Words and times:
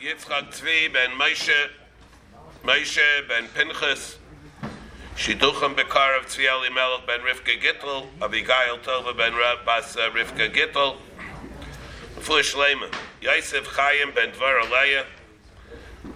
Yitzchak 0.00 0.50
Tzvi 0.50 0.90
ben 0.90 1.10
Moshe, 1.10 1.68
Moshe 2.64 3.28
ben 3.28 3.46
Pinchas, 3.48 4.16
Shiduchim 5.14 5.76
Bekar 5.76 6.18
of 6.18 6.26
Tzvi 6.26 6.48
Elimelech 6.48 7.06
ben 7.06 7.20
Rivka 7.20 7.60
Gittel, 7.60 8.06
Abigail 8.22 8.78
Tova 8.78 9.14
ben 9.14 9.34
Bas 9.66 9.96
uh, 9.96 10.08
Rivka 10.14 10.50
Gittel, 10.50 10.96
Fush 12.20 12.54
Lema, 12.54 12.90
Yosef 13.20 13.66
Chaim 13.66 14.10
ben 14.14 14.32
Dvar 14.32 14.62
Aleya, 14.62 15.04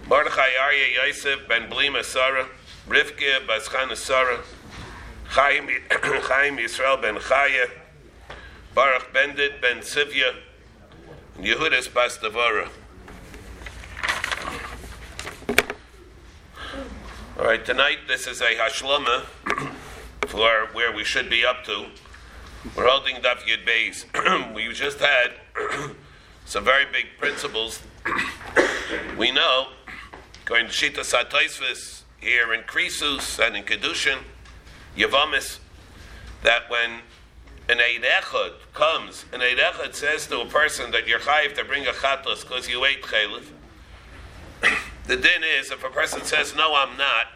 Mordechai 0.07 0.95
Yosef 0.95 1.47
ben 1.47 1.69
Blima 1.69 2.03
Sarah, 2.03 2.47
Rivka 2.89 3.45
bas 3.45 3.67
Chana 3.67 3.95
Sarah, 3.95 4.41
Chaim, 5.27 5.67
Chaim 5.91 6.57
Yisrael 6.57 6.99
ben 6.99 7.17
Chaya, 7.17 7.69
Baruch 8.73 9.13
Bendit 9.13 9.61
ben 9.61 9.81
Sivya, 9.81 10.33
and 11.35 11.45
Yehudis 11.45 11.93
bas 11.93 12.17
Devara. 12.17 12.67
All 17.37 17.43
right, 17.43 17.65
tonight 17.65 17.97
this 18.07 18.27
is 18.27 18.39
a 18.39 18.55
hashlama 18.55 19.25
for 20.27 20.69
where 20.71 20.95
we 20.95 21.03
should 21.03 21.29
be 21.29 21.45
up 21.45 21.65
to. 21.65 21.87
We're 22.77 22.87
holding 22.87 23.17
Daf 23.17 23.39
Yud 23.39 23.67
Beis. 23.67 24.53
we 24.55 24.71
just 24.71 24.99
had 24.99 25.33
some 26.45 26.63
very 26.63 26.85
big 26.85 27.07
principles. 27.19 27.81
we 29.17 29.33
know, 29.33 29.67
going 30.45 30.67
to 30.67 30.71
Shita 30.71 30.99
Sataisvis 31.01 32.03
here 32.21 32.53
in 32.53 32.61
Krisus 32.61 33.45
and 33.45 33.57
in 33.57 33.63
Kedushin, 33.63 34.19
Yavamis, 34.95 35.59
that 36.41 36.69
when 36.69 37.01
an 37.67 37.81
Eid 37.81 38.03
Echad 38.03 38.53
comes, 38.73 39.25
an 39.33 39.41
Eid 39.41 39.57
Echad 39.57 39.93
says 39.93 40.25
to 40.27 40.39
a 40.39 40.45
person 40.45 40.91
that 40.91 41.05
you're 41.05 41.19
chayiv 41.19 41.53
to 41.55 41.65
bring 41.65 41.85
a 41.85 41.91
chatos 41.91 42.43
because 42.43 42.69
you 42.69 42.85
ate 42.85 43.03
chaylev, 43.03 43.43
the 45.07 45.17
din 45.17 45.43
is 45.59 45.71
if 45.71 45.83
a 45.83 45.89
person 45.89 46.23
says, 46.23 46.55
No, 46.55 46.75
I'm 46.75 46.97
not, 46.97 47.27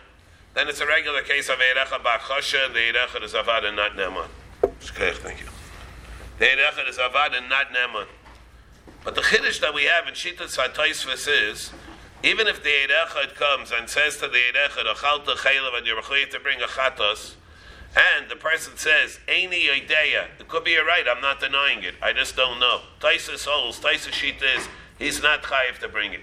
then 0.54 0.68
it's 0.68 0.82
a 0.82 0.88
regular 0.88 1.22
case 1.22 1.50
of 1.50 1.58
Eirecha 1.58 2.02
Bachosha, 2.04 2.74
the 2.74 2.80
Eirecha 2.80 3.24
is 3.24 3.34
Avad 3.34 3.66
and 3.66 3.76
not 3.76 3.92
Neman. 3.92 4.28
Thank 4.62 5.40
you. 5.40 5.48
The 6.40 6.46
Eirecha 6.46 6.90
is 6.90 6.98
Avad 6.98 7.38
and 7.38 7.50
not 7.50 7.68
Neman. 7.68 8.08
But 9.04 9.16
the 9.16 9.22
Chiddush 9.22 9.62
that 9.62 9.74
we 9.74 9.84
have 9.84 10.08
in 10.08 10.14
Shitas 10.14 10.58
HaTaisvis 10.58 11.28
is, 11.52 11.72
even 12.24 12.48
if 12.48 12.62
the 12.64 12.70
Eirechad 12.70 13.36
comes 13.36 13.72
and 13.72 13.90
says 13.90 14.18
to 14.18 14.28
the 14.28 14.40
Eirechad, 14.54 14.94
Achalta 14.94 15.36
Chaylev, 15.36 15.78
and 15.78 15.88
you're 15.88 16.02
to 16.02 16.40
bring 16.40 16.62
a 16.62 16.66
Chatos, 16.66 17.36
and 17.96 18.30
the 18.30 18.36
person 18.36 18.76
says, 18.76 19.20
Aini 19.28 19.72
idea, 19.72 20.28
it 20.40 20.48
could 20.48 20.64
be 20.64 20.78
right, 20.78 21.06
I'm 21.10 21.22
not 21.22 21.40
denying 21.40 21.84
it, 21.84 21.96
I 22.02 22.14
just 22.14 22.36
don't 22.36 22.60
know. 22.60 22.82
Taisus 23.00 23.46
holds, 23.46 23.80
Taisus 23.80 24.12
Shita 24.12 24.58
is, 24.58 24.68
he's 24.98 25.24
not 25.24 25.44
chayiv 25.44 25.80
to 25.80 25.88
bring 25.88 26.14
it. 26.14 26.22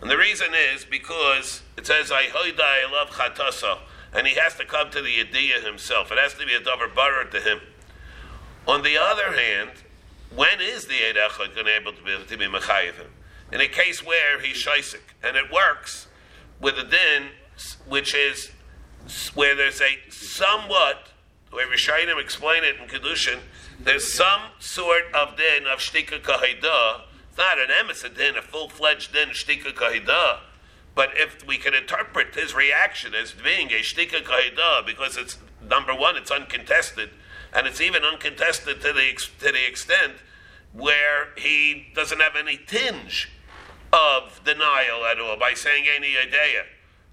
And 0.00 0.10
the 0.10 0.16
reason 0.16 0.48
is 0.74 0.84
because 0.84 1.62
it 1.76 1.86
says, 1.86 2.10
I 2.10 2.28
I 2.34 2.90
love 2.90 3.10
chatasa, 3.10 3.78
and 4.14 4.26
he 4.26 4.34
has 4.34 4.56
to 4.56 4.64
come 4.64 4.90
to 4.90 5.02
the 5.02 5.20
idea 5.20 5.60
himself. 5.60 6.10
It 6.10 6.18
has 6.18 6.34
to 6.34 6.46
be 6.46 6.54
a 6.54 6.60
davar 6.60 6.94
barer 6.94 7.24
to 7.24 7.40
him. 7.40 7.60
On 8.66 8.82
the 8.82 8.96
other 8.96 9.32
hand, 9.32 9.70
when 10.34 10.60
is 10.60 10.86
the 10.86 10.94
Eid 10.94 11.16
going 11.36 11.50
to 11.50 11.64
be 11.64 11.70
able 11.70 11.92
to 11.92 12.02
be, 12.02 12.16
to 12.26 12.36
be 12.36 12.46
mechayiv 12.46 12.94
him? 12.94 13.10
In 13.52 13.60
a 13.60 13.66
case 13.66 14.04
where 14.04 14.40
he's 14.40 14.64
shaisik, 14.64 15.00
and 15.22 15.36
it 15.36 15.52
works 15.52 16.06
with 16.60 16.78
a 16.78 16.84
din, 16.84 17.30
which 17.88 18.14
is 18.14 18.52
where 19.34 19.56
there's 19.56 19.80
a 19.80 19.98
somewhat, 20.08 21.08
where 21.50 21.66
Rishayim 21.66 22.20
explain 22.20 22.62
it 22.62 22.76
in 22.80 22.86
Kedushin, 22.86 23.40
there's 23.80 24.12
some 24.12 24.42
sort 24.60 25.12
of 25.14 25.36
din 25.36 25.66
of 25.66 25.80
shtika 25.80 26.22
kahida 26.22 27.02
not 27.40 27.58
an 27.58 27.68
emes 27.68 28.02
din, 28.14 28.36
a 28.36 28.42
full 28.42 28.68
fledged 28.68 29.14
din 29.14 29.30
shtika 29.30 29.72
kahida. 29.72 30.40
But 30.94 31.10
if 31.14 31.46
we 31.46 31.56
can 31.56 31.72
interpret 31.72 32.34
his 32.34 32.54
reaction 32.54 33.14
as 33.14 33.32
being 33.32 33.68
a 33.70 33.80
shtika 33.80 34.22
kahida, 34.22 34.84
because 34.84 35.16
it's 35.16 35.38
number 35.66 35.94
one, 35.94 36.16
it's 36.16 36.30
uncontested, 36.30 37.08
and 37.54 37.66
it's 37.66 37.80
even 37.80 38.02
uncontested 38.02 38.82
to 38.82 38.92
the 38.92 39.18
to 39.38 39.52
the 39.52 39.66
extent 39.66 40.12
where 40.74 41.28
he 41.36 41.86
doesn't 41.94 42.20
have 42.20 42.36
any 42.36 42.58
tinge 42.58 43.30
of 43.92 44.40
denial 44.44 45.04
at 45.06 45.18
all 45.18 45.36
by 45.36 45.54
saying 45.54 45.86
any 45.88 46.16
idea. 46.18 46.64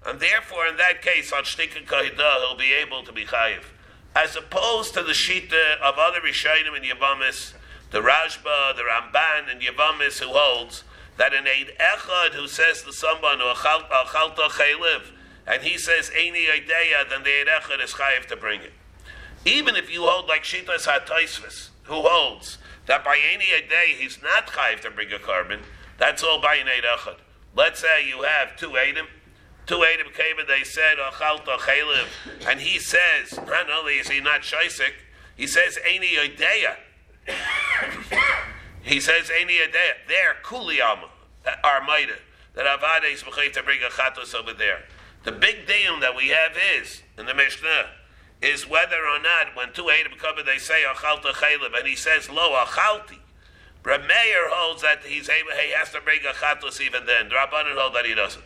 And 0.06 0.20
therefore, 0.20 0.66
in 0.66 0.76
that 0.76 1.00
case, 1.00 1.32
on 1.32 1.44
shtika 1.44 1.86
kahida, 1.86 2.40
he'll 2.40 2.56
be 2.56 2.72
able 2.74 3.02
to 3.02 3.12
be 3.12 3.24
chayiv. 3.24 3.64
As 4.14 4.36
opposed 4.36 4.94
to 4.94 5.02
the 5.02 5.12
shita 5.12 5.80
of 5.82 5.94
other 5.98 6.20
Rishayim 6.20 6.76
and 6.76 6.84
Yavamis, 6.84 7.54
the 7.90 8.00
Rashba, 8.00 8.76
the 8.76 8.82
Ramban, 8.82 9.50
and 9.50 9.60
Yavamis 9.60 10.18
who 10.20 10.28
holds 10.28 10.84
that 11.16 11.32
an 11.32 11.46
Eid 11.46 11.72
Echad 11.80 12.34
who 12.34 12.46
says 12.46 12.82
to 12.82 12.92
someone, 12.92 13.38
Achalta 13.38 14.48
Chayliv, 14.50 15.10
and 15.46 15.62
he 15.62 15.78
says, 15.78 16.10
Eini 16.10 16.50
idea, 16.50 17.04
then 17.08 17.22
the 17.24 17.30
Eid 17.30 17.46
Echad 17.46 17.82
is 17.82 17.94
chayiv 17.94 18.26
to 18.26 18.36
bring 18.36 18.60
it. 18.60 18.72
Even 19.44 19.74
if 19.74 19.90
you 19.90 20.02
hold 20.02 20.28
like 20.28 20.42
Shitas 20.42 20.86
HaTaisvis, 20.86 21.68
who 21.84 22.02
holds 22.02 22.58
that 22.86 23.04
by 23.04 23.18
any 23.32 23.46
idea 23.54 23.96
he's 23.96 24.22
not 24.22 24.46
chayiv 24.46 24.80
to 24.80 24.90
bring 24.90 25.12
a 25.12 25.18
korban, 25.18 25.60
that's 25.96 26.22
all 26.22 26.40
by 26.40 26.56
an 26.56 26.68
Eid 26.68 26.84
Echad. 26.84 27.16
Let's 27.56 27.80
say 27.80 28.06
you 28.06 28.22
have 28.22 28.56
two 28.56 28.70
Eidim, 28.70 29.06
two 29.66 29.78
Eidim 29.78 30.14
came 30.14 30.38
and 30.38 30.48
they 30.48 30.62
said, 30.62 30.98
Achalta 30.98 31.56
Chayliv, 31.56 32.06
and 32.46 32.60
he 32.60 32.78
says, 32.78 33.34
not 33.46 33.70
only 33.70 33.94
is 33.94 34.08
he 34.08 34.20
not 34.20 34.42
Shaisik, 34.42 34.92
he 35.36 35.46
says, 35.46 35.78
Eini 35.88 36.18
idea 36.18 36.76
he 38.82 39.00
says, 39.00 39.30
Adeh, 39.30 40.06
there, 40.08 40.36
Kuliyam, 40.42 41.08
Armaida, 41.64 42.18
that 42.54 42.66
Avada 42.66 43.12
is 43.12 43.22
to 43.22 43.62
bring 43.62 43.80
a 43.82 43.90
chatos 43.90 44.34
over 44.34 44.52
there. 44.52 44.84
The 45.24 45.32
big 45.32 45.66
deal 45.66 46.00
that 46.00 46.16
we 46.16 46.28
have 46.28 46.56
is, 46.76 47.02
in 47.18 47.26
the 47.26 47.34
Mishnah, 47.34 47.90
is 48.40 48.68
whether 48.68 48.96
or 48.96 49.18
not 49.20 49.54
when 49.54 49.72
two 49.72 49.84
Eidim 49.84 50.16
come 50.18 50.38
and 50.38 50.46
they 50.46 50.58
say 50.58 50.84
Achalta 50.88 51.32
Chaylev, 51.32 51.76
and 51.76 51.86
he 51.86 51.96
says, 51.96 52.30
Lo, 52.30 52.54
Achalti. 52.64 53.18
Meir 53.84 54.50
holds 54.50 54.82
that 54.82 55.02
he's 55.04 55.28
able, 55.28 55.50
he 55.52 55.72
has 55.72 55.90
to 55.92 56.00
bring 56.00 56.20
a 56.20 56.32
chatos 56.32 56.80
even 56.80 57.06
then. 57.06 57.30
Rabbanan 57.30 57.74
hold 57.74 57.94
that 57.94 58.04
he 58.04 58.14
doesn't. 58.14 58.44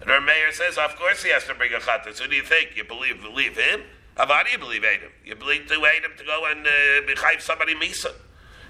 And 0.00 0.24
Meir 0.24 0.52
says, 0.52 0.78
of 0.78 0.94
course 0.96 1.22
he 1.22 1.30
has 1.30 1.44
to 1.46 1.54
bring 1.54 1.72
a 1.72 1.78
chatos. 1.78 2.18
Who 2.18 2.28
do 2.28 2.36
you 2.36 2.42
think? 2.42 2.76
You 2.76 2.84
believe, 2.84 3.20
believe 3.20 3.56
him? 3.56 3.82
Do 4.16 4.22
you 4.52 4.58
believe 4.58 4.84
Adam? 4.84 5.10
You 5.24 5.34
believe 5.34 5.66
to 5.66 5.74
Adam 5.74 6.12
to 6.16 6.24
go 6.24 6.46
and 6.48 6.66
uh, 6.66 7.40
somebody 7.40 7.74
misa. 7.74 8.12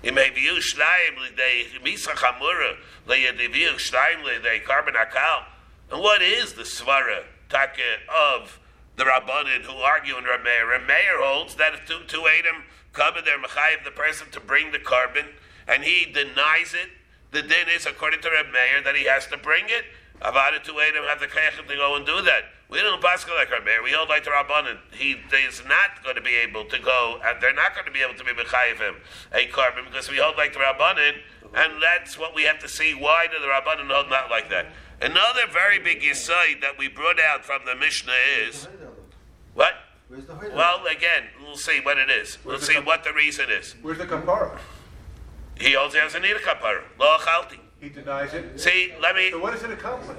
You 0.03 0.13
may 0.13 0.31
view 0.31 0.55
shnaim 0.55 1.37
the 1.37 1.81
misa 1.81 2.15
chamura 2.15 2.77
leyadiviu 3.07 3.75
shnaim 3.77 4.25
the 4.25 4.61
korban 4.67 4.95
akal. 4.95 5.45
And 5.91 6.01
what 6.01 6.23
is 6.23 6.55
the 6.55 6.63
svara 6.63 7.25
taka 7.51 7.83
of 8.09 8.59
the 8.97 9.05
rabbanin 9.05 9.63
who 9.63 9.77
argue 9.77 10.17
in 10.17 10.25
Rameir? 10.25 10.79
Rameir 10.79 11.21
holds 11.21 11.57
that 11.57 11.75
if 11.75 11.87
two, 11.87 12.01
two 12.07 12.25
Adam 12.27 12.65
come 12.95 13.15
they're 13.23 13.39
mechayiv 13.39 13.85
the 13.85 13.91
person 13.91 14.31
to 14.31 14.41
bring 14.41 14.73
the 14.73 14.79
korban, 14.79 15.27
and 15.69 15.85
he 15.85 16.07
denies 16.07 16.73
it, 16.73 16.89
the 17.33 17.43
din 17.43 17.69
is 17.75 17.85
according 17.85 18.23
to 18.23 18.29
Rameir 18.29 18.83
that 18.85 18.97
he 18.97 19.05
has 19.05 19.27
to 19.27 19.37
bring 19.37 19.65
it. 19.67 19.85
Avada 20.23 20.63
two 20.63 20.81
Adam 20.81 21.05
have 21.05 21.21
the 21.21 21.27
kayachim 21.27 21.69
to 21.69 21.77
go 21.77 21.97
and 21.97 22.07
do 22.07 22.23
that. 22.23 22.45
We 22.71 22.81
don't 22.81 23.03
pass 23.03 23.27
like 23.29 23.53
our 23.53 23.61
mayor. 23.65 23.83
We 23.83 23.93
hold 23.93 24.09
like 24.09 24.25
the 24.25 24.31
Rabbanan. 24.31 24.79
He 24.93 25.17
is 25.33 25.63
not 25.67 26.03
going 26.03 26.17
to 26.17 26.23
be 26.23 26.35
able 26.37 26.65
to 26.65 26.79
go, 26.79 27.21
and 27.25 27.41
they're 27.41 27.55
not 27.55 27.75
going 27.75 27.87
to 27.87 27.93
be 27.93 28.01
able 28.01 28.15
to 28.15 28.25
be 28.25 28.33
Mechayiv 28.33 28.79
him 28.79 28.97
a 29.33 29.47
korban 29.49 29.85
because 29.87 30.11
we 30.11 30.17
hold 30.17 30.37
like 30.37 30.53
the 30.53 30.61
Rabbanan, 30.61 31.15
and 31.55 31.83
that's 31.83 32.19
what 32.19 32.35
we 32.35 32.43
have 32.45 32.59
to 32.61 32.69
see. 32.69 32.95
Why 32.95 33.27
do 33.27 33.39
the 33.39 33.47
Rabbanan 33.47 33.93
hold 33.93 34.11
not 34.11 34.31
like 34.31 34.49
that? 34.51 34.67
Another 35.01 35.43
very 35.53 35.79
big 35.79 36.03
insight 36.03 36.61
that 36.63 36.79
we 36.79 36.89
brought 36.89 37.21
out 37.21 37.45
from 37.45 37.61
the 37.67 37.75
Mishnah 37.75 38.13
is 38.41 38.67
what? 39.53 39.75
Well, 40.55 40.87
again, 40.87 41.25
we'll 41.41 41.57
see 41.57 41.81
what 41.81 41.99
it 41.99 42.11
is. 42.11 42.39
We'll 42.45 42.61
see 42.61 42.79
what 42.79 43.05
the 43.05 43.13
reason 43.13 43.51
is. 43.51 43.75
Where's 43.83 43.99
the 43.99 44.07
kapara? 44.07 44.59
He 45.59 45.77
also 45.77 45.99
doesn't 45.99 46.23
need 46.23 46.37
a 46.37 46.41
kapara. 46.41 46.83
Lo 46.99 47.17
chalti. 47.19 47.59
He 47.81 47.89
denies 47.89 48.33
it. 48.33 48.59
See, 48.59 48.93
let 49.01 49.15
me. 49.15 49.31
So 49.31 49.41
what 49.41 49.53
does 49.53 49.63
it 49.63 49.71
accomplish? 49.71 50.17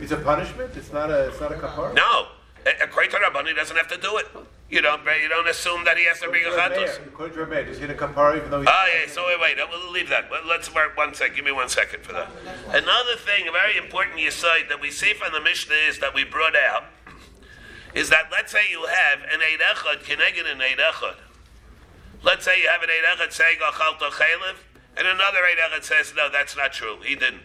It's 0.00 0.12
a 0.12 0.16
punishment. 0.16 0.76
It's 0.76 0.92
not 0.92 1.10
a. 1.10 1.28
It's 1.28 1.40
not 1.40 1.52
a 1.52 1.56
kapara. 1.56 1.94
No, 1.94 2.28
a 2.66 2.86
great 2.86 3.10
Rabban 3.10 3.54
doesn't 3.54 3.76
have 3.76 3.88
to 3.88 3.96
do 3.98 4.16
it. 4.18 4.26
You 4.70 4.80
don't. 4.80 5.02
You 5.04 5.28
don't 5.28 5.48
assume 5.48 5.84
that 5.84 5.96
he 5.98 6.04
has 6.06 6.20
to 6.20 6.28
bring 6.28 6.44
a 6.44 6.48
chatos. 6.48 7.04
According 7.06 7.34
to 7.34 7.44
Rabbi, 7.44 7.64
does 7.64 7.78
he 7.78 7.84
a 7.84 7.94
kapara 7.94 8.36
even 8.36 8.50
though? 8.50 8.60
He's 8.60 8.68
Ah, 8.70 8.86
yeah. 8.86 9.10
So 9.10 9.26
wait, 9.26 9.40
wait. 9.40 9.56
We'll 9.68 9.90
leave 9.90 10.08
that. 10.08 10.30
Let's 10.46 10.72
work 10.74 10.96
one 10.96 11.14
second. 11.14 11.36
Give 11.36 11.44
me 11.44 11.52
one 11.52 11.68
second 11.68 12.02
for 12.02 12.12
that. 12.12 12.28
Another 12.68 13.16
thing, 13.16 13.48
a 13.48 13.52
very 13.52 13.76
important 13.76 14.18
yisoid 14.18 14.68
that 14.68 14.80
we 14.80 14.90
see 14.90 15.12
from 15.14 15.32
the 15.32 15.40
Mishnah 15.40 15.74
is 15.88 15.98
that 15.98 16.14
we 16.14 16.24
brought 16.24 16.56
out 16.56 16.84
is 17.94 18.08
that 18.10 18.28
let's 18.30 18.52
say 18.52 18.70
you 18.70 18.86
have 18.86 19.20
an 19.32 19.40
eid 19.40 19.60
echad 19.60 20.04
keneged 20.04 20.50
an 20.50 20.60
eid 20.60 20.78
echad. 20.78 21.16
Let's 22.22 22.44
say 22.44 22.60
you 22.62 22.68
have 22.68 22.82
an 22.82 22.90
eid 22.90 23.18
echad 23.18 23.32
saying 23.32 23.58
achalta 23.58 24.10
chaylev, 24.10 24.56
and 24.96 25.06
another 25.06 25.38
eid 25.38 25.58
echad 25.58 25.84
says 25.84 26.12
no, 26.16 26.28
that's 26.30 26.56
not 26.56 26.72
true. 26.72 26.98
He 27.02 27.14
didn't, 27.14 27.42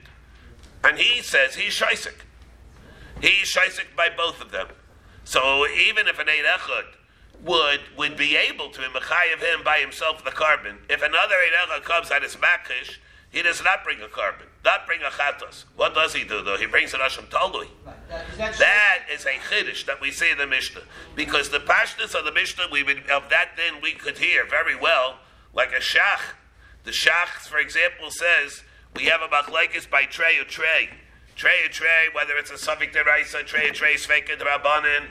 and 0.84 0.98
he 0.98 1.22
says 1.22 1.56
he's 1.56 1.74
shaisik. 1.74 2.22
He's 3.22 3.54
shaisik 3.54 3.96
by 3.96 4.10
both 4.16 4.42
of 4.42 4.52
them. 4.52 4.68
So 5.24 5.68
even 5.68 6.08
if 6.08 6.20
an 6.20 6.30
Eid 6.30 6.46
Echad 6.46 6.86
would 7.44 7.82
would 7.98 8.18
be 8.18 8.36
able 8.36 8.70
to 8.70 8.82
mechayev 8.82 9.40
him 9.40 9.64
by 9.64 9.80
himself 9.80 10.24
the 10.24 10.32
korban, 10.32 10.78
if 10.90 11.02
another 11.02 11.36
Eid 11.36 11.70
Echad 11.70 11.84
comes 11.84 12.12
at 12.12 12.24
his 12.24 12.36
makish, 12.36 12.98
he 13.30 13.42
does 13.42 13.62
not 13.64 13.84
bring 13.84 14.02
a 14.02 14.08
korban, 14.08 14.48
not 14.64 14.86
bring 14.86 15.02
a 15.02 15.10
chatos. 15.10 15.66
What 15.76 15.94
does 15.94 16.14
he 16.14 16.24
do 16.24 16.42
though? 16.44 16.58
He 16.58 16.68
brings 16.68 16.94
an 16.94 17.02
asham 17.02 17.28
talui. 17.30 17.68
That 18.38 19.00
is 19.12 19.26
a 19.26 19.34
chiddush 19.50 19.86
that 19.88 20.00
we 20.00 20.12
see 20.12 20.30
in 20.32 20.38
the 20.38 20.48
Mishnah, 20.48 20.84
because 21.16 21.50
the 21.50 21.60
pashness 21.60 22.14
of 22.14 22.24
the 22.24 22.32
Mishnah, 22.32 22.68
we 22.72 22.84
would, 22.84 23.10
of 23.10 23.30
that 23.30 23.50
then 23.58 23.82
we 23.82 23.94
could 23.94 24.20
hear 24.20 24.46
very 24.46 24.76
well, 24.76 25.20
like 25.54 25.72
a 25.72 25.82
shach. 25.82 26.22
The 26.84 26.92
shach, 26.92 27.48
for 27.48 27.58
example, 27.58 28.12
says 28.12 28.64
we 28.96 29.06
have 29.06 29.22
a 29.22 29.28
machlekes 29.28 29.90
by 29.90 30.04
tray 30.04 30.38
or 30.40 30.46
tray, 30.46 30.90
tray 31.36 31.66
or 31.66 31.70
tray, 31.70 32.08
whether 32.14 32.34
it's 32.38 32.52
a 32.52 32.58
suffix 32.58 32.96
deraisa, 32.96 33.46
tray 33.46 33.70
or 33.70 33.74
tray, 33.74 33.96
sveka 33.96 34.38
drabanan. 34.38 35.08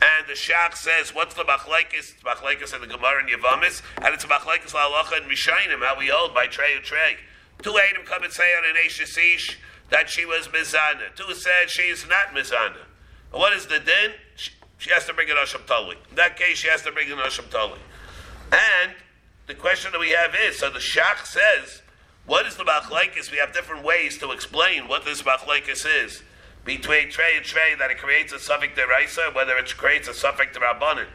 And 0.00 0.26
the 0.26 0.32
Shach 0.32 0.74
says, 0.74 1.14
what's 1.14 1.34
the 1.34 1.44
machlekes? 1.44 2.14
Machlekes 2.24 2.74
in 2.74 2.80
the 2.80 2.88
Gemara 2.88 3.20
and 3.20 3.28
Yavamis, 3.28 3.82
and 4.02 4.12
it's 4.14 4.24
machlekes 4.24 4.72
la'alacha 4.72 5.22
and 5.22 5.30
Rishainim, 5.30 5.84
how 5.84 5.96
we 5.96 6.08
hold 6.08 6.34
by 6.34 6.46
tray 6.46 6.74
or 6.74 6.80
tray. 6.80 7.16
Two 7.62 7.78
Adam 7.78 8.04
come 8.04 8.24
and 8.24 8.32
say 8.32 8.52
on 8.56 8.64
an 8.64 8.76
Ish 8.84 9.58
that 9.90 10.08
she 10.08 10.24
was 10.24 10.48
Mizana. 10.48 11.14
Two 11.14 11.32
said 11.34 11.68
she 11.68 11.82
is 11.82 12.06
not 12.08 12.34
Mizana. 12.34 12.80
What 13.30 13.52
is 13.52 13.66
the 13.66 13.78
din? 13.78 14.12
She, 14.34 14.50
she 14.78 14.90
has 14.90 15.06
to 15.06 15.14
bring 15.14 15.30
an 15.30 15.36
Asham 15.36 15.64
Tali. 15.66 15.96
In 16.10 16.16
that 16.16 16.36
case, 16.36 16.58
she 16.58 16.68
has 16.68 16.82
to 16.82 16.90
bring 16.90 17.10
an 17.12 17.18
Asham 17.18 17.48
Tali. 17.50 17.78
And 18.50 18.92
the 19.46 19.54
question 19.54 19.92
that 19.92 20.00
we 20.00 20.10
have 20.10 20.34
is, 20.34 20.58
so 20.58 20.70
the 20.70 20.80
Shach 20.80 21.24
says, 21.26 21.81
what 22.26 22.46
is 22.46 22.56
the 22.56 22.64
Machlaikis? 22.64 23.30
We 23.30 23.38
have 23.38 23.52
different 23.52 23.84
ways 23.84 24.18
to 24.18 24.30
explain 24.30 24.88
what 24.88 25.04
this 25.04 25.22
Machlaikis 25.22 25.86
is. 26.04 26.22
Between 26.64 27.10
Trey 27.10 27.36
and 27.36 27.44
Trey, 27.44 27.74
that 27.78 27.90
it 27.90 27.98
creates 27.98 28.32
a 28.32 28.38
suffix 28.38 28.78
deraisa, 28.78 29.34
whether 29.34 29.56
it 29.56 29.76
creates 29.76 30.06
a 30.06 30.14
suffix 30.14 30.56
derabanan. 30.56 31.06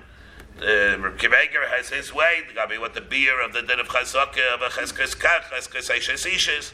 Uh, 0.57 0.97
Kiveger 1.17 1.69
has 1.69 1.89
his 1.89 2.13
way, 2.13 2.41
be 2.67 2.77
what 2.77 2.95
the 2.95 3.01
beer 3.01 3.39
of 3.43 3.53
the 3.53 3.61
din 3.61 3.79
of 3.79 3.87
Chazaka, 3.87 4.55
of 4.55 4.61
a 4.61 4.69
Cheskes 4.69 5.15
Kach, 5.15 5.43
Cheskes 5.43 5.89
Eishes 5.89 6.73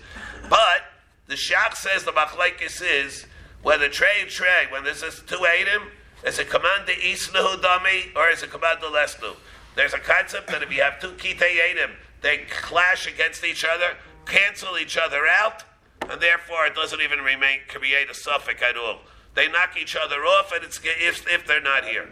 But 0.50 0.86
the 1.28 1.36
Shach 1.36 1.76
says 1.76 2.04
the 2.04 2.12
Machlaikis 2.12 2.82
is 2.82 3.26
whether 3.62 3.90
Trey 3.90 4.22
and 4.22 4.30
Trey, 4.30 4.68
when 4.70 4.84
this 4.84 5.04
is 5.04 5.22
two 5.28 5.46
Adam, 5.46 5.90
is 6.26 6.40
it 6.40 6.50
command 6.50 6.88
the 6.88 6.94
Isnahu 6.94 7.62
Dami 7.62 8.16
or 8.16 8.30
is 8.30 8.42
it 8.42 8.52
command 8.52 8.80
the 8.82 8.88
Lesnu? 8.88 9.36
There's 9.76 9.94
a 9.94 10.00
concept 10.00 10.48
that 10.48 10.64
if 10.64 10.74
you 10.74 10.82
have 10.82 11.00
two 11.00 11.12
Kitei 11.12 11.72
Adam, 11.72 11.92
they 12.22 12.46
clash 12.50 13.08
against 13.08 13.44
each 13.44 13.66
other, 13.66 13.98
cancel 14.26 14.78
each 14.78 14.98
other 14.98 15.28
out, 15.28 15.64
and 16.10 16.22
therefore 16.22 16.66
it 16.66 16.76
doesn't 16.76 17.02
even 17.02 17.20
remain 17.20 17.60
create 17.68 18.10
a 18.10 18.14
suffix 18.14 18.62
at 18.62 18.78
all. 18.78 19.00
They 19.36 19.48
knock 19.48 19.76
each 19.80 19.96
other 19.96 20.22
off, 20.22 20.52
and 20.52 20.64
it's 20.64 20.80
if, 20.84 21.26
if 21.28 21.48
they're 21.48 21.62
not 21.62 21.86
here. 21.86 22.10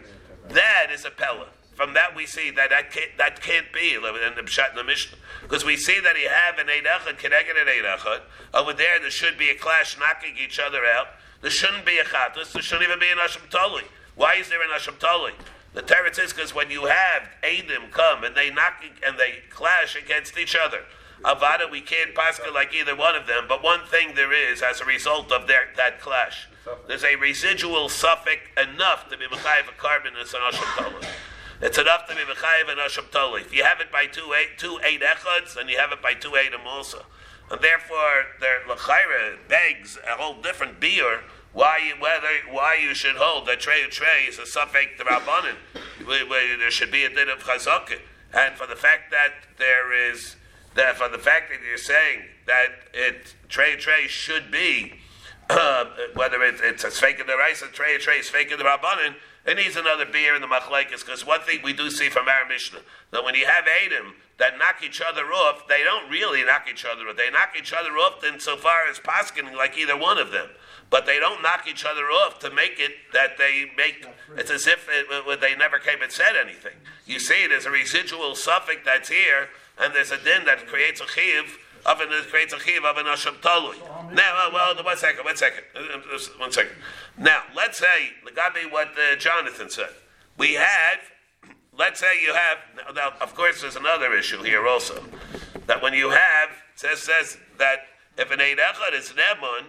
That 0.48 0.88
is 0.92 1.04
a 1.04 1.10
pella. 1.10 1.48
From 1.74 1.94
that 1.94 2.14
we 2.14 2.26
see 2.26 2.50
that 2.50 2.70
that 2.70 2.92
can't, 2.92 3.16
that 3.16 3.40
can't 3.40 3.72
be 3.72 3.94
in 3.94 4.02
the 4.02 4.42
Pshat 4.42 4.70
in 4.70 4.76
the 4.76 4.84
Mishnah. 4.84 5.16
Because 5.42 5.64
we 5.64 5.76
see 5.76 6.00
that 6.00 6.16
he 6.16 6.24
have 6.24 6.58
an 6.58 6.68
Eid 6.68 6.84
Echad, 6.84 7.18
connected 7.18 7.56
an 7.56 7.68
Eid. 7.68 8.20
Over 8.52 8.72
there, 8.72 9.00
there 9.00 9.10
should 9.10 9.38
be 9.38 9.50
a 9.50 9.54
clash 9.54 9.98
knocking 9.98 10.34
each 10.36 10.58
other 10.58 10.80
out. 10.84 11.06
There 11.40 11.50
shouldn't 11.50 11.86
be 11.86 11.98
a 11.98 12.04
Chatas. 12.04 12.52
There 12.52 12.62
shouldn't 12.62 12.88
even 12.88 13.00
be 13.00 13.10
an 13.10 13.18
Asham 13.18 13.48
Toli. 13.50 13.84
Why 14.14 14.34
is 14.34 14.48
there 14.48 14.62
an 14.62 14.68
Asham 14.68 14.98
Toli? 14.98 15.32
The 15.74 15.82
teretz 15.82 16.22
is 16.22 16.32
because 16.32 16.54
when 16.54 16.70
you 16.70 16.84
have 16.84 17.22
Adim 17.42 17.90
come 17.90 18.24
and 18.24 18.36
they 18.36 18.50
knock 18.50 18.84
and 19.06 19.18
they 19.18 19.38
clash 19.48 19.96
against 19.96 20.36
each 20.36 20.54
other, 20.54 20.82
Avada, 21.24 21.70
we 21.70 21.80
can't 21.80 22.14
pascha 22.14 22.50
like 22.52 22.74
either 22.74 22.96
one 22.96 23.14
of 23.14 23.26
them, 23.26 23.44
but 23.48 23.62
one 23.62 23.86
thing 23.86 24.14
there 24.14 24.32
is 24.32 24.62
as 24.62 24.80
a 24.80 24.84
result 24.84 25.30
of 25.30 25.46
their, 25.46 25.68
that 25.76 26.00
clash. 26.00 26.48
There's 26.86 27.04
a 27.04 27.16
residual 27.16 27.88
suffix 27.88 28.42
enough 28.56 29.08
to 29.08 29.16
be 29.16 29.26
Mechayiv 29.26 29.68
a 29.68 29.72
korban 29.72 30.08
and 30.08 30.18
an 30.18 30.24
Asham 30.24 31.04
It's 31.60 31.78
enough 31.78 32.06
to 32.08 32.14
be 32.14 32.22
Mechayiv 32.22 32.70
and 32.70 32.80
Asham 32.80 33.40
If 33.40 33.54
you 33.54 33.64
have 33.64 33.80
it 33.80 33.90
by 33.90 34.06
two 34.06 34.32
eight, 34.32 34.58
two 34.58 34.78
eight 34.84 35.02
echads, 35.02 35.54
then 35.54 35.68
you 35.68 35.78
have 35.78 35.92
it 35.92 36.02
by 36.02 36.14
two 36.14 36.36
eight 36.36 36.52
also. 36.66 37.04
And 37.50 37.60
therefore, 37.60 38.26
their 38.40 38.60
Lechaira 38.68 39.36
begs 39.48 39.98
a 40.06 40.16
whole 40.16 40.40
different 40.40 40.80
beer 40.80 41.20
why 41.52 41.78
you, 41.86 42.00
whether 42.00 42.28
why 42.50 42.78
you 42.82 42.94
should 42.94 43.16
hold 43.16 43.46
that 43.46 43.60
tray 43.60 43.82
of 43.82 43.90
tray 43.90 44.24
is 44.26 44.38
a 44.38 44.46
suffix 44.46 44.92
to 44.98 45.04
Rabbanin, 45.04 45.56
where 46.06 46.56
there 46.56 46.70
should 46.70 46.90
be 46.90 47.04
a 47.04 47.10
din 47.10 47.28
of 47.28 47.44
chazakah, 47.44 47.98
and 48.32 48.56
for 48.56 48.66
the 48.66 48.76
fact 48.76 49.10
that 49.10 49.34
there 49.58 49.92
is 50.10 50.36
that 50.74 50.96
for 50.96 51.08
the 51.08 51.18
fact 51.18 51.50
that 51.50 51.58
you're 51.66 51.76
saying 51.76 52.20
that 52.46 52.68
it 52.92 53.34
tray 53.48 53.76
tray 53.76 54.06
should 54.06 54.50
be 54.50 54.94
uh, 55.50 55.84
whether 56.14 56.42
it, 56.42 56.56
it's 56.62 56.84
a 56.84 56.90
fake 56.90 57.20
in 57.20 57.26
the 57.26 57.36
rice, 57.36 57.62
tray 57.72 57.94
of 57.94 58.00
tray 58.00 58.18
is 58.18 58.28
fake 58.28 58.50
in 58.50 58.58
the 58.58 58.64
Rabbanin, 58.64 59.14
it 59.44 59.56
needs 59.56 59.76
another 59.76 60.06
beer 60.06 60.34
in 60.34 60.40
the 60.40 60.46
machlekes 60.46 61.04
because 61.04 61.26
one 61.26 61.40
thing 61.40 61.60
we 61.62 61.72
do 61.72 61.90
see 61.90 62.08
from 62.08 62.28
our 62.28 62.48
Mishnah 62.48 62.80
that 63.10 63.24
when 63.24 63.34
you 63.34 63.46
have 63.46 63.64
Adam 63.66 64.14
that 64.38 64.58
knock 64.58 64.82
each 64.84 65.02
other 65.06 65.24
off, 65.26 65.66
they 65.68 65.82
don't 65.84 66.08
really 66.10 66.44
knock 66.44 66.66
each 66.70 66.84
other 66.84 67.08
off. 67.08 67.16
They 67.16 67.30
knock 67.30 67.50
each 67.58 67.72
other 67.72 67.90
off 67.90 68.24
insofar 68.24 68.86
as 68.88 68.98
paskin 68.98 69.54
like 69.56 69.76
either 69.76 69.96
one 69.96 70.18
of 70.18 70.30
them 70.30 70.48
but 70.92 71.06
they 71.06 71.18
don't 71.18 71.40
knock 71.42 71.66
each 71.66 71.86
other 71.86 72.02
off 72.02 72.38
to 72.38 72.50
make 72.50 72.78
it 72.78 72.92
that 73.14 73.38
they 73.38 73.64
make. 73.78 74.06
It's 74.36 74.50
as 74.50 74.66
if 74.66 74.86
it, 74.90 75.40
they 75.40 75.56
never 75.56 75.78
came 75.78 76.02
and 76.02 76.12
said 76.12 76.36
anything. 76.38 76.74
You 77.06 77.18
see, 77.18 77.46
there's 77.46 77.64
a 77.64 77.70
residual 77.70 78.34
suffix 78.34 78.82
that's 78.84 79.08
here, 79.08 79.48
and 79.82 79.94
there's 79.94 80.12
a 80.12 80.18
din 80.18 80.44
that 80.44 80.66
creates 80.66 81.00
a 81.00 81.08
chiv 81.08 81.58
of 81.84 82.00
an 82.00 82.08
creates 82.30 82.52
a 82.52 82.60
chiv 82.60 82.84
of 82.84 82.96
an 82.96 83.06
asham 83.06 83.34
talui. 83.40 83.76
Now, 84.14 84.50
well, 84.52 84.82
one 84.84 84.96
second, 84.96 85.24
one 85.24 85.36
second, 85.36 85.64
uh, 85.74 85.80
uh, 85.80 86.14
uh, 86.14 86.18
one 86.38 86.52
second. 86.52 86.72
Now, 87.18 87.42
let's 87.56 87.78
say 87.78 88.10
Gabi 88.26 88.70
what 88.70 88.88
uh, 88.88 89.16
Jonathan 89.16 89.68
said. 89.68 89.90
We 90.38 90.54
have, 90.54 91.00
let's 91.78 92.00
say 92.00 92.22
you 92.22 92.32
have. 92.32 92.58
Now, 92.94 93.12
of 93.20 93.34
course, 93.34 93.62
there's 93.62 93.76
another 93.76 94.14
issue 94.14 94.42
here 94.42 94.66
also 94.66 95.02
that 95.66 95.82
when 95.82 95.94
you 95.94 96.10
have 96.10 96.50
says 96.76 97.00
says 97.00 97.36
that 97.58 97.80
if 98.16 98.30
an 98.30 98.40
eid 98.40 98.58
echad 98.58 98.94
is 98.94 99.10
nemun 99.10 99.64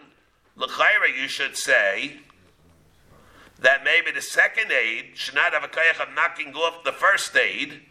L'chayra, 0.56 1.10
you 1.20 1.28
should 1.28 1.58
say 1.58 2.18
that 3.60 3.84
maybe 3.84 4.12
the 4.12 4.22
second 4.22 4.72
aid 4.72 5.12
should 5.16 5.34
not 5.34 5.54
have 5.54 5.64
a 5.64 5.68
kayach 5.68 6.00
of 6.00 6.14
knocking 6.14 6.54
off 6.54 6.84
the 6.84 6.92
first 6.92 7.36
aid 7.36 7.82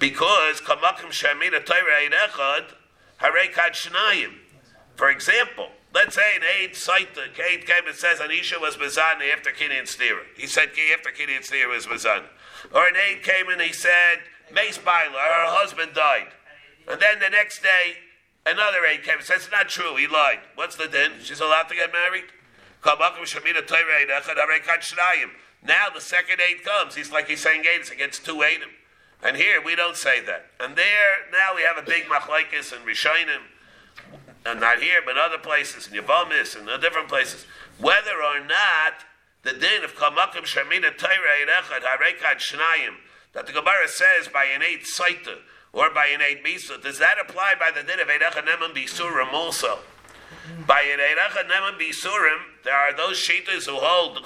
because 0.00 0.60
kamakim 0.60 1.12
shamina 1.12 1.64
Torah 1.64 2.00
aid 2.02 2.10
echad 2.10 2.74
harei 3.20 3.52
kad 3.52 3.74
shnayim. 3.74 4.32
For 4.96 5.08
example, 5.08 5.68
let's 5.94 6.16
say 6.16 6.34
an 6.34 6.42
aid 6.58 6.74
cite 6.74 7.14
the 7.14 7.26
aid 7.48 7.64
came 7.66 7.86
and 7.86 7.94
says 7.94 8.18
Anisha 8.18 8.60
was 8.60 8.76
Mazan 8.76 9.22
after 9.32 9.50
Kinyan 9.50 9.82
Stira. 9.82 10.22
He 10.36 10.48
said 10.48 10.70
after 10.92 11.10
Kinyan 11.10 11.48
Stira 11.48 11.72
was 11.72 11.86
Mazan. 11.86 12.24
Or 12.74 12.88
an 12.88 12.96
aid 12.96 13.22
came 13.22 13.48
and 13.48 13.60
he 13.60 13.72
said 13.72 14.18
Mace 14.52 14.78
Byler, 14.78 15.12
her 15.12 15.46
husband 15.54 15.94
died. 15.94 16.26
And 16.88 17.00
then 17.00 17.20
the 17.20 17.30
next 17.30 17.62
day 17.62 17.94
Another 18.46 18.86
aide 18.86 19.02
came 19.02 19.16
and 19.16 19.24
says, 19.24 19.42
It's 19.42 19.50
not 19.50 19.68
true, 19.68 19.96
he 19.96 20.06
lied. 20.06 20.40
What's 20.54 20.76
the 20.76 20.88
din? 20.88 21.12
She's 21.22 21.40
allowed 21.40 21.68
to 21.68 21.74
get 21.74 21.92
married? 21.92 22.24
Now 25.62 25.88
the 25.92 26.00
second 26.00 26.40
aid 26.40 26.64
comes. 26.64 26.94
He's 26.94 27.12
like 27.12 27.28
he's 27.28 27.40
saying 27.40 27.64
aids 27.66 27.90
against 27.90 28.24
two 28.24 28.36
aidim. 28.36 28.72
And 29.22 29.36
here 29.36 29.62
we 29.62 29.76
don't 29.76 29.96
say 29.96 30.20
that. 30.24 30.46
And 30.58 30.76
there, 30.76 31.12
now 31.30 31.54
we 31.54 31.62
have 31.62 31.76
a 31.76 31.86
big 31.86 32.04
machlaikis 32.04 32.72
and 32.72 32.86
Rishainim. 32.86 33.42
And 34.46 34.60
not 34.60 34.80
here, 34.80 35.00
but 35.04 35.18
other 35.18 35.36
places, 35.36 35.86
in 35.86 36.02
Yavamis 36.02 36.56
and 36.56 36.66
different 36.80 37.08
places. 37.08 37.44
Whether 37.78 38.16
or 38.16 38.40
not 38.40 39.04
the 39.42 39.52
din 39.52 39.84
of 39.84 39.94
Kamakim 39.94 40.44
Shamina 40.44 40.96
Taira 40.96 41.46
Echad 41.46 41.82
Harekad 41.82 42.38
Shnayim, 42.38 42.94
that 43.34 43.46
the 43.46 43.52
Gemara 43.52 43.86
says 43.86 44.28
by 44.32 44.46
an 44.46 44.62
eight 44.62 44.84
Saita, 44.84 45.36
or 45.72 45.90
by 45.90 46.06
an 46.06 46.20
Eid 46.20 46.42
Misa. 46.44 46.82
Does 46.82 46.98
that 46.98 47.16
apply 47.20 47.54
by 47.58 47.70
the 47.70 47.86
din 47.86 48.00
of 48.00 48.08
Eidecha 48.08 48.42
Neman 48.44 48.74
Bisurim 48.74 49.32
also? 49.32 49.78
By 50.66 50.82
an 50.82 50.98
Eidecha 50.98 51.48
Neman 51.48 51.78
Bisurim, 51.78 52.38
there 52.64 52.74
are 52.74 52.96
those 52.96 53.18
Shitas 53.18 53.66
who 53.66 53.76
hold 53.76 54.16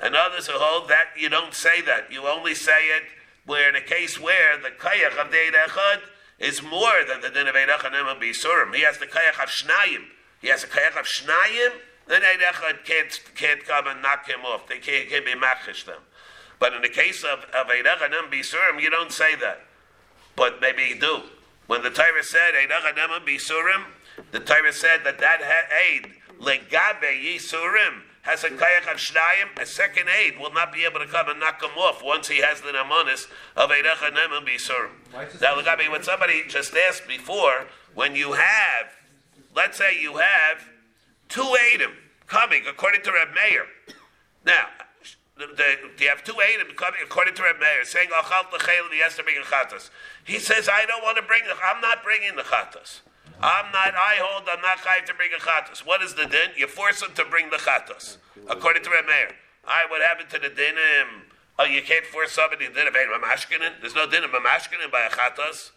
and 0.00 0.16
others 0.16 0.46
who 0.46 0.54
hold 0.56 0.88
that 0.88 1.06
you 1.16 1.28
don't 1.28 1.54
say 1.54 1.80
that. 1.82 2.12
You 2.12 2.26
only 2.26 2.54
say 2.54 2.88
it 2.88 3.02
where 3.46 3.68
in 3.68 3.76
a 3.76 3.80
case 3.80 4.20
where 4.20 4.58
the 4.58 4.70
Kayach 4.70 5.20
of 5.20 5.30
the 5.30 5.36
Eidechad 5.36 6.00
is 6.38 6.62
more 6.62 7.04
than 7.08 7.20
the 7.20 7.30
din 7.30 7.46
of 7.46 7.54
Eidecha 7.54 7.90
Neman 7.90 8.20
Bisurim. 8.20 8.74
He 8.74 8.82
has 8.82 8.98
the 8.98 9.06
Kayach 9.06 9.42
of 9.42 9.48
Shnayim. 9.48 10.04
He 10.40 10.48
has 10.48 10.62
the 10.62 10.68
Kayach 10.68 10.98
of 10.98 11.06
Shnayim, 11.06 11.70
then 12.08 12.22
Eidechad 12.22 12.84
can't, 12.84 13.20
can't 13.36 13.64
come 13.64 13.86
and 13.86 14.02
knock 14.02 14.28
him 14.28 14.40
off. 14.44 14.66
They 14.66 14.78
can't, 14.78 15.08
can't 15.08 15.24
be 15.24 15.34
machish 15.34 15.84
them. 15.84 16.00
But 16.58 16.72
in 16.74 16.82
the 16.82 16.88
case 16.88 17.22
of, 17.24 17.40
of 17.54 17.68
Eidecha 17.68 18.10
Neman 18.10 18.30
Bisurim, 18.32 18.80
you 18.80 18.90
don't 18.90 19.12
say 19.12 19.34
that 19.36 19.62
but 20.36 20.60
maybe 20.60 20.82
you 20.82 20.98
do. 20.98 21.22
When 21.66 21.82
the 21.82 21.90
Torah 21.90 22.22
said 22.22 22.52
bisurim, 22.54 23.84
the 24.30 24.40
Torah 24.40 24.72
said 24.72 25.04
that 25.04 25.18
that 25.18 25.40
aid 25.72 26.08
legabe 26.40 27.24
yisurim 27.24 28.02
has 28.22 28.44
a 28.44 28.48
kayach 28.48 28.90
of 28.90 28.98
shnayim, 28.98 29.60
a 29.60 29.66
second 29.66 30.08
aid 30.08 30.38
will 30.38 30.52
not 30.52 30.72
be 30.72 30.84
able 30.84 31.00
to 31.00 31.06
come 31.06 31.28
and 31.28 31.40
knock 31.40 31.62
him 31.62 31.76
off 31.76 32.02
once 32.04 32.28
he 32.28 32.38
has 32.38 32.60
the 32.60 32.68
namanis 32.68 33.26
of 33.56 33.70
eidacha 33.70 34.10
nemim 34.10 34.46
bisurim. 34.46 34.90
Now, 35.40 35.56
legabe, 35.56 35.90
what 35.90 36.04
somebody 36.04 36.44
just 36.48 36.72
asked 36.88 37.06
before, 37.08 37.66
when 37.94 38.14
you 38.14 38.32
have, 38.32 38.86
let's 39.54 39.76
say 39.76 40.00
you 40.00 40.16
have 40.16 40.62
two 41.28 41.42
aidim 41.42 41.92
coming 42.28 42.62
according 42.68 43.02
to 43.02 43.12
Reb 43.12 43.28
Meir. 43.34 43.66
Now, 44.46 44.66
the, 45.36 45.48
the, 45.56 46.04
you 46.04 46.08
have 46.08 46.22
two 46.22 46.34
aidim 46.34 46.76
coming 46.76 47.00
according 47.04 47.34
to 47.34 47.42
Reb 47.42 47.58
Meir, 47.58 47.84
saying 47.84 48.08
achal 48.10 48.44
he 48.92 49.00
has 49.00 49.16
to 49.16 49.24
bring 49.24 49.36
a 49.36 49.40
chatas. 49.40 49.90
He 50.24 50.38
says, 50.38 50.68
I 50.72 50.86
don't 50.86 51.02
want 51.02 51.16
to 51.16 51.22
bring 51.24 51.42
the, 51.44 51.54
I'm 51.60 51.80
not 51.80 52.04
bringing 52.04 52.36
the 52.36 52.42
chatas. 52.42 53.00
I'm 53.42 53.72
not. 53.72 53.94
I 53.94 54.22
hold. 54.22 54.48
I'm 54.48 54.62
not 54.62 54.78
chayiv 54.78 55.04
to 55.06 55.14
bring 55.14 55.30
a 55.36 55.40
chatos. 55.40 55.84
What 55.84 56.00
is 56.00 56.14
the 56.14 56.26
din? 56.26 56.54
You 56.56 56.68
force 56.68 57.02
him 57.02 57.10
to 57.16 57.24
bring 57.24 57.50
the 57.50 57.56
chatos, 57.56 58.18
according 58.48 58.84
to 58.84 58.90
Rameir. 58.90 59.32
I 59.66 59.86
what 59.90 60.00
happened 60.00 60.30
to 60.30 60.38
the 60.38 60.48
dinim? 60.48 61.02
Um, 61.02 61.22
oh, 61.58 61.64
you 61.64 61.82
can't 61.82 62.06
force 62.06 62.32
somebody 62.32 62.68
to 62.68 62.72
din 62.72 62.86
of 62.86 62.94
mamashkinin. 62.94 63.80
There's 63.80 63.96
no 63.96 64.08
din 64.08 64.22
of 64.22 64.30
mamashkinin 64.30 64.92
by 64.92 65.02
a 65.02 65.10
chatos. 65.10 65.72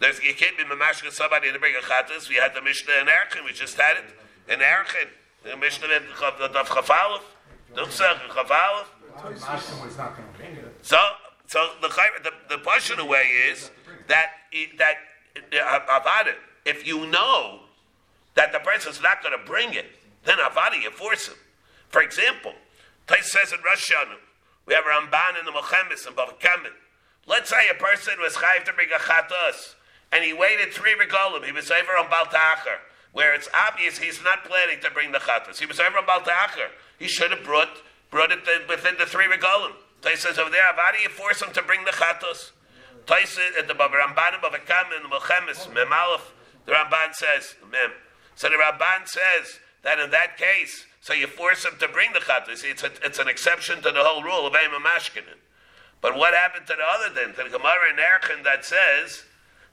There's 0.00 0.22
you 0.22 0.34
can't 0.34 0.56
be 0.58 0.64
mamashkin 0.64 1.10
somebody 1.10 1.50
to 1.50 1.58
bring 1.58 1.74
a 1.74 1.80
chatos. 1.80 2.28
We 2.28 2.36
had 2.36 2.54
the 2.54 2.60
Mishnah 2.60 2.92
in 3.00 3.06
Erchin. 3.06 3.44
We 3.44 3.52
just 3.52 3.78
had 3.80 3.96
it 3.96 4.52
in 4.52 4.60
Erchin. 4.60 5.08
The 5.44 5.56
Mishnah 5.56 5.88
in 5.88 6.02
the 6.04 6.64
Chafalov. 6.64 7.22
Duchsach 7.74 8.18
Chafalov. 8.28 8.84
So, 10.82 10.98
so 11.46 11.70
the 11.80 11.88
the 12.22 12.32
the 12.50 12.58
question 12.62 12.98
away 13.00 13.24
is 13.50 13.70
that 14.08 14.26
that 14.76 14.96
uh, 15.52 16.00
avada. 16.00 16.34
If 16.68 16.86
you 16.86 17.06
know 17.06 17.60
that 18.34 18.52
the 18.52 18.58
person's 18.58 19.00
not 19.00 19.22
going 19.22 19.32
to 19.32 19.42
bring 19.42 19.72
it, 19.72 19.86
then 20.24 20.36
avada 20.36 20.76
you 20.76 20.90
force 20.90 21.26
him. 21.26 21.38
For 21.88 22.02
example, 22.02 22.52
Tais 23.06 23.22
says 23.22 23.54
in 23.54 23.60
Rosh 23.64 23.90
we 24.66 24.74
have 24.74 24.84
Ramban 24.84 25.40
in 25.40 25.46
the 25.46 25.50
Mochemis 25.50 26.06
and 26.06 26.14
Bavakamit. 26.14 26.76
Let's 27.26 27.48
say 27.48 27.70
a 27.70 27.74
person 27.74 28.20
was 28.20 28.34
chayiv 28.34 28.64
to 28.66 28.74
bring 28.74 28.90
a 28.94 28.98
chatos, 28.98 29.76
and 30.12 30.22
he 30.22 30.34
waited 30.34 30.74
three 30.74 30.94
regalim. 30.94 31.42
He 31.42 31.52
was 31.52 31.70
over 31.70 31.92
on 31.92 32.10
Baltacher, 32.10 32.84
where 33.12 33.32
it's 33.32 33.48
obvious 33.54 33.96
he's 33.96 34.22
not 34.22 34.44
planning 34.44 34.78
to 34.82 34.90
bring 34.90 35.12
the 35.12 35.18
chatos. 35.18 35.58
He 35.58 35.64
was 35.64 35.80
over 35.80 35.96
on 35.96 36.04
Baltacher. 36.04 36.68
He 36.98 37.08
should 37.08 37.30
have 37.30 37.44
brought 37.44 37.80
brought 38.10 38.30
it 38.30 38.40
within 38.68 38.96
the 38.98 39.06
three 39.06 39.24
regalim. 39.24 39.72
Tais 40.02 40.16
says 40.20 40.38
over 40.38 40.50
there, 40.50 40.62
how 40.76 40.92
do 40.92 40.98
you 40.98 41.08
force 41.08 41.40
him 41.40 41.52
to 41.54 41.62
bring 41.62 41.86
the 41.86 41.92
chatos? 41.92 42.50
Tais 43.06 43.24
says 43.24 43.56
at 43.58 43.68
the 43.68 43.74
Ramban 43.74 44.34
and 44.34 44.42
Bavakamit 44.42 45.00
and 45.00 45.10
Mochemis, 45.10 45.66
Memalef, 45.72 46.20
the 46.68 46.74
Ramban 46.74 47.14
says, 47.14 47.54
Mem. 47.72 47.92
So 48.36 48.50
the 48.50 48.56
Ramban 48.56 49.08
says 49.08 49.58
that 49.82 49.98
in 49.98 50.10
that 50.10 50.36
case, 50.36 50.84
so 51.00 51.14
you 51.14 51.26
force 51.26 51.64
him 51.64 51.72
to 51.80 51.88
bring 51.88 52.12
the 52.12 52.18
chatas. 52.18 52.62
It's, 52.62 52.82
a, 52.82 52.90
it's 53.02 53.18
an 53.18 53.26
exception 53.26 53.76
to 53.76 53.90
the 53.90 54.04
whole 54.04 54.22
rule 54.22 54.46
of 54.46 54.52
Eimah 54.52 54.84
Mashkinin. 54.84 55.40
But 56.02 56.14
what 56.14 56.34
happened 56.34 56.66
to 56.66 56.74
the 56.76 56.84
other 56.84 57.14
then? 57.14 57.34
To 57.36 57.50
the 57.50 57.56
Gemara 57.56 57.88
in 57.90 57.96
Erchin 57.96 58.44
that 58.44 58.66
says 58.66 59.24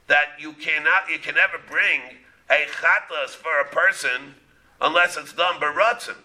that 0.06 0.40
you 0.40 0.54
cannot, 0.54 1.10
you 1.10 1.18
can 1.18 1.34
never 1.34 1.58
bring 1.68 2.00
a 2.48 2.64
chatas 2.64 3.36
for 3.36 3.60
a 3.60 3.66
person 3.66 4.34
unless 4.80 5.18
it's 5.18 5.34
done 5.34 5.60
by 5.60 5.66
Ratzin. 5.66 6.16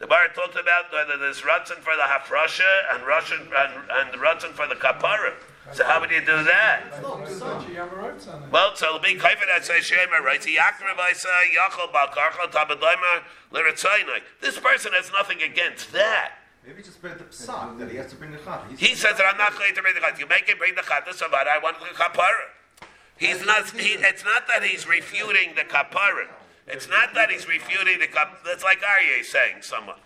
The 0.00 0.08
Bar 0.08 0.26
talked 0.34 0.56
about 0.56 0.92
whether 0.92 1.16
there's 1.16 1.42
Ratzin 1.42 1.78
for 1.78 1.94
the 1.94 2.02
Hafrasha 2.02 2.94
and 2.94 3.06
Russian 3.06 3.42
and, 3.42 3.72
and 3.90 4.20
Ratzin 4.20 4.50
for 4.50 4.66
the 4.66 4.74
Kapara. 4.74 5.34
So 5.72 5.84
how 5.84 6.00
would 6.00 6.10
you 6.10 6.20
do 6.20 6.44
that? 6.44 6.84
Well, 8.50 8.76
so 8.76 8.94
the 8.94 9.00
big 9.02 9.18
kaifet 9.18 9.46
that 9.48 9.64
says 9.64 9.84
Shema 9.84 10.18
writes, 10.18 10.46
Yachol 10.46 11.92
Balkarchal 11.92 12.50
Tabadaimer 12.52 13.22
Liritzainai. 13.52 14.22
This 14.40 14.58
person 14.58 14.92
has 14.94 15.10
nothing 15.12 15.42
against 15.42 15.92
that. 15.92 16.32
Maybe 16.66 16.82
just 16.82 17.00
bring 17.00 17.16
the 17.16 17.24
psak 17.24 17.78
that 17.78 17.90
he 17.90 17.96
has 17.96 18.10
to 18.10 18.16
bring 18.16 18.32
the 18.32 18.38
chat. 18.38 18.64
He 18.76 18.94
says 18.94 19.16
that 19.16 19.26
I'm 19.26 19.38
not 19.38 19.56
going 19.56 19.74
to 19.74 19.82
bring 19.82 19.94
the 19.94 20.00
chat. 20.00 20.18
You 20.18 20.26
make 20.26 20.48
him 20.48 20.58
bring 20.58 20.74
the 20.74 20.82
chat, 20.82 21.06
so 21.14 21.26
but 21.30 21.46
I 21.46 21.58
want 21.58 21.78
the 21.78 21.86
kapara. 21.94 22.50
He's 23.16 23.44
not. 23.46 23.70
He, 23.70 23.94
it's 23.94 24.24
not 24.24 24.46
that 24.48 24.64
he's 24.64 24.86
refuting 24.86 25.54
the 25.54 25.62
kapara. 25.62 26.26
It's 26.66 26.88
not 26.88 27.14
that 27.14 27.30
he's 27.30 27.46
refuting 27.46 28.00
the 28.00 28.08
kap. 28.08 28.42
That's 28.44 28.64
like 28.64 28.80
Aryeh 28.80 29.24
saying 29.24 29.62
someone. 29.62 29.98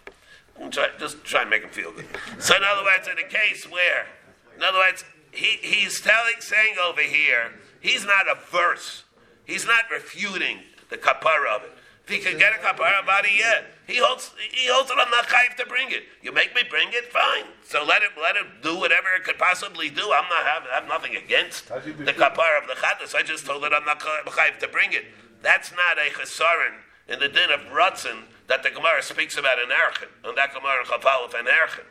Try, 0.71 0.89
just 0.99 1.25
try 1.25 1.41
and 1.41 1.51
make 1.51 1.63
him 1.63 1.71
feel 1.71 1.93
good. 1.93 2.05
So 2.39 2.55
in 2.55 2.63
other 2.63 2.85
words, 2.85 3.09
in 3.09 3.19
a 3.19 3.27
case 3.27 3.65
where, 3.71 4.07
in 4.55 4.63
other 4.63 4.79
words, 4.79 5.05
he, 5.33 5.59
he's 5.61 6.01
telling, 6.01 6.41
saying 6.41 6.75
over 6.83 7.03
here, 7.03 7.53
he's 7.81 8.05
not 8.05 8.27
averse. 8.31 9.05
He's 9.45 9.67
not 9.67 9.85
refuting 9.91 10.59
the 10.91 10.97
kapara 10.97 11.57
of 11.57 11.63
it. 11.65 11.73
If 12.05 12.11
he 12.11 12.19
can 12.19 12.39
get 12.39 12.53
a 12.53 12.59
kapara 12.59 13.03
about 13.03 13.25
it, 13.25 13.33
yeah. 13.39 13.63
He 13.87 13.99
holds, 13.99 14.33
he 14.53 14.69
holds 14.69 14.91
it 14.91 14.99
on 14.99 15.11
the 15.11 15.27
chayv 15.29 15.57
to 15.57 15.67
bring 15.67 15.91
it. 15.91 16.05
You 16.23 16.33
make 16.33 16.55
me 16.55 16.63
bring 16.69 16.89
it, 16.91 17.13
fine. 17.13 17.45
So 17.65 17.85
let 17.85 18.03
it, 18.03 18.11
let 18.21 18.37
it 18.37 18.63
do 18.63 18.77
whatever 18.77 19.09
it 19.17 19.25
could 19.25 19.39
possibly 19.39 19.89
do. 19.89 20.03
I'm 20.03 20.29
not 20.29 20.45
have, 20.45 20.63
have 20.73 20.89
nothing 20.89 21.17
against 21.17 21.69
the 21.69 22.13
kapara 22.13 22.63
of 22.63 22.69
the 22.69 22.75
chatas. 22.75 23.15
I 23.15 23.23
just 23.23 23.47
told 23.47 23.65
it 23.65 23.73
I'm 23.75 23.85
not 23.85 24.01
chayv 24.01 24.59
to 24.59 24.69
bring 24.69 24.93
it. 24.93 25.05
That's 25.43 25.71
not 25.73 25.99
a 25.99 26.11
chesaron 26.11 26.75
in 27.09 27.19
the 27.19 27.29
din 27.29 27.51
of 27.51 27.61
Ratzin 27.73 28.23
that 28.47 28.63
the 28.63 28.71
Gemara 28.71 29.03
speaks 29.03 29.37
about 29.37 29.59
in 29.59 29.69
Erchin, 29.69 30.09
and 30.25 30.37
that 30.37 30.53
Gemara 30.55 30.85
Chafalif 30.85 31.39
and 31.39 31.47
Erchin. 31.47 31.87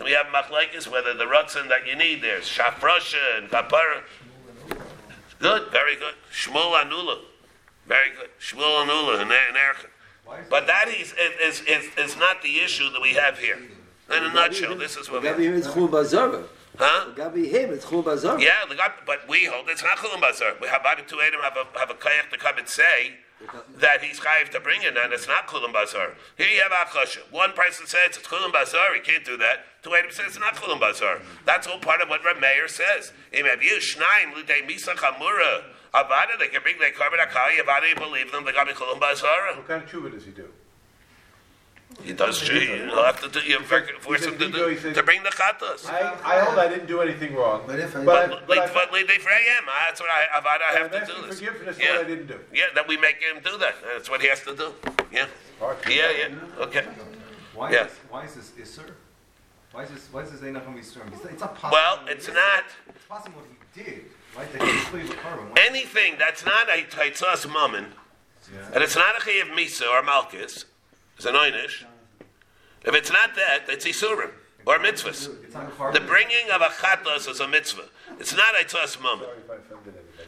Then 0.00 0.06
we 0.06 0.12
have 0.12 0.28
machlekes 0.28 0.88
whether 0.88 1.12
the 1.12 1.24
rutzen 1.24 1.68
that 1.68 1.86
you 1.86 1.94
need 1.94 2.22
there's 2.22 2.48
shafrosha 2.48 3.36
and 3.36 3.50
kapara. 3.50 4.00
Good, 5.38 5.70
very 5.70 5.94
good. 5.94 6.14
Shmuel 6.32 6.72
anula, 6.82 7.18
very 7.86 8.08
good. 8.18 8.30
Shmuel 8.40 8.86
anula 8.86 9.20
and 9.20 9.30
er, 9.30 9.36
erchin. 9.74 9.90
But 10.48 10.66
that 10.68 10.88
is, 10.88 11.14
is, 11.42 11.60
is, 11.68 11.84
is 11.98 12.16
not 12.16 12.40
the 12.40 12.60
issue 12.60 12.88
that 12.92 13.02
we 13.02 13.12
have 13.12 13.38
here. 13.38 13.58
In 14.16 14.24
a 14.24 14.32
nutshell, 14.32 14.74
this 14.74 14.96
is 14.96 15.10
what 15.10 15.20
we 15.20 15.28
have. 15.28 15.36
Huh? 15.36 17.10
Gabi 17.14 17.50
him, 17.50 17.70
it's 17.74 17.84
chul 17.84 18.02
bazar. 18.02 18.40
Yeah, 18.40 18.52
but 19.04 19.28
we 19.28 19.44
hold 19.44 19.68
it's 19.68 19.82
not 19.82 19.98
chul 19.98 20.18
bazar. 20.18 20.54
We 20.62 20.68
have 20.68 20.82
two 21.06 21.20
Adam 21.20 21.42
have 21.42 21.58
a 21.58 21.78
have 21.78 21.90
a 21.90 21.94
kayak 21.94 22.30
to 22.30 22.38
come 22.38 22.56
and 22.56 22.66
say 22.66 23.18
that 23.78 24.02
he's 24.02 24.20
chayiv 24.20 24.50
to 24.50 24.60
bring 24.60 24.82
it, 24.82 24.96
and 24.96 25.12
it's 25.12 25.26
not 25.26 25.46
kulam 25.46 25.72
bazar. 25.72 26.14
Here 26.36 26.48
you 26.48 26.60
have 26.62 26.72
akasha. 26.72 27.20
One 27.30 27.52
person 27.52 27.86
says 27.86 28.16
it's 28.16 28.18
kulam 28.18 28.52
bazar, 28.52 28.94
he 28.94 29.00
can't 29.00 29.24
do 29.24 29.36
that. 29.38 29.64
Two 29.82 29.94
Adam 29.94 30.10
says 30.10 30.26
it's 30.28 30.38
not 30.38 30.54
kulam 30.56 30.78
bazar. 30.78 31.20
That's 31.46 31.66
all 31.66 31.78
part 31.78 32.02
of 32.02 32.08
what 32.08 32.24
Reb 32.24 32.40
Meir 32.40 32.68
says. 32.68 33.12
Im 33.32 33.46
aviu 33.46 33.78
shnaim 33.78 34.34
lidei 34.34 34.66
misa 34.68 34.94
chamura. 34.94 35.64
Avada, 35.94 36.38
they 36.38 36.48
can 36.48 36.62
bring 36.62 36.78
their 36.78 36.92
korban 36.92 37.22
akali. 37.22 37.56
Avada, 37.56 37.88
you 37.88 37.96
believe 37.96 38.30
them. 38.30 38.44
They 38.44 38.52
got 38.52 38.66
me 38.66 38.74
kulam 38.74 39.00
bazar. 39.00 39.56
What 39.56 39.66
kind 39.66 39.82
of 39.82 39.90
tshuva 39.90 40.12
does 40.12 40.24
he 40.24 40.32
do? 40.32 40.48
He 42.02 42.12
does. 42.14 42.48
You'll 42.48 43.04
have 43.04 43.20
to 43.20 43.28
do. 43.28 43.40
You 43.40 43.60
force 43.60 44.24
him 44.24 44.38
to, 44.38 44.50
do, 44.50 44.76
says, 44.78 44.96
to 44.96 45.02
bring 45.02 45.22
the 45.22 45.28
chatas. 45.30 45.86
I, 45.86 46.16
I 46.24 46.40
hold 46.40 46.58
I 46.58 46.68
didn't 46.68 46.86
do 46.86 47.00
anything 47.02 47.34
wrong. 47.34 47.62
But 47.66 47.78
if 47.78 47.94
I, 47.94 48.04
but, 48.04 48.30
but, 48.30 48.46
but, 48.46 48.58
I, 48.58 48.72
but 48.72 48.92
they 48.92 49.18
for 49.18 49.30
am. 49.30 49.64
Ah, 49.68 49.86
that's 49.88 50.00
what 50.00 50.08
I. 50.08 50.40
Avada 50.40 50.62
I 50.62 50.78
have 50.78 50.90
to 50.90 51.12
do 51.12 51.26
this. 51.26 51.40
forgiveness 51.40 51.78
Yeah. 51.78 51.96
what 51.96 52.06
I 52.06 52.08
didn't 52.08 52.26
do. 52.28 52.38
Yeah, 52.54 52.64
that 52.74 52.88
we 52.88 52.96
make 52.96 53.16
him 53.22 53.42
do 53.44 53.58
that. 53.58 53.74
That's 53.92 54.08
what 54.08 54.22
he 54.22 54.28
has 54.28 54.40
to 54.42 54.56
do. 54.56 54.72
Yeah. 55.12 55.26
Yeah, 55.88 56.10
yeah. 56.10 56.62
Okay. 56.64 56.86
why 57.54 57.70
Yeah. 57.70 57.86
is 57.86 57.92
why 58.08 58.24
is 58.24 58.34
this 58.34 58.50
isser? 58.52 58.92
Why 59.72 59.82
is 59.82 59.90
this 59.90 60.08
why 60.10 60.22
is 60.22 60.30
this 60.30 60.40
Einachim 60.40 60.74
Yisrael? 60.78 61.12
It's, 61.12 61.24
it's 61.24 61.40
not 61.40 61.54
possible. 61.54 61.70
Well, 61.72 62.00
it's 62.06 62.28
not 62.28 62.64
It's 62.88 63.04
possible 63.04 63.40
what 63.40 63.46
he 63.74 63.82
did. 63.84 64.04
Right? 64.36 64.50
That 64.52 64.62
he 64.62 64.78
cleave 64.86 65.08
the 65.08 65.16
korban. 65.16 65.58
anything 65.58 66.14
that's 66.18 66.44
not 66.46 66.68
a 66.68 66.82
taitzas 66.84 67.46
mammon, 67.52 67.86
and 68.72 68.82
it's 68.82 68.96
not 68.96 69.16
a 69.16 69.20
chiyav 69.20 69.50
misa 69.50 69.86
or 69.88 70.02
malchus. 70.02 70.64
It's 71.20 71.26
an 71.26 71.34
einish. 71.34 71.84
If 72.82 72.94
it's 72.94 73.12
not 73.12 73.34
that, 73.34 73.64
it's 73.68 73.84
isurim 73.84 74.30
or 74.64 74.78
mitzvahs. 74.78 75.28
A. 75.28 75.92
The 75.92 76.00
bringing 76.00 76.50
of 76.50 76.62
a 76.62 76.68
chatos 76.68 77.28
is 77.28 77.40
a 77.40 77.46
mitzvah. 77.46 77.84
It's 78.18 78.34
not 78.34 78.58
a 78.58 78.64
tzas 78.64 78.96
anybody. 78.96 79.26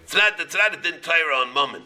It's 0.02 0.12
not. 0.12 0.38
It's 0.38 0.54
not 0.54 0.75
a 0.75 0.82
din 0.82 1.00
Torah 1.00 1.37
on 1.37 1.54
mammon. 1.54 1.84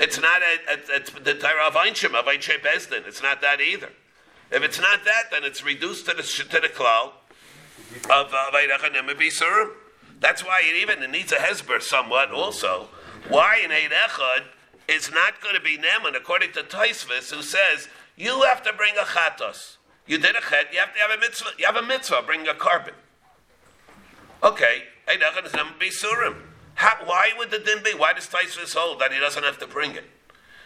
It's 0.00 0.20
not 0.20 0.42
a. 0.42 0.80
It's 0.96 1.12
the 1.12 1.34
Torah 1.34 1.68
of 1.68 1.74
Einshim 1.74 2.18
of 2.18 2.24
Einshe 2.24 2.60
Bezdin. 2.60 3.06
It's 3.06 3.22
not 3.22 3.40
that 3.42 3.60
either. 3.60 3.90
If 4.50 4.64
it's 4.64 4.80
not 4.80 5.04
that, 5.04 5.30
then 5.30 5.44
it's 5.44 5.64
reduced 5.64 6.06
to 6.06 6.14
the 6.16 6.24
to 6.24 6.60
the 6.60 6.66
klal 6.66 7.12
of 8.10 8.32
Vaydachanim 8.32 9.08
Bisurim. 9.14 9.70
That's 10.18 10.44
why 10.44 10.62
it 10.64 10.74
even 10.82 11.00
it 11.00 11.10
needs 11.10 11.30
a 11.30 11.36
hesber 11.36 11.80
somewhat 11.80 12.32
also. 12.32 12.88
Why 13.28 13.60
an 13.62 13.70
Eid 13.70 13.92
Echad 13.92 14.46
is 14.88 15.12
not 15.12 15.40
going 15.40 15.54
to 15.54 15.60
be 15.60 15.78
Neman 15.78 16.16
according 16.16 16.50
to 16.52 16.62
Taisvis, 16.62 17.32
who 17.32 17.42
says 17.42 17.88
you 18.20 18.42
have 18.42 18.62
to 18.64 18.72
bring 18.74 18.94
a 18.96 19.04
chatos. 19.04 19.76
You 20.06 20.18
did 20.18 20.36
a 20.36 20.40
chet, 20.40 20.72
you 20.72 20.78
have 20.78 20.92
to 20.92 21.00
have 21.00 21.10
a 21.10 21.20
mitzvah. 21.20 21.50
You 21.58 21.66
have 21.66 21.76
a 21.76 21.82
mitzvah, 21.82 22.22
bring 22.26 22.46
a 22.46 22.52
korban. 22.52 22.94
Okay, 24.42 24.84
why 27.04 27.32
would 27.38 27.50
the 27.50 27.58
din 27.58 27.82
be? 27.82 27.92
Why 27.96 28.12
does 28.12 28.26
Taisvis 28.26 28.74
hold 28.74 29.00
that 29.00 29.12
he 29.12 29.18
doesn't 29.18 29.42
have 29.42 29.58
to 29.58 29.66
bring 29.66 29.92
it? 29.92 30.04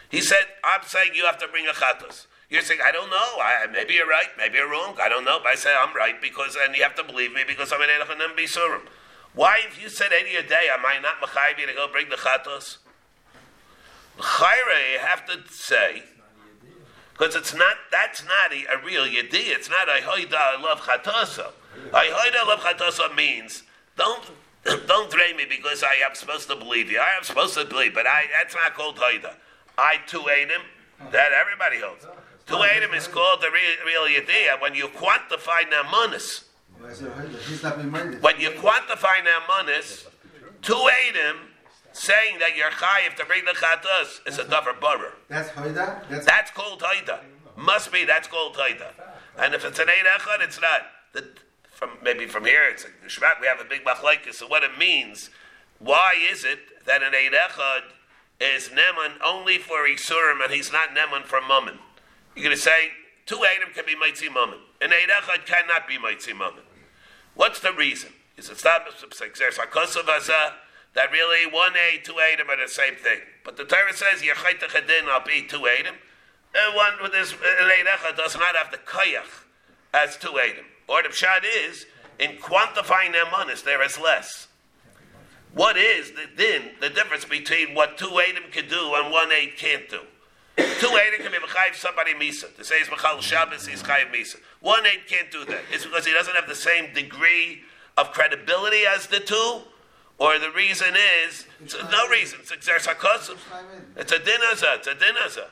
He 0.09 0.21
said, 0.21 0.45
I'm 0.63 0.81
saying 0.83 1.11
you 1.15 1.25
have 1.25 1.37
to 1.39 1.47
bring 1.47 1.65
a 1.67 1.71
chatos. 1.71 2.27
You're 2.49 2.61
saying, 2.61 2.79
I 2.83 2.91
don't 2.91 3.09
know. 3.09 3.15
I, 3.41 3.65
maybe 3.71 3.95
you're 3.95 4.07
right. 4.07 4.29
Maybe 4.37 4.57
you're 4.57 4.69
wrong. 4.69 4.95
I 5.01 5.09
don't 5.09 5.25
know. 5.25 5.39
But 5.41 5.49
I 5.49 5.55
say 5.55 5.73
I'm 5.77 5.95
right 5.95 6.21
because, 6.21 6.55
and 6.61 6.75
you 6.75 6.83
have 6.83 6.95
to 6.95 7.03
believe 7.03 7.33
me 7.33 7.41
because 7.45 7.73
I'm 7.73 7.81
an 7.81 7.89
Eidach 7.89 8.37
Bisurim. 8.37 8.81
Why, 9.33 9.61
if 9.67 9.81
you 9.81 9.89
said 9.89 10.11
any 10.13 10.31
day, 10.47 10.67
am 10.71 10.85
I 10.85 10.99
not 10.99 11.19
Machayiv 11.21 11.67
to 11.67 11.73
go 11.73 11.87
bring 11.91 12.09
the 12.09 12.15
chatos? 12.15 12.77
Chayre, 14.17 14.93
you 14.93 14.99
have 14.99 15.25
to 15.25 15.39
say, 15.51 16.03
because 17.17 17.35
it's 17.35 17.53
not, 17.53 17.77
that's 17.91 18.23
not 18.23 18.51
a, 18.51 18.77
a 18.77 18.85
real 18.85 19.05
yedi. 19.05 19.47
It's 19.47 19.69
not 19.69 19.87
a 19.87 20.01
hoida, 20.01 20.35
I 20.35 20.61
love 20.61 20.81
chatosa. 20.81 21.51
A 21.89 21.93
hoida, 21.93 22.35
I 22.35 22.45
love 22.45 22.59
chatosa 22.59 23.15
means, 23.15 23.63
don't, 23.97 24.23
don't 24.87 25.09
drain 25.09 25.37
me 25.37 25.45
because 25.49 25.81
I 25.81 25.95
am 26.07 26.13
supposed 26.13 26.49
to 26.49 26.55
believe 26.57 26.91
you. 26.91 26.99
I 26.99 27.15
am 27.17 27.23
supposed 27.23 27.53
to 27.53 27.63
believe, 27.63 27.93
but 27.93 28.05
I, 28.05 28.25
that's 28.33 28.53
not 28.53 28.73
called 28.73 28.97
hoida. 28.97 29.35
I 29.77 29.97
too 30.07 30.25
ate 30.29 30.49
him. 30.49 30.61
That 31.11 31.31
everybody 31.33 31.79
holds. 31.79 32.05
To 32.47 32.55
him 32.55 32.93
is 32.93 33.07
called 33.07 33.41
the 33.41 33.49
real, 33.51 34.07
real 34.07 34.21
yediyah 34.21 34.61
when 34.61 34.75
you 34.75 34.87
quantify 34.87 35.61
namunis. 35.69 36.43
He's 37.47 37.63
not 37.63 37.77
reminded. 37.77 38.21
When 38.21 38.39
you 38.39 38.51
quantify 38.51 39.23
namunis, 39.25 40.05
to 40.61 40.73
him 40.73 41.37
saying 41.95 42.39
that 42.39 42.57
you're 42.57 42.69
chayiv 42.71 43.15
to 43.15 43.25
bring 43.25 43.45
the 43.45 43.51
chatas 43.51 44.19
is 44.27 44.37
a 44.37 44.43
davar 44.43 44.79
barer. 44.79 45.13
That's 45.29 45.49
Haida? 45.49 46.03
That's 46.09 46.25
That's 46.25 46.51
called 46.51 46.81
Haida. 46.83 47.21
Must 47.55 47.91
be, 47.91 48.03
that's 48.03 48.27
called 48.27 48.57
Haida. 48.57 48.91
And 49.37 49.53
if 49.53 49.63
it's 49.63 49.79
an 49.79 49.87
Eid 49.87 50.05
Echad, 50.19 50.43
it's 50.43 50.59
not. 50.59 50.81
The, 51.13 51.25
from, 51.71 51.91
maybe 52.03 52.25
from 52.25 52.43
here, 52.45 52.63
it's 52.69 52.83
a 52.83 52.87
Shvat, 53.07 53.39
we 53.39 53.47
have 53.47 53.61
a 53.61 53.63
big 53.63 53.85
machlaikis. 53.85 54.35
So 54.35 54.47
what 54.47 54.63
it 54.63 54.77
means, 54.77 55.29
why 55.79 56.15
is 56.29 56.43
it 56.43 56.59
that 56.85 57.01
an 57.01 57.13
Eid 57.15 57.31
Echad 57.31 57.83
is 58.41 58.69
Neman 58.69 59.13
only 59.25 59.57
for 59.57 59.87
Isurim 59.87 60.43
and 60.43 60.51
he's 60.53 60.73
not 60.73 60.89
Neman 60.89 61.23
for 61.23 61.39
Mammon? 61.39 61.79
You're 62.35 62.43
going 62.43 62.55
to 62.55 62.61
say, 62.61 62.89
two 63.25 63.37
Eidim 63.37 63.73
can 63.73 63.85
be 63.85 63.95
Maitzi 63.95 64.33
Mammon. 64.33 64.59
An 64.81 64.91
Eid 64.91 65.09
Echad 65.09 65.45
cannot 65.45 65.87
be 65.87 65.97
Maitzi 65.97 66.37
Mammon. 66.37 66.63
What's 67.35 67.61
the 67.61 67.71
reason? 67.71 68.11
Is 68.37 68.49
it 68.49 68.61
not 68.65 68.81
that 70.95 71.11
really 71.11 71.51
one 71.51 71.73
A, 71.77 71.99
two 72.03 72.13
Eidim 72.13 72.49
are 72.49 72.57
the 72.57 72.71
same 72.71 72.95
thing? 72.95 73.19
But 73.43 73.57
the 73.57 73.65
Torah 73.65 73.93
says, 73.93 74.21
Yechaytach 74.21 74.75
Adin, 74.75 75.07
I'll 75.09 75.23
be 75.23 75.43
two 75.43 75.59
Eidim. 75.59 75.95
And 76.55 76.75
one 76.75 76.93
with 77.01 77.11
this 77.11 77.33
uh, 77.33 77.35
Leidecha 77.63 78.15
does 78.15 78.35
not 78.35 78.55
have 78.55 78.71
the 78.71 78.77
kayach 78.77 79.43
as 79.93 80.17
two 80.17 80.39
Adam. 80.39 80.65
Or 80.87 81.03
the 81.03 81.09
pshat 81.09 81.43
is, 81.43 81.85
in 82.17 82.37
quantifying 82.37 83.11
their 83.11 83.25
monis, 83.25 83.63
there 83.63 83.83
is 83.83 83.99
less. 83.99 84.47
What 85.53 85.77
is 85.77 86.11
the 86.11 86.27
din, 86.35 86.71
the 86.81 86.89
difference 86.89 87.25
between 87.25 87.75
what 87.75 87.97
two 87.97 88.21
Adam 88.29 88.43
can 88.51 88.67
do 88.67 88.93
and 88.95 89.11
one 89.11 89.31
Aid 89.31 89.57
can't 89.57 89.89
do? 89.89 89.99
two 90.57 90.63
Adam 90.87 91.21
can 91.21 91.31
be 91.31 91.37
Mechayiv 91.37 91.75
somebody 91.75 92.13
Misa. 92.13 92.55
To 92.55 92.63
say 92.63 92.79
he's 92.79 92.87
Mechal 92.87 93.21
Shabbos, 93.21 93.67
he's 93.67 93.83
Chayiv 93.83 94.13
Misa. 94.13 94.37
One 94.61 94.85
Aid 94.85 95.07
can't 95.07 95.31
do 95.31 95.43
that. 95.45 95.61
It's 95.71 95.85
because 95.85 96.05
he 96.05 96.13
doesn't 96.13 96.35
have 96.35 96.47
the 96.47 96.55
same 96.55 96.93
degree 96.93 97.63
of 97.97 98.11
credibility 98.11 98.83
as 98.85 99.07
the 99.07 99.19
two, 99.19 99.61
or 100.17 100.39
the 100.39 100.51
reason 100.51 100.95
is, 101.25 101.45
no 101.91 102.07
reason, 102.09 102.39
it's 102.41 102.51
Exer 102.51 102.79
Sakosim. 102.79 103.37
It's 103.97 104.11
a 104.11 104.19
dinaza, 104.19 104.77
it's 104.77 104.87
a 104.87 104.95
dinaza. 104.95 105.47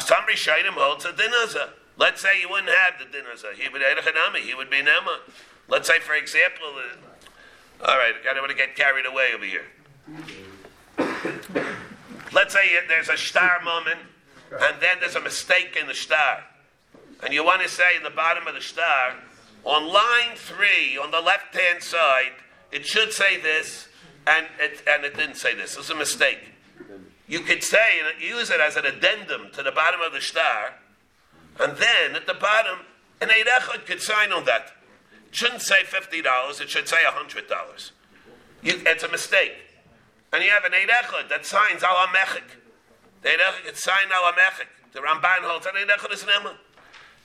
Some 0.00 0.24
Rishayim 0.30 0.74
holds 0.74 1.04
a 1.04 1.12
dinaza. 1.12 1.70
Let's 1.98 2.20
say 2.22 2.40
you 2.40 2.48
wouldn't 2.48 2.70
have 2.70 2.98
the 2.98 3.06
dinaza. 3.06 3.54
He 3.54 3.68
would 3.68 3.82
Edechanami. 3.82 4.38
He 4.38 4.54
would 4.54 4.70
be 4.70 4.78
Nema. 4.78 5.18
Let's 5.68 5.88
say, 5.88 5.98
for 5.98 6.14
example, 6.14 6.66
uh, 6.76 7.88
all 7.88 7.96
right, 7.98 8.14
I 8.28 8.32
don't 8.32 8.42
want 8.42 8.50
to 8.50 8.56
get 8.56 8.76
carried 8.76 9.04
away 9.04 9.28
over 9.34 9.44
here. 9.44 9.66
Let's 12.32 12.54
say 12.54 12.70
there's 12.86 13.08
a 13.08 13.16
star 13.16 13.60
moment, 13.64 13.98
and 14.52 14.80
then 14.80 14.98
there's 15.00 15.16
a 15.16 15.20
mistake 15.20 15.76
in 15.80 15.88
the 15.88 15.94
star, 15.94 16.44
and 17.24 17.34
you 17.34 17.44
want 17.44 17.62
to 17.62 17.68
say 17.68 17.96
in 17.96 18.02
the 18.04 18.10
bottom 18.10 18.46
of 18.46 18.54
the 18.54 18.60
star, 18.60 19.14
on 19.64 19.92
line 19.92 20.36
three, 20.36 20.96
on 20.96 21.10
the 21.10 21.20
left-hand 21.20 21.82
side, 21.82 22.32
it 22.70 22.86
should 22.86 23.12
say 23.12 23.40
this, 23.40 23.87
and 24.28 24.46
it, 24.60 24.82
and 24.86 25.04
it 25.04 25.16
didn't 25.16 25.36
say 25.36 25.54
this. 25.54 25.76
It's 25.76 25.90
a 25.90 25.94
mistake. 25.94 26.40
You 27.26 27.40
could 27.40 27.62
say 27.62 28.00
and 28.00 28.22
use 28.22 28.50
it 28.50 28.60
as 28.60 28.76
an 28.76 28.86
addendum 28.86 29.50
to 29.52 29.62
the 29.62 29.72
bottom 29.72 30.00
of 30.00 30.12
the 30.12 30.20
star, 30.20 30.74
and 31.60 31.76
then 31.76 32.14
at 32.14 32.26
the 32.26 32.34
bottom, 32.34 32.78
an 33.20 33.30
Eid 33.30 33.86
could 33.86 34.00
sign 34.00 34.32
on 34.32 34.44
that. 34.44 34.72
It 35.28 35.34
shouldn't 35.34 35.62
say 35.62 35.84
fifty 35.84 36.22
dollars; 36.22 36.60
it 36.60 36.70
should 36.70 36.88
say 36.88 36.98
hundred 37.04 37.48
dollars. 37.48 37.92
It's 38.62 39.02
a 39.02 39.08
mistake, 39.08 39.54
and 40.32 40.42
you 40.42 40.50
have 40.50 40.64
an 40.64 40.72
Eid 40.74 41.28
that 41.28 41.44
signs 41.44 41.82
al 41.82 41.96
Mechik. 42.08 42.56
The 43.22 43.30
Eid 43.30 43.64
could 43.64 43.76
sign 43.76 44.10
al 44.12 44.32
Mechik. 44.32 44.68
The 44.92 45.00
Ramban 45.00 45.42
holds 45.42 45.66
an 45.66 45.72
Eid 45.76 46.12
is 46.12 46.24
nema. 46.24 46.54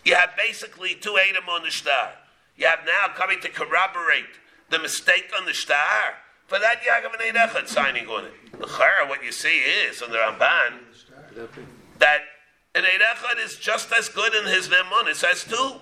You 0.04 0.16
have 0.16 0.32
basically 0.38 0.96
two 0.96 1.18
Eidim 1.18 1.48
on 1.48 1.64
the 1.64 1.72
star. 1.72 2.12
You 2.58 2.68
have 2.68 2.80
now 2.86 3.14
coming 3.16 3.40
to 3.42 3.50
corroborate 3.50 4.26
the 4.70 4.80
mistake 4.80 5.32
on 5.38 5.46
the 5.46 5.54
star. 5.54 6.16
For 6.48 6.60
that, 6.60 6.82
you 6.84 6.92
and 6.94 7.36
an 7.36 7.38
Eid 7.38 7.68
signing 7.68 8.08
on 8.08 8.26
it. 8.26 8.34
The 8.52 8.68
Chara, 8.68 9.08
what 9.08 9.24
you 9.24 9.32
see 9.32 9.60
is, 9.60 10.02
on 10.02 10.12
the 10.12 10.18
Ramban, 10.18 10.74
that 12.00 12.22
an 12.76 12.86
Eid 12.86 13.40
is 13.44 13.56
just 13.58 13.92
as 13.92 14.10
good 14.10 14.34
in 14.34 14.46
his 14.46 14.68
Nemonis 14.68 15.24
as 15.24 15.44
two. 15.44 15.80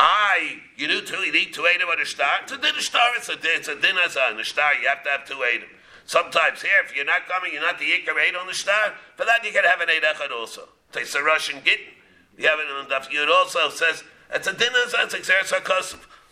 I, 0.00 0.58
you 0.76 0.88
do 0.88 1.00
two, 1.02 1.18
you 1.18 1.32
need 1.32 1.52
two 1.52 1.62
Eidim 1.62 1.88
on 1.90 2.00
a 2.00 2.06
star. 2.06 2.40
It's 2.42 2.52
a 2.52 2.58
din 2.58 2.74
star, 2.78 3.08
it's 3.16 3.28
a, 3.28 3.34
it's 3.40 3.68
a 3.68 3.76
din 3.76 3.96
as 4.04 4.16
a 4.16 4.44
star, 4.44 4.74
you 4.74 4.88
have 4.88 5.04
to 5.04 5.10
have 5.10 5.26
two 5.26 5.36
Eidim. 5.36 5.68
Sometimes 6.06 6.62
here, 6.62 6.82
if 6.84 6.96
you're 6.96 7.04
not 7.04 7.28
coming, 7.28 7.52
you're 7.52 7.62
not 7.62 7.78
the 7.78 7.84
Yikar 7.84 8.18
Eid 8.18 8.34
on 8.34 8.46
the 8.46 8.54
star, 8.54 8.94
for 9.16 9.24
that 9.24 9.44
you 9.44 9.52
can 9.52 9.64
have 9.64 9.80
an 9.80 9.88
Eid 9.88 10.02
also. 10.32 10.68
Takes 10.92 11.14
a 11.14 11.22
Russian 11.22 11.60
Gittin. 11.64 11.94
You 12.36 12.48
have 12.48 12.58
it 12.58 12.66
in 12.68 12.88
the 12.88 12.94
Yud 12.94 13.30
also 13.30 13.68
says, 13.68 14.02
it's 14.32 14.46
a 14.46 14.54
din 14.54 14.72
as 14.86 14.94
a, 14.94 15.02
it's 15.04 15.52
a 15.52 15.60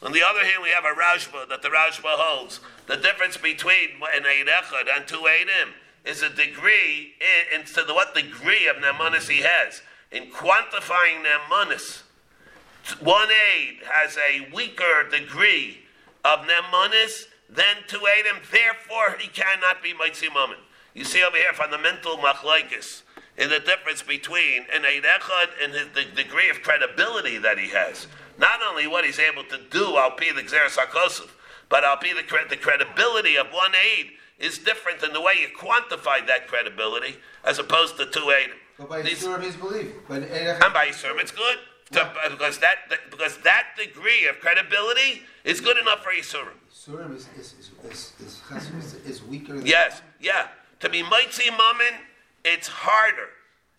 On 0.03 0.13
the 0.13 0.23
other 0.23 0.41
hand, 0.41 0.63
we 0.63 0.71
have 0.71 0.85
a 0.85 0.99
Rashba 0.99 1.49
that 1.49 1.61
the 1.61 1.69
Rashba 1.69 2.17
holds. 2.17 2.61
The 2.87 2.97
difference 2.97 3.37
between 3.37 3.91
an 4.15 4.25
Eid 4.25 4.49
and 4.97 5.07
two 5.07 5.27
Eidim 5.29 5.73
is 6.07 6.23
a 6.23 6.31
degree 6.31 7.15
in, 7.53 7.65
the, 7.65 7.93
what 7.93 8.15
degree 8.15 8.67
of 8.67 8.77
Nemanis 8.77 9.29
he 9.29 9.43
has. 9.43 9.83
In 10.11 10.31
quantifying 10.31 11.23
Nemanis, 11.23 12.03
one 13.01 13.29
aid 13.29 13.81
has 13.93 14.17
a 14.17 14.51
weaker 14.53 15.07
degree 15.11 15.81
of 16.25 16.41
Nemanis 16.41 17.27
than 17.51 17.77
two 17.87 17.99
Eidim, 17.99 18.51
therefore 18.51 19.19
he 19.19 19.29
cannot 19.29 19.83
be 19.83 19.93
Mitzvah 19.93 20.33
Mammon. 20.33 20.57
You 20.95 21.05
see 21.05 21.23
over 21.23 21.37
here 21.37 21.53
fundamental 21.53 22.17
machlaikis 22.17 23.03
in 23.37 23.51
the 23.51 23.61
difference 23.61 24.03
between 24.03 24.65
an 24.73 24.85
Eid 24.87 25.05
and 25.63 25.73
his, 25.75 25.89
the 25.95 26.05
degree 26.23 26.49
of 26.49 26.63
credibility 26.63 27.37
that 27.37 27.59
he 27.59 27.69
has. 27.69 28.07
Not 28.41 28.61
only 28.67 28.87
what 28.87 29.05
he's 29.05 29.19
able 29.19 29.45
to 29.45 29.59
do, 29.71 29.97
I'll 29.97 30.17
be 30.17 30.33
the 30.33 30.41
Xeris 30.41 31.29
but 31.69 31.85
I'll 31.85 32.01
be 32.01 32.13
the, 32.15 32.25
the 32.49 32.57
credibility 32.57 33.37
of 33.37 33.49
one 33.49 33.73
aid 33.75 34.13
is 34.39 34.59
different 34.59 35.03
in 35.03 35.13
the 35.13 35.21
way 35.21 35.35
you 35.41 35.49
quantify 35.57 36.27
that 36.27 36.49
credibility 36.49 37.17
as 37.45 37.59
opposed 37.59 37.99
to 37.99 38.07
two 38.07 38.31
aid. 38.31 38.51
But 38.79 38.89
by 38.89 39.03
Yisurim 39.03 39.43
he's 39.45 39.57
believed. 39.57 39.93
But 40.09 40.23
and 40.23 40.73
by 40.73 40.87
Yisurim 40.87 41.21
it's 41.21 41.31
good. 41.31 41.59
To, 41.93 42.11
because 42.31 42.59
that, 42.59 42.77
that, 42.89 43.11
because 43.11 43.37
that 43.39 43.65
degree 43.77 44.27
of 44.27 44.39
credibility 44.41 45.23
is 45.45 45.61
good 45.61 45.77
enough 45.77 46.03
for 46.03 46.11
Yisurim. 46.11 46.57
Yisurim 46.73 47.15
is, 47.15 47.29
is, 47.39 47.55
is, 47.59 47.71
is, 47.91 48.13
is, 48.25 48.95
is 49.07 49.23
weaker 49.25 49.55
than 49.55 49.67
Yes, 49.67 50.01
yeah. 50.19 50.49
To 50.81 50.89
be 50.89 51.03
Maitzi 51.03 51.51
Mammon, 51.51 52.01
it's 52.45 52.69
harder. 52.69 53.29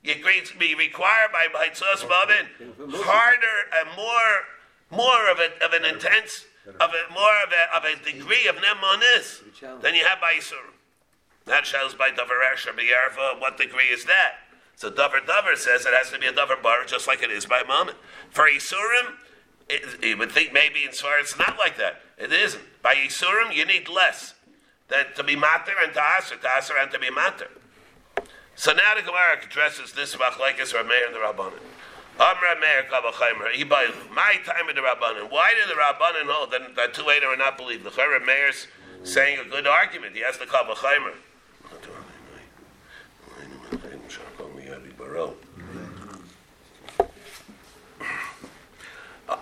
You 0.04 0.14
agree 0.14 0.42
to 0.42 0.58
be 0.58 0.74
required 0.74 1.32
by 1.32 1.48
Mammon 1.54 2.48
harder 2.92 3.58
and 3.80 3.96
more 3.96 4.46
more 4.90 5.32
of, 5.32 5.40
a, 5.40 5.66
of 5.66 5.72
an 5.74 5.86
intense 5.86 6.46
of 6.66 6.92
a 6.92 7.14
more 7.14 7.44
of 7.46 7.52
a, 7.52 7.78
of 7.78 7.86
a 7.86 8.04
degree 8.04 8.48
of 8.48 8.56
nemonis 8.58 9.42
than 9.82 9.96
you 9.96 10.04
have 10.06 10.20
by 10.20 10.34
Yisurim. 10.34 10.76
That 11.46 11.66
shows 11.66 11.94
by 11.94 12.10
Davar 12.10 12.42
Esher 12.52 12.72
B'Yarva 12.72 13.40
what 13.40 13.58
degree 13.58 13.86
is 13.86 14.06
that. 14.06 14.36
So 14.76 14.92
Davar 14.92 15.26
Davar 15.26 15.56
says 15.56 15.86
it 15.86 15.94
has 15.94 16.12
to 16.12 16.20
be 16.20 16.28
a 16.28 16.34
Davar 16.34 16.62
Bar 16.62 16.86
just 16.86 17.08
like 17.08 17.24
it 17.24 17.32
is 17.32 17.46
by 17.46 17.64
Mammon. 17.68 17.96
For 18.32 18.50
Yisurim, 18.50 19.14
you 20.04 20.18
would 20.18 20.32
think 20.32 20.52
maybe 20.52 20.84
in 20.84 20.90
Svar 20.90 21.20
it's 21.20 21.38
not 21.38 21.58
like 21.58 21.78
that. 21.78 22.02
It 22.18 22.32
isn't. 22.32 22.64
By 22.82 22.96
Yisurim, 22.96 23.54
you 23.56 23.66
need 23.66 23.88
less 23.88 24.34
than 24.88 25.06
to 25.16 25.24
be 25.24 25.36
matter 25.36 25.74
and 25.82 25.94
to 25.94 26.02
aser, 26.20 26.36
to 26.36 26.50
aser 26.58 26.74
and 26.78 26.92
to 26.92 27.00
be 27.00 27.10
matter. 27.10 27.50
So 28.56 28.74
now 28.74 28.96
the 28.96 29.02
Gemara 29.02 29.40
addresses 29.44 29.94
this 29.94 30.16
machlekes 30.16 30.74
or 30.74 30.84
Meir 30.84 31.08
and 31.08 31.16
the 31.16 31.20
Rabbanim. 31.20 31.60
Amra 32.20 32.60
Meir 32.60 32.86
Kabachaimer, 32.92 33.50
my 34.14 34.36
time 34.46 34.70
in 34.70 34.76
the 34.76 34.82
Rabbanan. 34.82 35.32
Why 35.32 35.54
did 35.58 35.70
the 35.70 35.80
Rabbanan 35.80 36.32
hold 36.32 36.52
that, 36.52 36.76
that 36.76 36.94
two 36.94 37.04
Eidim 37.04 37.34
are 37.34 37.38
not 37.38 37.58
believed? 37.58 37.84
The 37.84 37.90
Chayra 37.90 38.24
Meir's 38.24 38.68
saying 39.04 39.40
a 39.40 39.50
good 39.50 39.66
argument. 39.66 40.16
He 40.16 40.22
has 40.22 40.38
the 40.38 40.46
Kabachaimer. 40.46 41.14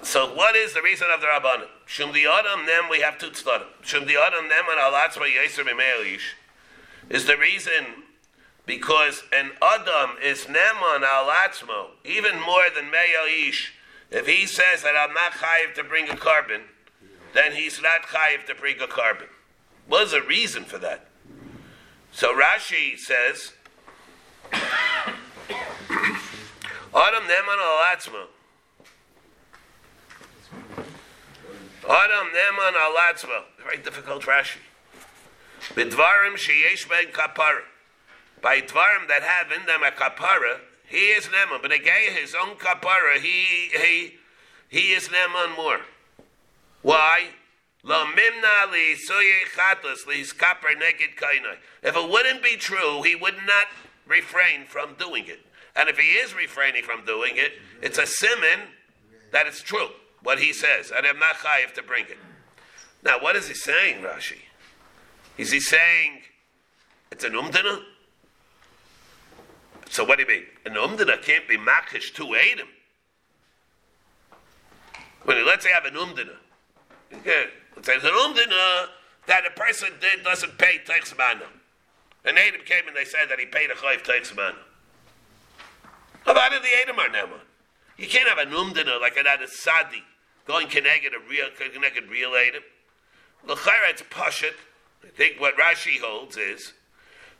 So 0.04 0.34
what 0.34 0.56
is 0.56 0.74
the 0.74 0.82
reason 0.82 1.08
of 1.14 1.22
the 1.22 1.28
Rabbanan? 1.28 1.68
Shum 1.86 2.14
the 2.14 2.26
Adam 2.26 2.66
them 2.66 2.86
we 2.90 3.02
have 3.02 3.18
two 3.18 3.30
tzladim. 3.32 3.66
Shum 3.82 4.06
the 4.06 4.16
Adam 4.16 4.48
them 4.48 4.66
and 4.70 4.80
alatzma 4.80 5.28
yeser 5.32 5.64
b'meilish 5.64 6.34
is 7.10 7.26
the 7.26 7.38
reason 7.38 8.04
because 8.70 9.24
an 9.36 9.50
Adam 9.64 10.12
is 10.24 10.46
Neman 10.46 11.02
al 11.02 11.26
Atzmo, 11.26 11.88
even 12.06 12.40
more 12.40 12.66
than 12.76 12.92
Ish. 13.48 13.74
If 14.12 14.28
he 14.28 14.46
says 14.46 14.84
that 14.84 14.94
I'm 14.96 15.12
not 15.12 15.32
chayiv 15.32 15.74
to 15.74 15.84
bring 15.84 16.08
a 16.08 16.14
korban, 16.14 16.62
then 17.34 17.54
he's 17.54 17.82
not 17.82 18.04
chayiv 18.04 18.46
to 18.46 18.54
bring 18.54 18.80
a 18.80 18.86
korban. 18.86 19.26
What's 19.88 20.12
the 20.12 20.22
reason 20.22 20.66
for 20.66 20.78
that? 20.78 21.08
So 22.12 22.32
Rashi 22.40 22.96
says, 22.96 23.54
Adam 24.54 24.84
Neman 26.94 27.58
al 27.58 27.80
Atzmo. 27.92 28.28
Adam 31.90 32.28
Neman 32.38 32.76
al 32.76 32.96
Atzmo. 33.12 33.46
Very 33.64 33.78
difficult 33.78 34.26
Rashi. 34.26 34.60
Bidvarim 35.74 36.36
sheyesh 36.36 36.88
ben 36.88 37.12
kapara 37.12 37.62
by 38.42 38.62
dvarim 38.62 39.08
that 39.08 39.24
have 39.24 39.52
in 39.52 39.66
them 39.66 39.84
a 39.84 39.92
kapara, 39.92 40.60
he 40.88 41.10
is 41.10 41.26
neman. 41.26 41.62
But 41.62 41.72
again, 41.72 42.14
his 42.14 42.36
own 42.36 42.56
kapara, 42.56 43.20
he 43.20 43.70
he 43.78 44.18
he 44.70 44.94
is 44.94 45.10
neman 45.10 45.56
more. 45.56 45.82
Why? 46.82 47.30
If 51.82 51.96
it 51.96 52.10
wouldn't 52.10 52.44
be 52.44 52.58
true, 52.58 53.02
he 53.04 53.16
would 53.16 53.38
not 53.46 53.68
refrain 54.06 54.66
from 54.66 54.96
doing 54.96 55.28
it. 55.28 55.40
And 55.76 55.88
if 55.88 55.98
he 55.98 56.08
is 56.08 56.34
refraining 56.36 56.84
from 56.84 57.06
doing 57.06 57.34
it, 57.36 57.54
it's 57.82 57.98
a 57.98 58.06
simon 58.06 58.68
that 59.32 59.48
it's 59.48 59.62
true, 59.62 59.88
what 60.24 60.40
he 60.40 60.52
says. 60.52 60.92
And 60.96 61.08
I'm 61.08 61.20
not 61.20 61.36
chayiv 61.36 61.74
to 61.76 61.84
bring 61.84 62.06
it. 62.06 62.18
Now, 63.02 63.20
what 63.20 63.38
is 63.38 63.48
he 63.48 63.54
saying, 63.54 64.04
Rashi? 64.04 64.40
Is 65.38 65.52
he 65.52 65.62
saying 65.62 66.24
it's 67.12 67.24
an 67.24 67.32
umdana? 67.34 67.82
So 69.90 70.04
what 70.06 70.20
do 70.20 70.24
you 70.24 70.30
mean? 70.30 70.46
An 70.66 70.74
umdana 70.74 71.22
can't 71.22 71.48
be 71.48 71.58
makish 71.58 72.14
to 72.14 72.36
Adam. 72.36 72.68
When 75.24 75.46
let's 75.46 75.66
say 75.66 75.72
I 75.72 75.82
have 75.82 75.86
an 75.86 75.96
umdana. 75.96 76.36
Okay, 77.14 77.46
let's 77.76 77.88
say 77.88 77.96
it's 77.96 78.06
an 78.06 78.12
umdana 78.12 78.90
that 79.26 79.46
a 79.46 79.52
person 79.60 79.90
did, 80.00 80.24
doesn't 80.24 80.58
pay 80.60 80.78
teichsmana. 80.86 81.48
An 82.24 82.38
Adam 82.38 82.62
came 82.66 82.88
and 82.88 82.96
they 82.96 83.04
said 83.04 83.26
that 83.30 83.40
he 83.40 83.48
paid 83.48 83.72
a 83.72 83.74
chayv 83.74 84.04
teichsmana. 84.04 84.56
How 86.26 86.34
about 86.34 86.52
the 86.52 86.70
Adam 86.84 87.00
are 87.00 87.10
nema? 87.10 87.40
You 87.98 88.08
can't 88.08 88.30
have 88.30 88.38
an 88.38 88.54
umdana 88.54 89.02
like 89.02 89.18
an 89.18 89.26
adasadi 89.26 90.04
going 90.46 90.68
connected 90.68 91.14
a 91.14 91.30
real 91.30 91.48
connected 91.74 92.10
real 92.10 92.32
Adam. 92.36 92.64
L'chayra 93.48 93.90
it's 93.90 94.04
pashat. 94.04 94.54
I 95.04 95.08
think 95.08 95.40
what 95.40 95.58
Rashi 95.58 96.00
holds 96.00 96.38
is 96.38 96.74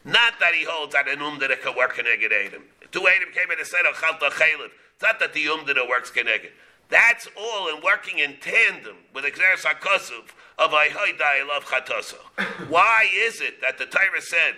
not 0.06 0.40
that 0.40 0.54
he 0.54 0.66
holds 0.68 0.94
that 0.94 1.08
an 1.08 1.20
can 1.20 1.76
work 1.76 1.96
connected 1.96 2.32
Adam. 2.32 2.64
Two 2.92 3.08
Adam 3.08 3.30
came 3.34 3.52
in 3.52 3.60
and 3.60 3.68
said, 3.68 3.82
oh, 3.86 3.94
"Achalta 3.94 4.32
chaylev." 4.32 4.72
It's 4.94 5.04
not 5.04 5.20
that 5.20 5.34
the 5.34 5.46
umdana 5.46 5.88
works 5.88 6.10
connected. 6.10 6.52
That's 6.90 7.28
all 7.38 7.70
in 7.70 7.84
working 7.84 8.18
in 8.20 8.38
tandem 8.42 8.98
with 9.14 9.24
Exeris 9.24 9.64
HaKosuv 9.64 10.34
of 10.58 10.72
Ayhoidai 10.72 11.48
love 11.48 11.66
Chatoso. 11.66 12.18
Why 12.70 13.08
is 13.14 13.42
it 13.42 13.62
that 13.62 13.78
the 13.78 13.86
Torah 13.86 14.22
said 14.22 14.56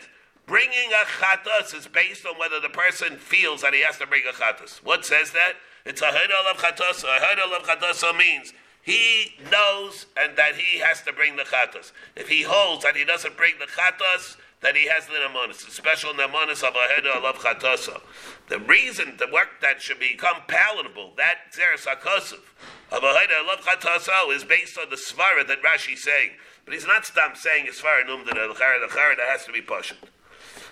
bringing 0.47 0.91
a 0.91 1.05
Chatos 1.05 1.75
is 1.75 1.87
based 1.87 2.25
on 2.25 2.39
whether 2.39 2.59
the 2.59 2.69
person 2.69 3.17
feels 3.17 3.61
that 3.61 3.73
he 3.73 3.83
has 3.83 3.97
to 3.97 4.07
bring 4.07 4.23
a 4.27 4.33
Chatos? 4.33 4.83
What 4.83 5.05
says 5.05 5.31
that? 5.31 5.53
It's 5.85 6.01
a 6.01 6.05
Haidal 6.05 6.51
of 6.51 6.57
Chatoso. 6.57 7.03
A 7.03 7.19
Haidal 7.19 7.55
of 7.55 7.63
Chatoso 7.63 8.17
means 8.17 8.53
he 8.81 9.35
knows 9.51 10.05
and 10.17 10.37
that 10.37 10.55
he 10.55 10.79
has 10.79 11.01
to 11.03 11.13
bring 11.13 11.35
the 11.35 11.43
Chatos. 11.43 11.91
If 12.15 12.29
he 12.29 12.43
holds 12.43 12.83
that 12.83 12.95
he 12.95 13.03
doesn't 13.03 13.35
bring 13.35 13.55
the 13.59 13.65
Chatos, 13.65 14.37
that 14.61 14.75
he 14.75 14.87
has 14.87 15.07
the 15.07 15.13
nemonis, 15.13 15.65
the 15.65 15.71
special 15.71 16.13
nemonis 16.13 16.63
of 16.63 16.75
a 16.75 16.93
head 16.93 17.05
of 17.05 17.35
chatosa. 17.35 17.99
The 18.47 18.59
reason 18.59 19.15
the 19.17 19.27
work 19.31 19.59
that 19.61 19.81
should 19.81 19.99
become 19.99 20.37
palatable, 20.47 21.13
that 21.17 21.51
zeres 21.51 21.85
hakosov 21.85 22.45
of 22.91 23.03
a 23.03 23.13
head 23.13 23.29
of 23.31 23.65
chatosa, 23.65 24.33
is 24.33 24.43
based 24.43 24.77
on 24.77 24.89
the 24.89 24.95
svara 24.95 25.47
that 25.47 25.63
Rashi's 25.63 26.03
saying. 26.03 26.31
But 26.65 26.75
he's 26.75 26.85
not 26.85 27.05
stam 27.05 27.31
saying 27.35 27.67
a 27.67 27.71
svara 27.71 28.05
num 28.05 28.23
the 28.23 28.31
chara 28.33 28.79
that 28.79 29.29
has 29.29 29.45
to 29.45 29.51
be 29.51 29.61
pushed. 29.61 29.95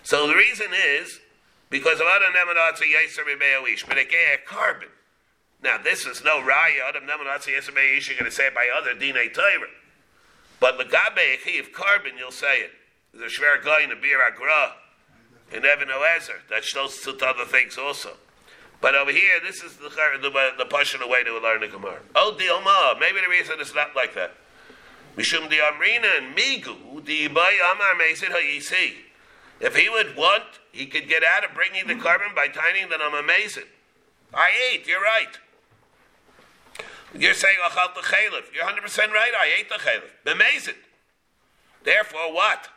So 0.04 0.28
the 0.28 0.36
reason 0.36 0.68
is 0.72 1.20
because 1.70 2.00
of 2.00 2.06
other 2.08 2.26
nemonatzi 2.26 2.94
yeser 2.94 3.28
ish, 3.72 3.86
but 3.86 3.98
a 3.98 4.06
korban. 4.48 4.90
Now 5.64 5.78
this 5.84 6.06
is 6.06 6.24
no 6.24 6.42
raya 6.42 6.90
adam 6.90 7.04
nemonatzi 7.04 7.58
yeser 7.58 7.98
ish. 7.98 8.08
You're 8.08 8.20
going 8.20 8.30
to 8.30 8.36
say 8.36 8.48
it 8.48 8.56
by 8.56 8.70
other 8.76 8.94
dinay 8.94 9.34
Torah. 9.34 9.68
But 10.60 10.78
legabe 10.78 11.60
of 11.60 11.72
korban, 11.72 12.18
you'll 12.20 12.32
say 12.32 12.60
it. 12.60 12.72
A 13.14 13.18
shver 13.18 13.64
guy 13.64 13.82
in 13.84 13.90
the 13.90 13.96
Bir 13.96 14.22
Agra 14.22 14.74
in 15.52 15.66
Evan 15.66 15.90
Oezer 15.90 16.42
that 16.50 16.64
shows 16.64 17.00
to 17.02 17.12
other 17.26 17.46
things 17.46 17.78
also. 17.78 18.18
But 18.82 18.96
over 18.96 19.12
here, 19.12 19.40
this 19.46 19.62
is 19.62 19.76
the 19.76 19.90
the, 19.90 20.30
uh, 20.30 20.58
the 20.58 20.66
Pashon 20.66 21.08
way 21.10 21.24
to 21.24 21.38
learn 21.40 21.62
the 21.62 21.68
Gemara. 21.68 22.00
Oh, 22.16 22.36
the 22.38 22.48
Oma. 22.48 22.98
Maybe 23.00 23.20
the 23.20 23.30
reason 23.30 23.56
it's 23.60 23.76
not 23.76 23.96
like 23.96 24.16
that. 24.16 24.34
Mishum 25.18 25.50
di 25.50 25.58
Amrina 25.58 26.18
and 26.18 26.38
Migu 26.38 27.04
di 27.04 27.28
Bay 27.28 27.60
Amar 27.72 27.96
Mesid 27.96 28.30
Hayisi. 28.30 28.94
If 29.60 29.76
he 29.76 29.90
would 29.90 30.16
want, 30.16 30.44
he 30.72 30.86
could 30.86 31.10
get 31.10 31.24
out 31.26 31.44
of 31.44 31.54
bringing 31.54 31.88
the 31.88 31.96
korban 31.96 32.34
by 32.34 32.48
that 32.48 33.00
I'm 33.04 33.14
amazing. 33.14 33.66
I 34.34 34.52
ate. 34.72 34.88
You're 34.88 35.02
right. 35.02 35.38
You're 37.14 37.34
saying 37.34 37.58
achal 37.66 37.94
the 37.96 38.02
chalif. 38.02 38.54
You're 38.54 38.64
100 38.64 38.82
percent 38.82 39.12
right. 39.12 39.32
I 39.38 39.50
ate 39.60 39.68
the 39.68 39.76
chalif. 39.76 40.32
Amazing. 40.32 40.76
Therefore, 41.84 42.34
what? 42.34 42.70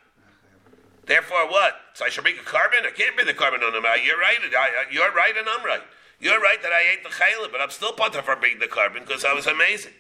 Therefore, 1.05 1.49
what? 1.51 1.75
So 1.95 2.05
I 2.05 2.09
should 2.09 2.25
bring 2.25 2.39
a 2.39 2.43
korban? 2.43 2.87
I 2.87 2.91
can't 2.91 3.15
bring 3.15 3.27
the 3.27 3.35
korban 3.35 3.63
on 3.63 3.81
mouth. 3.83 3.99
You're 4.05 4.19
right. 4.19 4.39
I, 4.41 4.85
you're 4.91 5.13
right, 5.13 5.37
and 5.37 5.49
I'm 5.49 5.65
right. 5.65 5.83
You're 6.21 6.41
right 6.41 6.63
that 6.63 6.71
I 6.71 6.83
ate 6.93 7.03
the 7.03 7.11
chayla, 7.11 7.51
but 7.51 7.61
I'm 7.61 7.71
still 7.71 7.93
potter 7.93 8.23
for 8.23 8.37
bringing 8.37 8.61
the 8.61 8.67
korban 8.67 9.01
because 9.01 9.25
I 9.25 9.33
was 9.33 9.47
amazing. 9.47 9.93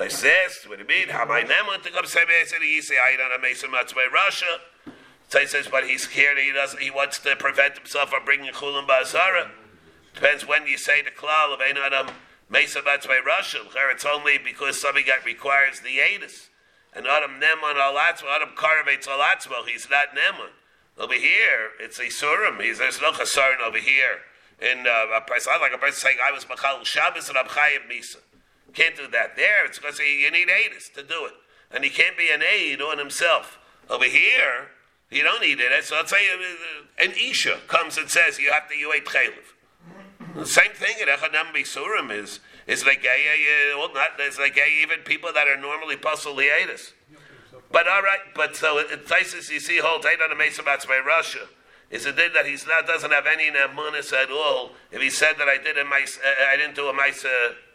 I 0.00 0.08
says, 0.08 0.64
what 0.66 0.78
do 0.78 0.82
you 0.82 0.88
mean? 0.88 1.10
How 1.10 1.24
my 1.26 1.42
name 1.42 1.66
to 1.82 1.90
come 1.90 2.06
say 2.06 2.24
me? 2.24 2.80
say 2.80 2.96
I 2.98 3.16
don't 3.16 3.38
amazing 3.38 3.70
much 3.70 3.94
by 3.94 4.08
Russia. 4.12 4.46
So 5.28 5.38
he 5.38 5.46
says, 5.46 5.68
but 5.70 5.84
he's 5.84 6.02
scared. 6.02 6.38
He 6.38 6.50
doesn't. 6.52 6.80
He 6.80 6.90
wants 6.90 7.18
to 7.20 7.36
prevent 7.36 7.78
himself 7.78 8.10
from 8.10 8.24
bringing 8.24 8.52
chulim 8.52 8.86
ba'asara. 8.86 9.50
Depends 10.14 10.46
when 10.46 10.66
you 10.66 10.76
say 10.76 11.02
the 11.02 11.10
klal 11.10 11.54
of 11.54 11.60
ein 11.60 11.76
adam 11.76 12.14
mesa 12.50 12.80
by 12.82 13.20
Russia. 13.24 13.58
It's 13.90 14.04
only 14.04 14.38
because 14.38 14.80
something 14.80 15.04
that 15.06 15.24
requires 15.24 15.80
the 15.80 15.98
edus. 15.98 16.48
And 16.94 17.06
Adam 17.06 17.40
Neman 17.40 17.74
Alatzma, 17.74 18.36
Adam 18.36 18.50
Karavetz 18.56 19.06
Alatzma, 19.06 19.66
he's 19.66 19.88
not 19.90 20.08
Neman. 20.10 20.50
Over 20.98 21.14
here, 21.14 21.70
it's 21.80 21.98
a 21.98 22.04
Surim. 22.04 22.60
He's, 22.62 22.78
there's 22.78 23.00
no 23.00 23.12
Chasarin 23.12 23.60
over 23.66 23.78
here. 23.78 24.18
In 24.60 24.86
uh, 24.86 25.16
a 25.16 25.20
person, 25.22 25.52
like 25.60 25.72
a 25.72 25.78
person 25.78 26.00
saying, 26.00 26.18
I 26.22 26.30
was 26.30 26.46
Machal 26.48 26.84
Shabbos 26.84 27.28
and 27.28 27.38
Abchayim 27.38 27.90
Misa. 27.90 28.18
Can't 28.74 28.96
do 28.96 29.08
that. 29.08 29.36
There, 29.36 29.66
it's 29.66 29.78
because 29.78 29.98
you 29.98 30.30
need 30.30 30.48
Aedis 30.48 30.92
to 30.94 31.02
do 31.02 31.26
it. 31.26 31.32
And 31.70 31.82
he 31.82 31.90
can't 31.90 32.16
be 32.16 32.28
an 32.32 32.42
aid 32.42 32.80
on 32.80 32.98
himself. 32.98 33.58
Over 33.88 34.04
here, 34.04 34.68
you 35.10 35.22
don't 35.22 35.40
need 35.40 35.60
it. 35.60 35.84
So 35.84 35.96
let's 35.96 36.10
say 36.10 36.28
uh, 36.28 37.04
an 37.04 37.12
Isha 37.12 37.60
comes 37.68 37.96
and 37.96 38.10
says, 38.10 38.38
you 38.38 38.52
have 38.52 38.68
to, 38.68 38.76
you 38.76 38.92
ate 38.92 39.06
Chaylev. 39.06 40.46
Same 40.46 40.72
thing 40.72 40.96
at 41.02 41.08
Echadam 41.08 41.52
Bisurim 41.54 42.10
is 42.10 42.40
is 42.66 42.84
like 42.84 43.04
a, 43.04 43.74
well, 43.76 43.92
not 43.92 44.10
like 44.38 44.56
a, 44.56 44.82
even 44.82 45.00
people 45.00 45.32
that 45.32 45.48
are 45.48 45.56
normally 45.56 45.96
puzzle 45.96 46.34
liatis. 46.34 46.92
But 47.70 47.88
all 47.88 48.02
right, 48.02 48.20
but 48.34 48.54
so 48.54 48.84
Taisus 48.84 49.50
you 49.50 49.58
see 49.58 49.78
whole 49.78 49.98
tight 49.98 50.20
on 50.22 50.28
the 50.28 50.36
Mesa 50.36 50.62
by 50.62 50.76
Russia. 51.04 51.48
Is 51.90 52.06
it 52.06 52.16
that 52.16 52.46
he's 52.46 52.66
not 52.66 52.86
doesn't 52.86 53.10
have 53.10 53.26
any 53.26 53.50
nemunis 53.50 54.12
at 54.12 54.30
all? 54.30 54.72
If 54.90 55.02
he 55.02 55.10
said 55.10 55.34
that 55.38 55.48
I 55.48 55.62
did 55.62 55.76
a 55.78 55.84
mice, 55.84 56.18
uh, 56.18 56.52
I 56.52 56.56
didn't 56.56 56.74
do 56.74 56.88
a 56.88 56.92
mice, 56.92 57.24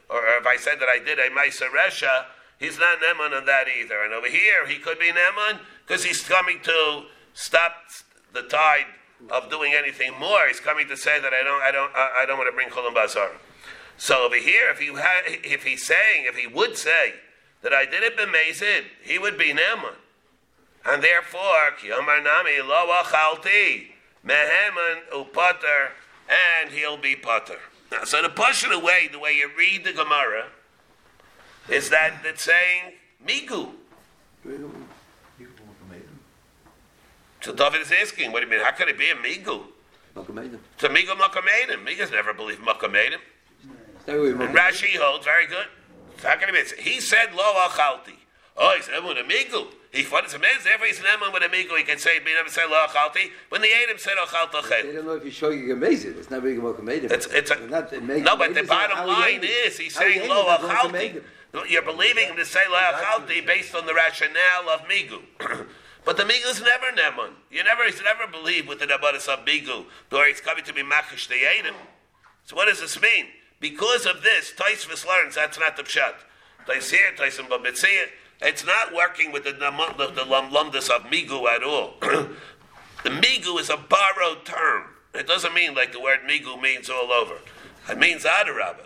or 0.09 0.21
if 0.39 0.45
I 0.45 0.57
said 0.57 0.79
that 0.79 0.89
I 0.89 0.99
did 1.03 1.19
a 1.19 1.29
mice 1.33 1.61
resha, 1.61 2.25
he's 2.59 2.79
not 2.79 2.97
nemun 2.99 3.37
on 3.37 3.45
that 3.45 3.65
either. 3.67 4.03
And 4.03 4.13
over 4.13 4.27
here, 4.27 4.67
he 4.67 4.77
could 4.77 4.99
be 4.99 5.11
nemun 5.11 5.59
because 5.85 6.03
he's 6.03 6.23
coming 6.23 6.59
to 6.63 7.03
stop 7.33 7.73
the 8.33 8.43
tide 8.43 8.85
of 9.29 9.49
doing 9.49 9.73
anything 9.73 10.17
more. 10.19 10.47
He's 10.47 10.59
coming 10.59 10.87
to 10.87 10.97
say 10.97 11.19
that 11.19 11.33
I 11.33 11.43
don't, 11.43 11.61
I 11.61 11.71
don't, 11.71 11.91
I 11.95 12.25
don't 12.25 12.37
want 12.37 12.49
to 12.49 12.55
bring 12.55 12.69
chulam 12.69 12.95
basar. 12.95 13.29
So 13.97 14.25
over 14.25 14.35
here, 14.35 14.69
if 14.69 14.79
he 14.79 14.87
had, 14.87 15.23
if 15.25 15.63
he's 15.63 15.85
saying, 15.85 16.25
if 16.25 16.35
he 16.35 16.47
would 16.47 16.77
say 16.77 17.15
that 17.63 17.73
I 17.73 17.85
did 17.85 18.03
it 18.03 18.15
b'mezid, 18.15 18.83
he 19.03 19.17
would 19.17 19.37
be 19.37 19.53
neman, 19.53 19.95
and 20.85 21.03
therefore 21.03 21.71
kiyomar 21.81 22.23
nami 22.23 22.61
lo 22.61 23.01
achalti 23.03 23.87
meheman 24.25 25.01
upater, 25.11 25.89
and 26.29 26.71
he'll 26.71 26.97
be 26.97 27.15
putter. 27.15 27.59
Now, 27.91 28.03
so 28.03 28.21
the 28.21 28.29
push 28.29 28.63
it 28.63 28.71
away, 28.71 29.09
the 29.11 29.19
way 29.19 29.33
you 29.33 29.49
read 29.57 29.83
the 29.83 29.93
Gemara, 29.93 30.45
is 31.69 31.89
that 31.89 32.21
it's 32.23 32.43
saying 32.43 32.93
migu. 33.25 33.71
So 37.41 37.53
David 37.53 37.81
is 37.81 37.91
asking, 37.91 38.31
what 38.31 38.41
do 38.41 38.45
you 38.45 38.51
mean? 38.51 38.61
How 38.61 38.71
could 38.71 38.89
it 38.89 38.97
be 38.97 39.09
a 39.09 39.15
migu? 39.15 39.63
It's 40.15 40.83
a 40.83 40.89
migu 40.89 41.15
makamedim. 41.15 41.85
Migas 41.85 42.11
never 42.11 42.33
believed 42.33 42.61
makamedim. 42.61 43.19
Rashi 44.07 44.95
holds 44.97 45.25
very 45.25 45.47
good. 45.47 45.67
He 46.79 46.99
said 46.99 47.33
lo 47.35 47.43
achalti. 47.67 48.15
Oh, 48.55 48.73
he 48.75 48.81
said 48.81 49.03
with 49.03 49.17
a 49.17 49.23
migu. 49.23 49.67
He 49.91 50.03
thought 50.03 50.25
it's 50.25 50.33
amazing. 50.33 50.63
Therefore, 50.63 50.87
he's 50.87 50.99
an 50.99 51.05
with 51.31 51.43
a 51.43 51.47
migu. 51.47 51.77
He 51.77 51.83
can 51.83 51.97
say, 51.99 52.19
"Be 52.19 52.33
never 52.33 52.49
say 52.49 52.63
lo 52.67 52.85
achalti." 52.87 53.31
When 53.49 53.61
the 53.61 53.69
Adam 53.83 53.97
said 53.97 54.15
achalta 54.17 54.67
chel. 54.67 54.83
They 54.83 54.93
don't 54.93 55.05
know 55.05 55.15
if 55.15 55.25
you 55.25 55.31
show 55.31 55.49
you 55.49 55.73
amazing. 55.73 56.15
It's 56.17 56.29
not 56.29 56.43
being 56.43 56.61
made 56.83 57.05
It's 57.05 57.27
it's 57.27 57.51
a, 57.51 57.67
not, 57.67 57.93
it 57.93 58.03
no, 58.03 58.35
but 58.35 58.53
the 58.53 58.63
bottom 58.63 59.07
line 59.07 59.41
is 59.43 59.77
he's 59.77 59.95
saying 59.95 60.27
lo 60.27 60.45
achalti. 60.57 61.21
You're 61.69 61.83
believing 61.83 62.27
him 62.27 62.35
to 62.37 62.45
say 62.45 62.61
lo 62.69 62.77
achalti 62.77 63.45
based 63.45 63.75
on 63.75 63.85
the 63.85 63.93
rationale 63.93 64.69
of 64.69 64.81
migu. 64.81 65.21
But 66.05 66.15
the 66.15 66.23
migu 66.23 66.49
is 66.49 66.61
never 66.61 66.85
neman. 66.95 67.31
You 67.51 67.65
never, 67.65 67.83
he's 67.83 68.01
never 68.01 68.31
believe 68.31 68.65
with 68.65 68.79
the 68.79 68.85
nebanis 68.85 69.27
of 69.27 69.45
migu, 69.45 69.83
though 70.09 70.21
it's 70.21 70.39
coming 70.39 70.63
to 70.63 70.73
be 70.73 70.81
makish 70.81 71.27
the 71.27 71.35
Adam. 71.59 71.75
So 72.45 72.55
what 72.55 72.69
does 72.69 72.79
this 72.79 73.01
mean? 73.01 73.25
Because 73.59 74.05
of 74.05 74.21
this, 74.21 74.53
Taisvis 74.55 75.05
learns 75.05 75.35
that's 75.35 75.59
not 75.59 75.77
the 75.77 75.83
pshat. 75.83 76.13
Taisir, 76.67 77.15
Taisim 77.17 77.47
Babitzir, 77.47 78.07
it's 78.41 78.65
not 78.65 78.93
working 78.93 79.31
with 79.31 79.43
the, 79.45 79.51
the, 79.51 80.11
the 80.13 80.21
lumdus 80.21 80.89
of 80.89 81.03
migu 81.03 81.47
at 81.47 81.63
all. 81.63 81.95
the 82.01 83.09
migu 83.09 83.59
is 83.59 83.69
a 83.69 83.77
borrowed 83.77 84.45
term. 84.45 84.83
It 85.13 85.25
doesn't 85.25 85.53
mean 85.53 85.73
like 85.73 85.91
the 85.91 85.99
word 85.99 86.19
migu 86.27 86.61
means 86.61 86.89
all 86.89 87.11
over. 87.11 87.35
It 87.89 87.97
means 87.97 88.25
adarabba. 88.25 88.85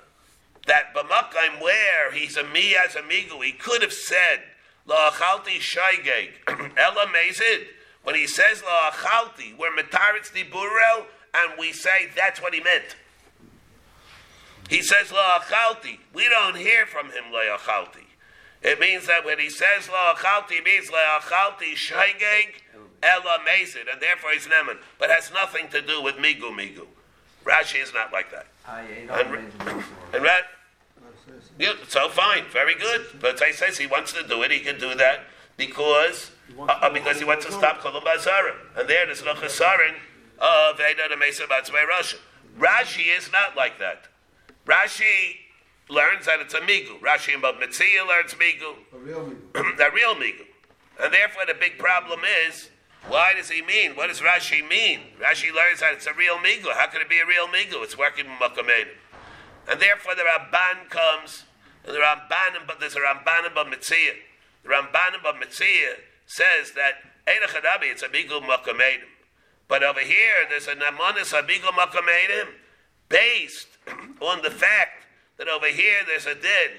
That 0.68 0.94
b'makayim 0.96 1.62
where 1.62 2.12
he's 2.14 2.38
a 2.38 2.44
mi 2.44 2.76
as 2.76 2.96
a 2.96 3.02
migu, 3.02 3.44
he 3.44 3.52
could 3.52 3.82
have 3.82 3.92
said 3.92 4.44
la'achalti 4.88 5.60
shaygeg 5.60 6.30
ela 6.78 7.08
mezid. 7.08 7.66
When 8.04 8.16
he 8.16 8.28
says 8.28 8.62
la'achalti, 8.62 9.58
we're 9.58 9.76
metaritz 9.76 10.32
diburel, 10.32 11.06
and 11.34 11.54
we 11.60 11.74
say 11.74 12.10
that's 12.16 12.42
what 12.42 12.54
he 12.54 12.62
meant. 12.62 12.96
He 14.72 14.82
says 14.82 15.08
la'achalti. 15.10 16.00
We 16.14 16.30
don't 16.30 16.56
hear 16.56 16.86
from 16.86 17.08
him 17.08 17.26
la'achalti. 17.30 18.08
It 18.62 18.80
means 18.80 19.06
that 19.06 19.26
when 19.26 19.38
he 19.38 19.50
says 19.50 19.88
la'achalti, 19.88 20.64
means 20.64 20.90
la'achalti 20.90 21.74
shaygeg 21.76 22.62
ela 23.04 23.40
mezid, 23.46 23.92
and 23.92 24.02
therefore 24.02 24.32
he's 24.32 24.48
neman, 24.48 24.78
but 24.98 25.10
has 25.10 25.30
nothing 25.34 25.68
to 25.72 25.82
do 25.82 26.02
with 26.02 26.16
migu 26.16 26.56
migu. 26.56 26.88
Rashi 27.44 27.84
is 27.84 27.94
not 27.94 28.14
like 28.14 28.32
that. 28.32 28.48
And, 29.10 29.34
and 30.14 30.24
Ra- 30.24 30.38
yeah, 31.60 31.74
so 31.90 32.08
fine, 32.08 32.46
very 32.46 32.76
good. 32.76 33.08
But 33.20 33.44
he 33.44 33.52
says 33.52 33.78
he 33.78 33.88
wants 33.88 34.14
to 34.14 34.26
do 34.26 34.42
it, 34.44 34.52
he 34.52 34.62
can 34.62 34.80
do 34.80 34.96
that 34.96 35.26
because 35.58 36.32
uh, 36.58 36.64
uh, 36.64 36.90
because 36.90 37.20
he 37.20 37.26
wants 37.26 37.46
to 37.46 37.52
stop 37.52 37.82
Kolum 37.82 38.04
Bazarim. 38.04 38.56
And 38.78 38.88
there 38.88 39.06
there's 39.06 39.26
no 39.26 39.34
Chesarin 39.34 39.96
of 40.40 40.80
Eidah 40.80 41.20
Mesa 41.20 41.44
Batzvei 41.44 41.86
Russia. 41.86 42.18
Rashi 42.58 43.18
is 43.18 43.30
not 43.34 43.58
like 43.58 43.78
that. 43.80 44.08
Rashi 44.66 45.38
learns 45.90 46.26
that 46.26 46.40
it's 46.40 46.54
a 46.54 46.60
migu. 46.60 47.00
Rashi 47.00 47.40
Bab 47.42 47.56
Mitzia 47.56 48.08
learns 48.08 48.34
migu. 48.36 48.76
A 48.94 48.98
real 48.98 49.28
meal. 49.28 49.38
the 49.54 49.90
real 49.96 50.16
migu. 50.16 50.46
And 51.02 51.14
therefore 51.14 51.44
the 51.48 51.56
big 51.60 51.78
problem 51.78 52.22
is, 52.48 52.70
why 53.08 53.34
does 53.36 53.50
he 53.50 53.62
mean? 53.62 53.96
What 53.96 54.08
does 54.08 54.20
Rashi 54.20 54.68
mean? 54.68 55.00
Rashi 55.20 55.54
learns 55.54 55.80
that 55.80 55.94
it's 55.94 56.06
a 56.06 56.14
real 56.14 56.38
migu. 56.38 56.72
How 56.72 56.88
can 56.88 57.02
it 57.02 57.10
be 57.10 57.20
a 57.20 57.26
real 57.26 57.48
migu? 57.48 57.84
It's 57.84 57.98
working 57.98 58.26
with 58.26 58.40
Makamedim. 58.40 58.94
And 59.70 59.82
therefore 59.82 60.16
the 60.16 60.22
Ramban 60.24 60.90
comes, 60.90 61.46
and 61.86 61.96
the 61.96 62.00
Ramban, 62.00 62.68
but 62.68 62.80
there's 62.80 62.96
a 62.96 63.00
Ramban 63.00 63.48
and 63.48 63.74
Mitzia. 63.74 64.14
The 64.64 64.70
Ramban 64.70 65.16
and 65.16 65.42
Mitzia 65.44 65.96
says 66.28 66.74
that 66.76 66.94
Eida 67.28 67.48
Chadabi, 67.48 67.92
it's 67.92 68.04
a 68.04 68.10
migu 68.10 68.42
Makamedim. 68.42 69.10
But 69.68 69.84
over 69.84 70.02
here, 70.02 70.46
there's 70.50 70.68
a 70.68 70.76
Namanis 70.76 71.32
Abigu 71.32 71.72
Makamedim 71.72 72.50
based 73.08 73.71
on 74.22 74.42
the 74.42 74.52
fact 74.52 75.06
that 75.38 75.48
over 75.48 75.68
here 75.68 76.00
there's 76.06 76.26
a 76.26 76.36
din 76.36 76.72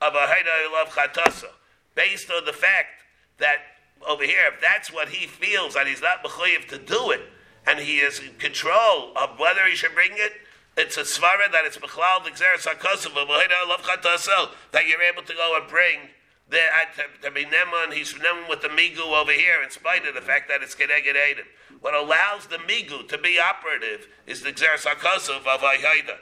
of 0.00 0.14
a 0.14 0.26
love 0.72 0.88
Chatasa, 0.88 1.50
based 1.94 2.30
on 2.30 2.44
the 2.44 2.52
fact 2.52 3.04
that 3.38 3.58
over 4.08 4.24
here, 4.24 4.52
if 4.54 4.60
that's 4.60 4.92
what 4.92 5.08
he 5.10 5.26
feels 5.26 5.74
that 5.74 5.86
he's 5.86 6.00
not 6.00 6.24
mechuyev 6.24 6.68
to 6.68 6.78
do 6.78 7.10
it, 7.10 7.20
and 7.66 7.78
he 7.78 7.98
is 7.98 8.18
in 8.18 8.34
control 8.34 9.12
of 9.16 9.38
whether 9.38 9.66
he 9.66 9.74
should 9.74 9.94
bring 9.94 10.12
it, 10.14 10.32
it's 10.76 10.96
a 10.96 11.02
svara 11.02 11.50
that 11.52 11.64
it's 11.66 11.76
bechlal 11.76 12.24
d'xeres 12.24 12.64
hakosav 12.64 13.14
love 13.14 13.82
Chatasa 13.82 14.50
that 14.72 14.86
you're 14.86 15.02
able 15.02 15.22
to 15.22 15.34
go 15.34 15.58
and 15.60 15.68
bring 15.68 15.98
the 16.48 16.58
to, 16.96 17.28
to 17.28 17.30
be 17.30 17.44
neman. 17.44 17.92
He's 17.92 18.14
neman 18.14 18.48
with 18.48 18.62
the 18.62 18.68
migu 18.68 19.00
over 19.00 19.32
here, 19.32 19.62
in 19.62 19.70
spite 19.70 20.06
of 20.06 20.14
the 20.14 20.20
fact 20.20 20.48
that 20.48 20.62
it's 20.62 20.74
kedeged 20.74 21.14
edim. 21.14 21.44
What 21.80 21.94
allows 21.94 22.46
the 22.46 22.56
migu 22.56 23.08
to 23.08 23.18
be 23.18 23.38
operative 23.38 24.08
is 24.26 24.42
the 24.42 24.52
xeris 24.52 24.86
hakosov 24.86 25.46
of 25.46 25.60
Haida. 25.60 26.18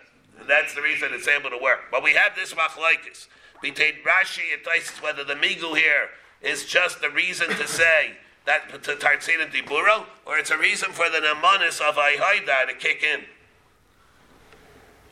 That's 0.47 0.75
the 0.75 0.83
reason 0.83 1.11
it's 1.13 1.29
able 1.29 1.51
to 1.51 1.59
work. 1.59 1.81
But 1.91 2.03
we 2.03 2.13
have 2.13 2.35
this 2.37 2.55
machlokes 2.55 3.27
between 3.61 3.95
Rashi 4.07 4.53
and 4.53 4.63
Taisus 4.63 5.03
whether 5.03 5.25
the 5.25 5.35
migu 5.35 5.77
here 5.77 6.11
is 6.43 6.65
just 6.65 7.01
the 7.01 7.11
reason 7.11 7.49
to 7.49 7.67
say 7.67 8.13
that 8.47 8.71
to 8.85 8.93
Tartzin 8.95 9.43
and 9.43 9.53
Diburo, 9.53 10.07
or 10.25 10.39
it's 10.39 10.51
a 10.51 10.57
reason 10.57 10.93
for 10.93 11.11
the 11.11 11.19
namanis 11.19 11.81
of 11.81 11.97
Haida 11.97 12.73
to 12.73 12.75
kick 12.79 13.03
in. 13.03 13.25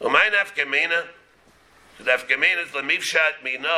Umayn 0.00 0.32
afkemina, 0.32 1.06
the 1.98 2.04
afkemina 2.04 2.64
is 2.64 2.70
lemivshat 2.70 3.42
mina 3.42 3.68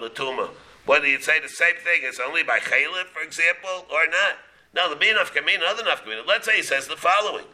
latuma. 0.00 0.50
Whether 0.86 1.06
you'd 1.06 1.22
say 1.22 1.40
the 1.40 1.48
same 1.48 1.76
thing 1.76 2.02
is 2.04 2.20
only 2.20 2.42
by 2.42 2.58
Chaylev, 2.58 3.06
for 3.06 3.22
example, 3.22 3.86
or 3.90 4.06
not. 4.06 4.36
No, 4.74 4.90
the 4.90 4.96
being 4.96 5.16
of 5.16 5.32
Kamina, 5.32 5.62
other 5.66 5.82
enough 5.82 6.04
Kamina. 6.04 6.26
Let's 6.26 6.46
say 6.46 6.56
he 6.56 6.62
says 6.62 6.88
the 6.88 6.96
following. 6.96 7.46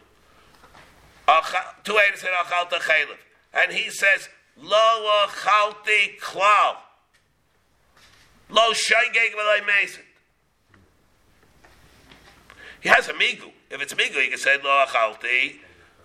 Two 1.83 1.97
eight 1.97 2.17
said 2.17 2.31
Achalta 2.43 2.79
Chaylev. 2.79 3.17
And 3.53 3.71
he 3.71 3.89
says, 3.89 4.29
Lo 4.57 5.25
Achalti 5.27 6.19
Klal. 6.19 6.77
Lo 8.49 8.71
Shaygeg 8.71 9.33
Mason. 9.65 10.03
He 12.81 12.89
has 12.89 13.07
a 13.07 13.13
migu. 13.13 13.51
If 13.69 13.81
it's 13.81 13.93
migu, 13.93 14.21
he 14.21 14.29
could 14.29 14.39
say 14.39 14.57
Lo 14.63 14.85
Achalti. 14.85 15.55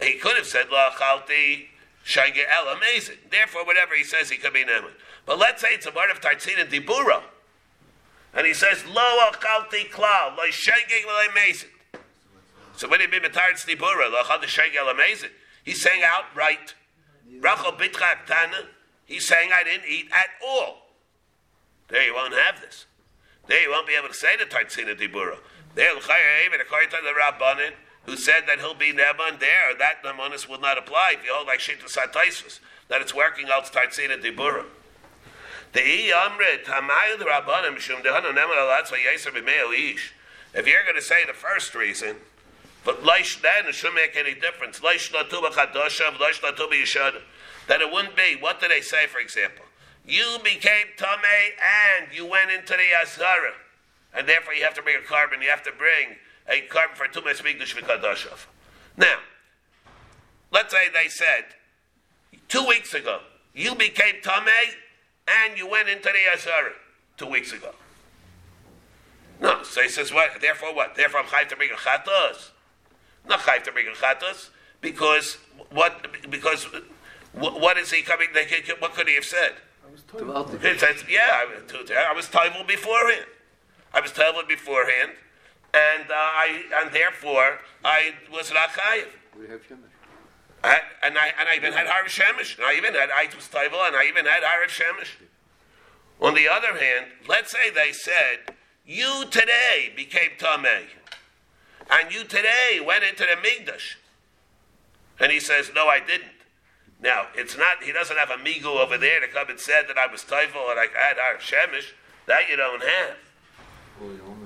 He 0.00 0.14
could 0.14 0.36
have 0.36 0.46
said 0.46 0.66
Lo 0.70 0.90
Achalti 0.90 1.66
Shaygeg 2.04 2.44
El 2.52 2.76
Amazing. 2.76 3.16
Therefore, 3.30 3.64
whatever 3.64 3.94
he 3.94 4.04
says, 4.04 4.30
he 4.30 4.36
could 4.36 4.52
be 4.52 4.64
Neman. 4.64 4.92
But 5.24 5.38
let's 5.38 5.60
say 5.60 5.68
it's 5.72 5.86
a 5.86 5.90
word 5.90 6.10
of 6.10 6.20
Tartzin 6.20 6.60
and 6.60 6.70
Dibura. 6.70 7.22
And 8.36 8.46
he 8.46 8.52
says, 8.52 8.84
Lo 8.86 9.30
achalti 9.32 9.90
klal, 9.90 10.36
lo 10.36 10.44
lo 10.44 11.26
amazing. 11.30 11.70
So 12.76 12.86
when 12.86 13.00
he 13.00 13.06
be 13.06 13.18
metared 13.18 13.54
Dibura, 13.54 14.12
lo 14.12 14.22
achal 14.22 14.42
shegeg 14.42 14.90
amazing, 14.90 15.30
he's 15.64 15.80
saying 15.80 16.02
outright, 16.04 16.74
Rachel 17.40 17.72
bitrak 17.72 18.26
tana, 18.26 18.68
he's 19.04 19.26
saying 19.26 19.50
I 19.54 19.64
didn't 19.64 19.88
eat 19.88 20.08
at 20.12 20.28
all. 20.44 20.86
There 21.88 22.04
you 22.04 22.14
won't 22.14 22.34
have 22.34 22.60
this. 22.60 22.86
There 23.46 23.62
you 23.62 23.70
won't 23.70 23.86
be 23.86 23.94
able 23.94 24.08
to 24.08 24.14
say 24.14 24.36
the 24.36 24.44
Tartzin 24.44 24.90
and 24.90 24.98
Dibura. 24.98 25.38
There, 25.74 25.92
even 25.92 26.60
according 26.60 26.90
to 26.90 26.96
the 27.02 27.12
Rabbanin, 27.12 27.72
who 28.06 28.16
said 28.16 28.44
that 28.46 28.60
he'll 28.60 28.74
be 28.74 28.92
Neman 28.92 29.38
there, 29.40 29.74
that 29.78 30.02
Nemanis 30.04 30.48
will 30.48 30.60
not 30.60 30.78
apply 30.78 31.14
if 31.14 31.24
you 31.24 31.32
hold 31.32 31.46
like 31.46 31.60
Shita 31.60 31.84
Sataisus, 31.84 32.60
that 32.88 33.00
it's 33.00 33.14
working 33.14 33.46
out 33.52 33.64
Tartzin 33.66 34.12
and 34.12 34.22
Dibura. 34.22 34.64
The 35.72 35.80
Amrit 35.80 36.64
Hamayud 36.64 37.18
Rabbanim 37.18 37.78
Shum 37.78 38.02
Dehanu 38.02 38.32
Neman 38.32 39.94
Ish. 39.94 40.14
If 40.54 40.66
you're 40.66 40.84
going 40.84 40.96
to 40.96 41.02
say 41.02 41.26
the 41.26 41.34
first 41.34 41.74
reason, 41.74 42.16
but 42.86 43.02
Leish 43.04 43.42
then 43.42 43.66
it 43.66 43.74
shouldn't 43.74 43.96
make 43.96 44.16
any 44.16 44.32
difference. 44.32 44.80
Leish 44.80 45.12
Latuba 45.12 45.50
Chadoshav, 45.50 46.20
Leish 46.20 46.40
Latuba 46.40 46.80
Yishad. 46.80 47.20
That 47.66 47.80
it 47.82 47.92
wouldn't 47.92 48.16
be. 48.16 48.36
What 48.38 48.60
did 48.60 48.70
they 48.70 48.80
say, 48.80 49.08
for 49.08 49.18
example? 49.18 49.64
You 50.06 50.38
became 50.44 50.86
Tomei 50.96 51.50
and 51.98 52.14
you 52.14 52.24
went 52.24 52.52
into 52.52 52.74
the 52.74 53.02
Azara. 53.02 53.54
And 54.14 54.28
therefore 54.28 54.54
you 54.54 54.62
have 54.62 54.74
to 54.74 54.82
bring 54.82 54.96
a 54.96 55.00
korban, 55.00 55.42
you 55.42 55.50
have 55.50 55.64
to 55.64 55.72
bring 55.72 56.16
a 56.48 56.64
korban 56.72 56.94
for 56.94 57.08
Tumes 57.08 57.42
Migdash 57.42 57.74
V'Kadoshav. 57.74 58.46
Now, 58.96 59.18
let's 60.52 60.72
say 60.72 60.86
they 60.94 61.08
said, 61.08 61.44
two 62.48 62.64
weeks 62.68 62.94
ago, 62.94 63.18
you 63.52 63.74
became 63.74 64.22
Tomei 64.22 64.76
and 65.26 65.58
you 65.58 65.68
went 65.68 65.88
into 65.88 66.08
the 66.08 66.32
Azara 66.32 66.70
two 67.16 67.26
weeks 67.26 67.52
ago. 67.52 67.74
No, 69.40 69.64
so 69.64 69.82
he 69.82 69.88
says 69.88 70.12
what? 70.12 70.40
Therefore 70.40 70.72
what? 70.72 70.94
Therefore 70.94 71.20
I'm 71.20 71.26
chayv 71.26 71.48
to 71.48 71.56
bring 71.56 71.70
a 71.72 71.74
chatos. 71.74 72.50
Not 73.28 73.40
chayv 73.40 73.62
to 73.64 73.72
bring 73.72 73.86
a 73.86 73.90
chatos 73.90 74.50
because 74.80 75.38
what? 75.70 76.06
Because 76.30 76.66
what, 77.32 77.60
what 77.60 77.76
is 77.76 77.90
he 77.90 78.02
coming? 78.02 78.28
They, 78.32 78.46
what 78.78 78.94
could 78.94 79.08
he 79.08 79.14
have 79.14 79.24
said? 79.24 79.54
He 79.94 80.78
says, 80.78 81.04
yeah, 81.08 81.42
I 81.42 82.12
was 82.14 82.26
toivel 82.26 82.66
beforehand. 82.66 83.26
I 83.94 84.00
was 84.00 84.10
toivel 84.12 84.46
beforehand, 84.46 85.12
and 85.72 86.10
uh, 86.10 86.14
I 86.14 86.62
and 86.82 86.92
therefore 86.92 87.60
I 87.84 88.12
was 88.32 88.52
not 88.52 88.70
chayiv. 88.70 89.06
We 89.38 89.48
have 89.48 89.62
Shemesh. 89.62 89.92
I, 90.62 90.80
and 91.02 91.16
I 91.16 91.32
and 91.38 91.48
I 91.48 91.56
even 91.56 91.72
had 91.72 91.86
Harav 91.86 92.08
Shemesh. 92.08 92.56
And 92.58 92.66
I 92.66 92.74
even 92.76 92.94
had 92.94 93.10
I 93.10 93.28
was 93.34 93.48
toivel, 93.48 93.86
and 93.86 93.96
I 93.96 94.04
even 94.06 94.26
had 94.26 94.42
Harav 94.42 94.68
Shemesh. 94.68 95.10
On 96.20 96.34
the 96.34 96.48
other 96.48 96.78
hand, 96.78 97.06
let's 97.28 97.50
say 97.50 97.70
they 97.70 97.92
said, 97.92 98.54
you 98.86 99.24
today 99.30 99.92
became 99.94 100.30
Tameh, 100.38 100.86
and 101.90 102.12
you 102.12 102.24
today 102.24 102.80
went 102.84 103.04
into 103.04 103.24
the 103.24 103.36
Migdash. 103.36 103.96
And 105.18 105.32
he 105.32 105.40
says, 105.40 105.70
no, 105.74 105.86
I 105.88 106.00
didn't. 106.00 106.32
Now, 107.02 107.26
it's 107.34 107.56
not, 107.56 107.82
he 107.82 107.92
doesn't 107.92 108.16
have 108.16 108.30
a 108.30 108.36
migu 108.42 108.64
over 108.64 108.96
there 108.96 109.20
to 109.20 109.28
come 109.28 109.50
and 109.50 109.60
said 109.60 109.84
that 109.88 109.98
I 109.98 110.10
was 110.10 110.22
Teufel 110.22 110.70
and 110.70 110.80
I 110.80 110.86
had 110.94 111.16
Shemish. 111.40 111.92
That 112.26 112.48
you 112.50 112.56
don't 112.56 112.82
have. 112.82 113.16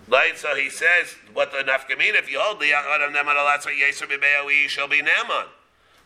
Right, 0.08 0.36
so 0.36 0.54
he 0.54 0.68
says, 0.68 1.16
what 1.32 1.52
the 1.52 1.58
nafkamina, 1.58 2.16
if 2.16 2.30
you 2.30 2.40
hold 2.40 2.60
the 2.60 2.72
Adam 2.72 3.12
Neman 3.14 3.36
Alatzra 3.36 3.72
Yeser 3.72 4.06
Bibeoi 4.06 4.68
shall 4.68 4.88
be 4.88 5.00
Neman. 5.00 5.46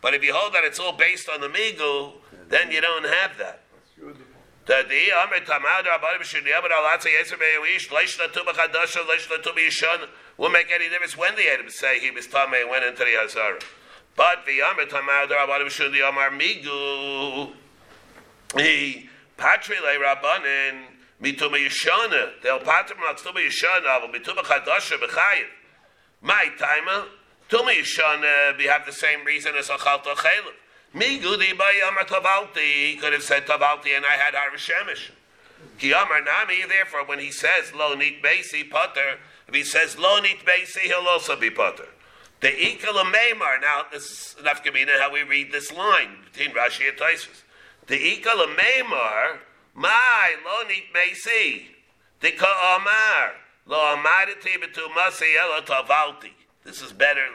But 0.01 0.13
if 0.13 0.23
you 0.23 0.33
hold 0.33 0.53
that 0.53 0.63
it's 0.63 0.79
all 0.79 0.93
based 0.93 1.27
on 1.29 1.41
the 1.41 1.47
migu, 1.47 2.13
then 2.49 2.71
you 2.71 2.81
don't 2.81 3.05
have 3.05 3.37
that. 3.39 3.61
The 4.65 4.83
the 4.89 5.11
Amr 5.13 5.45
Tamad 5.45 5.85
Rabbanim 5.85 6.21
Shini 6.21 6.57
Amr 6.57 6.69
Alatza 6.69 7.05
Yeser 7.05 7.37
Be'ewish 7.37 7.91
Leish 7.91 8.17
Latuba 8.17 8.51
Chadasha 8.51 9.07
Leish 9.07 9.27
Latuba 9.27 9.59
Yishon 9.59 10.07
will 10.37 10.49
make 10.49 10.71
any 10.73 10.89
difference 10.89 11.15
when 11.15 11.35
the 11.35 11.47
Adam 11.53 11.69
say 11.69 11.99
he 11.99 12.09
was 12.09 12.25
Tameh 12.27 12.61
and 12.61 12.71
went 12.71 12.83
into 12.83 12.97
the 12.97 13.11
Hazara. 13.11 13.61
But 14.15 14.43
the 14.47 14.63
Amr 14.63 14.85
Tamad 14.85 15.27
Rabbanim 15.27 15.67
Shini 15.67 16.07
Amar 16.09 16.31
Migu 16.31 17.51
he 18.59 19.07
Patri 19.37 19.75
Le 19.79 20.03
Rabbanin 20.03 20.81
Mituma 21.21 21.63
Yishona 21.63 22.41
Del 22.41 22.57
Patrim 22.61 22.97
Latuma 23.07 23.45
Yishona 23.45 23.85
Avol 23.85 24.15
Mituma 24.15 24.41
Chadasha 24.41 24.97
B'Chayiv 24.97 25.45
My 26.23 26.47
timer 26.57 27.05
Tuma 27.51 27.69
Yishona 27.69 28.53
uh, 28.53 28.57
we 28.57 28.63
have 28.63 28.83
the 28.87 28.91
same 28.91 29.23
reason 29.25 29.53
as 29.55 29.67
Achalta 29.67 30.15
Chaylim. 30.15 30.55
Me 30.95 31.19
gudi 31.19 31.51
by 31.57 31.73
Tavalti. 32.07 32.91
He 32.91 32.95
could 32.95 33.11
have 33.11 33.21
said 33.21 33.45
Tavalti 33.45 33.97
and 33.97 34.05
I 34.05 34.13
had 34.13 34.33
Harav 34.33 34.55
Shemesh. 34.55 35.11
Ki 35.77 35.89
Nami, 35.89 36.63
therefore, 36.69 37.05
when 37.05 37.19
he 37.19 37.31
says 37.31 37.73
lo 37.73 37.95
nit 37.95 38.23
basi 38.23 38.69
potter, 38.69 39.19
if 39.45 39.53
he 39.53 39.63
says 39.63 39.97
lo 39.97 40.21
nit 40.21 40.45
basi, 40.45 40.79
he'll 40.79 41.05
also 41.09 41.35
be 41.35 41.49
potter. 41.49 41.89
The 42.39 42.47
ikal 42.47 43.11
meimar. 43.11 43.59
Now, 43.59 43.83
this 43.91 44.03
is 44.05 44.35
nafkamina 44.41 44.97
how 45.01 45.11
we 45.11 45.23
read 45.23 45.51
this 45.51 45.69
line 45.73 46.19
between 46.31 46.55
Rashi 46.55 46.87
and 46.87 46.97
Taisus. 46.97 47.43
The 47.87 47.97
ikal 47.97 48.55
meimar, 48.55 49.39
my 49.73 50.35
lo 50.45 50.65
nit 50.65 50.93
basi. 50.93 51.63
The 52.21 52.31
ka 52.31 52.79
amar 52.79 53.33
lo 53.67 53.97
amaditi 53.97 54.55
betu 54.63 54.87
masi 54.95 55.35
elo 55.35 55.59
tavalti. 55.61 56.31
This 56.63 56.81
is 56.81 56.93
better 56.93 57.25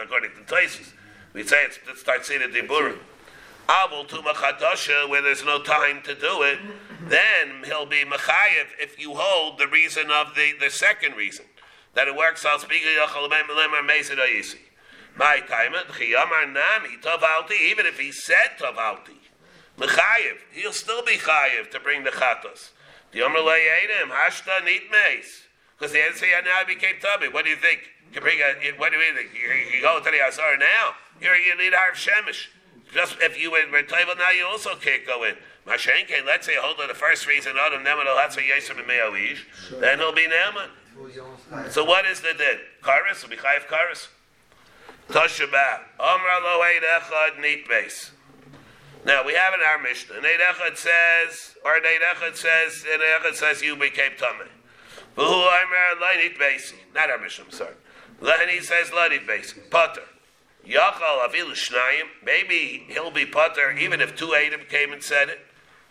according 0.00 0.30
to 0.30 0.54
Taisus. 0.54 0.92
We 1.32 1.44
say 1.44 1.64
it's, 1.64 1.78
it 1.88 1.98
starts 1.98 2.28
saying 2.28 2.40
the 2.40 2.60
Deburim. 2.60 2.98
Abul 3.68 4.04
to 4.06 4.16
Machadasha, 4.16 5.08
where 5.08 5.22
there's 5.22 5.44
no 5.44 5.62
time 5.62 6.02
to 6.02 6.14
do 6.14 6.42
it, 6.42 6.58
then 7.06 7.62
he'll 7.64 7.86
be 7.86 8.04
Machayev 8.04 8.66
if 8.80 8.98
you 8.98 9.14
hold 9.14 9.58
the 9.58 9.68
reason 9.68 10.10
of 10.10 10.34
the, 10.34 10.52
the 10.58 10.70
second 10.70 11.14
reason. 11.14 11.44
That 11.94 12.08
it 12.08 12.16
works 12.16 12.44
out 12.44 12.60
speaking 12.60 12.90
My 15.16 15.40
time 15.48 15.72
nami 15.72 16.96
tavalti, 17.02 17.70
even 17.70 17.86
if 17.86 17.98
he 17.98 18.12
said 18.12 18.58
tavalti, 18.58 19.18
Mechayev, 19.78 20.38
he'll 20.52 20.72
still 20.72 21.04
be 21.04 21.16
chayev 21.16 21.70
to 21.70 21.80
bring 21.80 22.04
the 22.04 22.10
chatos. 22.10 22.70
The 23.12 23.20
Edim, 23.20 24.10
hashta 24.10 24.64
nit 24.64 24.82
meis. 24.90 25.42
Because 25.78 25.92
the 25.92 26.02
answer 26.02 26.26
now 26.44 26.64
became 26.66 26.96
tummy. 27.00 27.28
What 27.28 27.44
do 27.44 27.50
you 27.50 27.56
think? 27.56 27.80
You 28.12 28.20
bring 28.20 28.38
a, 28.38 28.78
what 28.78 28.92
do 28.92 28.98
you 28.98 29.14
think? 29.14 29.30
You, 29.32 29.76
you 29.76 29.82
go 29.82 29.98
to 29.98 30.10
the 30.10 30.28
Asar 30.28 30.56
now. 30.58 30.94
Here 31.20 31.34
you 31.34 31.56
need 31.56 31.74
Harv 31.74 31.94
Shemesh. 31.94 32.48
Just 32.92 33.16
if 33.20 33.40
you 33.40 33.50
were 33.50 33.82
table 33.82 34.14
now, 34.18 34.30
you 34.30 34.46
also 34.46 34.74
can't 34.74 35.06
go 35.06 35.22
in. 35.24 35.36
Mashenke, 35.66 36.24
let's 36.26 36.46
say 36.46 36.54
hold 36.58 36.80
on 36.80 36.88
the 36.88 36.94
first 36.94 37.26
reason, 37.26 37.52
Adam 37.60 37.84
Neman 37.84 38.06
Olatza 38.06 38.40
Yesem 38.40 38.78
and 38.78 38.86
Me'awish, 38.86 39.46
then 39.78 39.98
he'll 39.98 40.14
be 40.14 40.26
Neman. 40.26 40.70
So 41.70 41.84
what 41.84 42.06
is 42.06 42.20
the 42.20 42.34
din? 42.36 42.58
Karis 42.82 43.22
will 43.22 43.30
be 43.30 43.36
Chayiv 43.36 43.66
Karis. 43.68 44.08
Toshaba. 45.08 45.80
Omra 45.98 46.42
lo 46.42 46.62
echad 46.62 47.40
neat 47.40 47.68
base. 47.68 48.12
Now 49.04 49.24
we 49.24 49.34
have 49.34 49.54
in 49.54 49.60
our 49.66 49.78
Mishnah, 49.78 50.16
an 50.16 50.22
Echad 50.24 50.76
says, 50.76 51.56
or 51.64 51.76
an 51.76 51.82
Echad 51.82 52.36
says, 52.36 52.84
an 52.92 53.00
Echad 53.00 53.34
says 53.34 53.62
you 53.62 53.76
became 53.76 54.12
Tameh. 54.12 54.48
V'hu 55.16 55.26
Omer 55.26 56.00
lo 56.00 56.38
base. 56.38 56.74
Not 56.94 57.10
our 57.10 57.18
Mishnah, 57.18 57.46
I'm 57.46 57.50
sorry. 57.50 57.74
Then 58.20 58.48
he 58.48 58.60
says 58.60 58.92
lo 58.92 59.08
base. 59.26 59.54
Potter. 59.70 60.02
Yachal 60.70 61.26
avilu 61.26 61.52
shnayim. 61.52 62.06
Maybe 62.24 62.84
he'll 62.88 63.10
be 63.10 63.26
putter 63.26 63.72
even 63.72 64.00
if 64.00 64.14
two 64.14 64.34
Adam 64.34 64.60
came 64.68 64.92
and 64.92 65.02
said 65.02 65.28
it. 65.28 65.40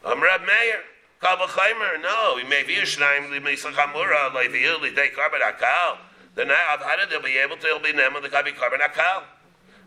I'm 0.06 0.24
Rab 0.24 0.42
Meir. 0.42 0.80
Kavachaimer. 1.22 2.02
No, 2.02 2.38
he 2.38 2.48
may 2.48 2.64
be 2.64 2.76
a 2.76 2.84
shnayim 2.84 3.30
limisachamura 3.30 4.34
like 4.34 4.52
the 4.52 4.64
illi 4.64 4.96
day 4.96 5.10
korban 5.14 5.42
akal. 5.42 5.98
Then 6.36 6.50
I've 6.50 6.80
had. 6.80 7.00
They'll 7.10 7.22
be 7.22 7.38
able 7.38 7.58
to. 7.58 7.68
He'll 7.68 7.80
be 7.80 7.92
nema 7.92 8.22
the 8.22 8.30
kabi 8.30 8.56
korban 8.56 8.80
akal, 8.80 9.24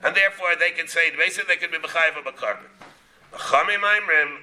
and 0.02 0.14
therefore 0.14 0.56
they 0.58 0.72
can 0.72 0.86
say 0.86 1.10
basically 1.16 1.54
they 1.54 1.56
can 1.56 1.70
be 1.70 1.78
mechayiv 1.78 2.18
of 2.18 2.26
a 2.26 2.32
korban. 2.32 2.68
Chami 3.32 3.76
maimrim. 3.78 4.36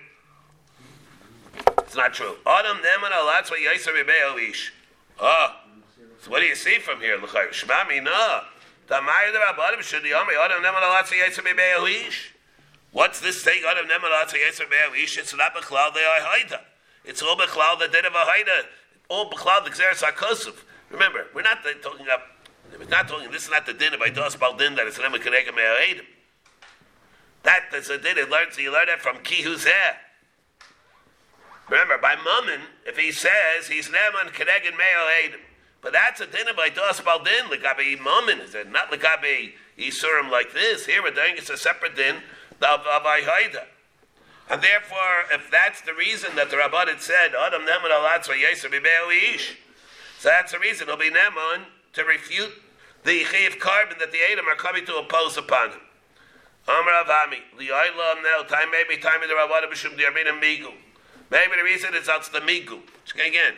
It's 1.80 1.96
not 1.96 2.14
true. 2.14 2.38
Adam 2.48 2.78
neman 2.78 3.12
alatz 3.12 3.52
what 3.52 3.60
yaser 3.60 4.50
ish. 4.50 4.74
Ah, 5.20 5.62
so 6.22 6.32
what 6.32 6.40
do 6.40 6.46
you 6.46 6.56
see 6.56 6.80
from 6.80 7.00
here? 7.02 7.20
Shmami 7.20 8.04
no. 8.04 8.42
What's 12.92 13.20
this 13.20 13.44
thing? 13.44 13.62
It's 13.64 15.36
not 15.36 15.54
Bechlal 15.54 15.94
the 15.94 16.00
Haida. 16.02 16.62
It's 17.06 17.22
all 17.22 17.38
Bechlal 17.38 17.80
the 17.80 17.88
Din 17.88 18.06
of 18.06 18.14
a 18.14 18.18
Haida. 18.18 18.66
All 19.08 19.30
Bechlal 19.30 19.64
the 19.64 19.72
Xeris 19.72 20.02
HaKosov. 20.02 20.64
Remember, 20.90 21.28
we're 21.36 21.44
not 21.44 21.60
talking 21.84 22.06
about, 22.06 22.22
we're 22.78 22.86
not 22.86 23.08
talking, 23.08 23.32
this 23.32 23.44
is 23.44 23.52
not 23.52 23.66
the 23.66 23.74
din 23.74 23.94
of 23.94 24.00
Aidos 24.00 24.40
Baldin 24.40 24.76
that 24.76 24.88
it's 24.88 24.98
an 24.98 25.04
Emekanega 25.04 25.54
Me'adim. 25.56 26.06
That 27.44 27.66
is 27.76 27.90
a 27.90 27.98
din, 27.98 28.18
it 28.18 28.30
learns, 28.30 28.58
you 28.58 28.72
learn 28.72 28.88
that 28.88 29.02
from 29.02 29.18
Kihuzeh. 29.18 29.96
Remember, 31.70 32.00
by 32.00 32.16
Mummin, 32.16 32.62
if 32.88 32.98
he 32.98 33.12
says 33.12 33.68
he's 33.68 33.90
Neman 33.90 34.34
Kenegin 34.34 34.76
Me'adim, 34.76 35.40
but 35.82 35.94
that's 35.94 36.20
a 36.22 36.28
dinner 36.28 36.54
by 36.56 36.70
dos 36.70 37.00
baldin 37.02 37.50
legabe 37.50 38.02
mammon. 38.04 38.42
Is 38.42 38.56
it 38.56 38.72
not 38.72 38.92
legabe 38.92 39.54
isurim 39.78 40.30
like 40.30 40.54
this? 40.54 40.86
Here 40.86 41.02
we're 41.02 41.12
doing 41.12 41.36
it's 41.38 41.50
a 41.50 41.58
separate 41.58 41.96
din 41.96 42.18
of 42.62 42.82
of 42.82 43.04
haida. 43.04 43.66
And 44.50 44.62
therefore, 44.64 45.30
if 45.32 45.52
that's 45.52 45.82
the 45.82 45.94
reason 45.94 46.36
that 46.36 46.50
the 46.50 46.58
Rabban 46.58 46.88
had 46.88 47.02
said, 47.02 47.36
Adam 47.36 47.62
Neman 47.62 47.92
alatzva 47.92 48.34
yeser 48.34 48.74
ish, 49.36 49.58
so 50.18 50.30
that's 50.30 50.52
the 50.52 50.60
reason 50.60 50.88
it'll 50.88 50.98
be 50.98 51.12
Neman 51.12 51.66
to 51.94 52.04
refute 52.04 52.52
the 53.04 53.24
chiv 53.24 53.60
korban 53.60 54.00
that 54.00 54.12
the 54.12 54.18
Adam 54.32 54.46
are 54.48 54.56
coming 54.56 54.86
to 54.88 54.96
oppose 54.96 55.38
upon 55.38 55.70
him. 55.70 55.80
Amar 56.68 57.04
Avami, 57.06 57.40
Li'aylam 57.58 58.24
now, 58.24 58.44
time 58.44 58.70
maybe 58.72 59.00
time 59.02 59.22
in 59.24 59.30
the 59.30 59.36
Rabban 59.36 59.72
B'Shum 59.72 59.98
Di'armin 59.98 60.42
Migu. 60.42 60.74
Maybe 61.32 61.56
the 61.56 61.64
reason 61.64 61.94
is 61.94 62.08
that's 62.08 62.30
the 62.30 62.40
Migu. 62.40 62.82
Again, 63.14 63.54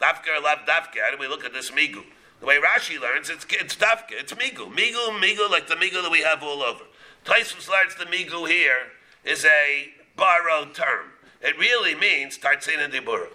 Dafka 0.00 0.38
or 0.38 0.42
lav 0.42 0.58
dafka. 0.66 1.00
How 1.04 1.10
do 1.10 1.18
we 1.18 1.28
look 1.28 1.44
at 1.44 1.52
this 1.52 1.70
migu? 1.70 2.02
The 2.40 2.46
way 2.46 2.58
Rashi 2.58 2.98
learns, 3.00 3.28
it's 3.28 3.46
it's 3.50 3.76
dafka. 3.76 4.12
It's 4.12 4.32
migu. 4.32 4.72
Migu, 4.72 5.20
migu, 5.20 5.50
like 5.50 5.68
the 5.68 5.74
migu 5.74 6.02
that 6.02 6.10
we 6.10 6.22
have 6.22 6.42
all 6.42 6.62
over. 6.62 6.84
Taisus 7.24 7.68
learns 7.68 7.94
the 7.96 8.06
migu 8.06 8.48
here 8.48 8.92
is 9.24 9.44
a 9.44 9.90
borrowed 10.16 10.74
term. 10.74 11.06
It 11.42 11.58
really 11.58 11.94
means 11.94 12.38
tartzin 12.38 12.82
and 12.82 12.92
dibura. 12.92 13.28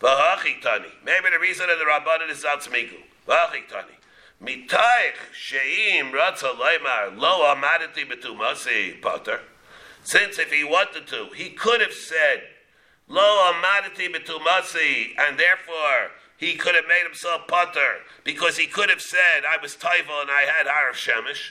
V'hachitani. 0.00 0.90
Maybe 1.04 1.30
the 1.30 1.38
reason 1.40 1.68
of 1.68 1.78
the 1.78 1.84
rabbanon 1.84 2.30
is 2.30 2.44
out 2.44 2.60
migu. 2.62 3.02
V'hachitani. 3.26 3.96
Mitaich 4.42 5.18
sheim 5.34 6.12
ratza 6.12 6.54
leimar 6.54 7.16
lo 7.18 7.54
amadati 7.54 8.08
betumasi 8.08 9.02
potter. 9.02 9.40
Since 10.02 10.38
if 10.38 10.52
he 10.52 10.64
wanted 10.64 11.06
to, 11.08 11.26
he 11.34 11.50
could 11.50 11.80
have 11.80 11.92
said 11.92 12.42
Lo 13.10 13.52
amadati 13.52 14.08
betumasi, 14.08 15.18
and 15.18 15.36
therefore 15.36 16.12
he 16.36 16.54
could 16.54 16.76
have 16.76 16.84
made 16.86 17.02
himself 17.02 17.48
putter 17.48 17.96
because 18.22 18.56
he 18.56 18.68
could 18.68 18.88
have 18.88 19.02
said, 19.02 19.42
I 19.46 19.60
was 19.60 19.74
taiva 19.74 20.22
and 20.22 20.30
I 20.30 20.42
had 20.42 20.66
Harav 20.66 20.94
Shemish. 20.94 21.50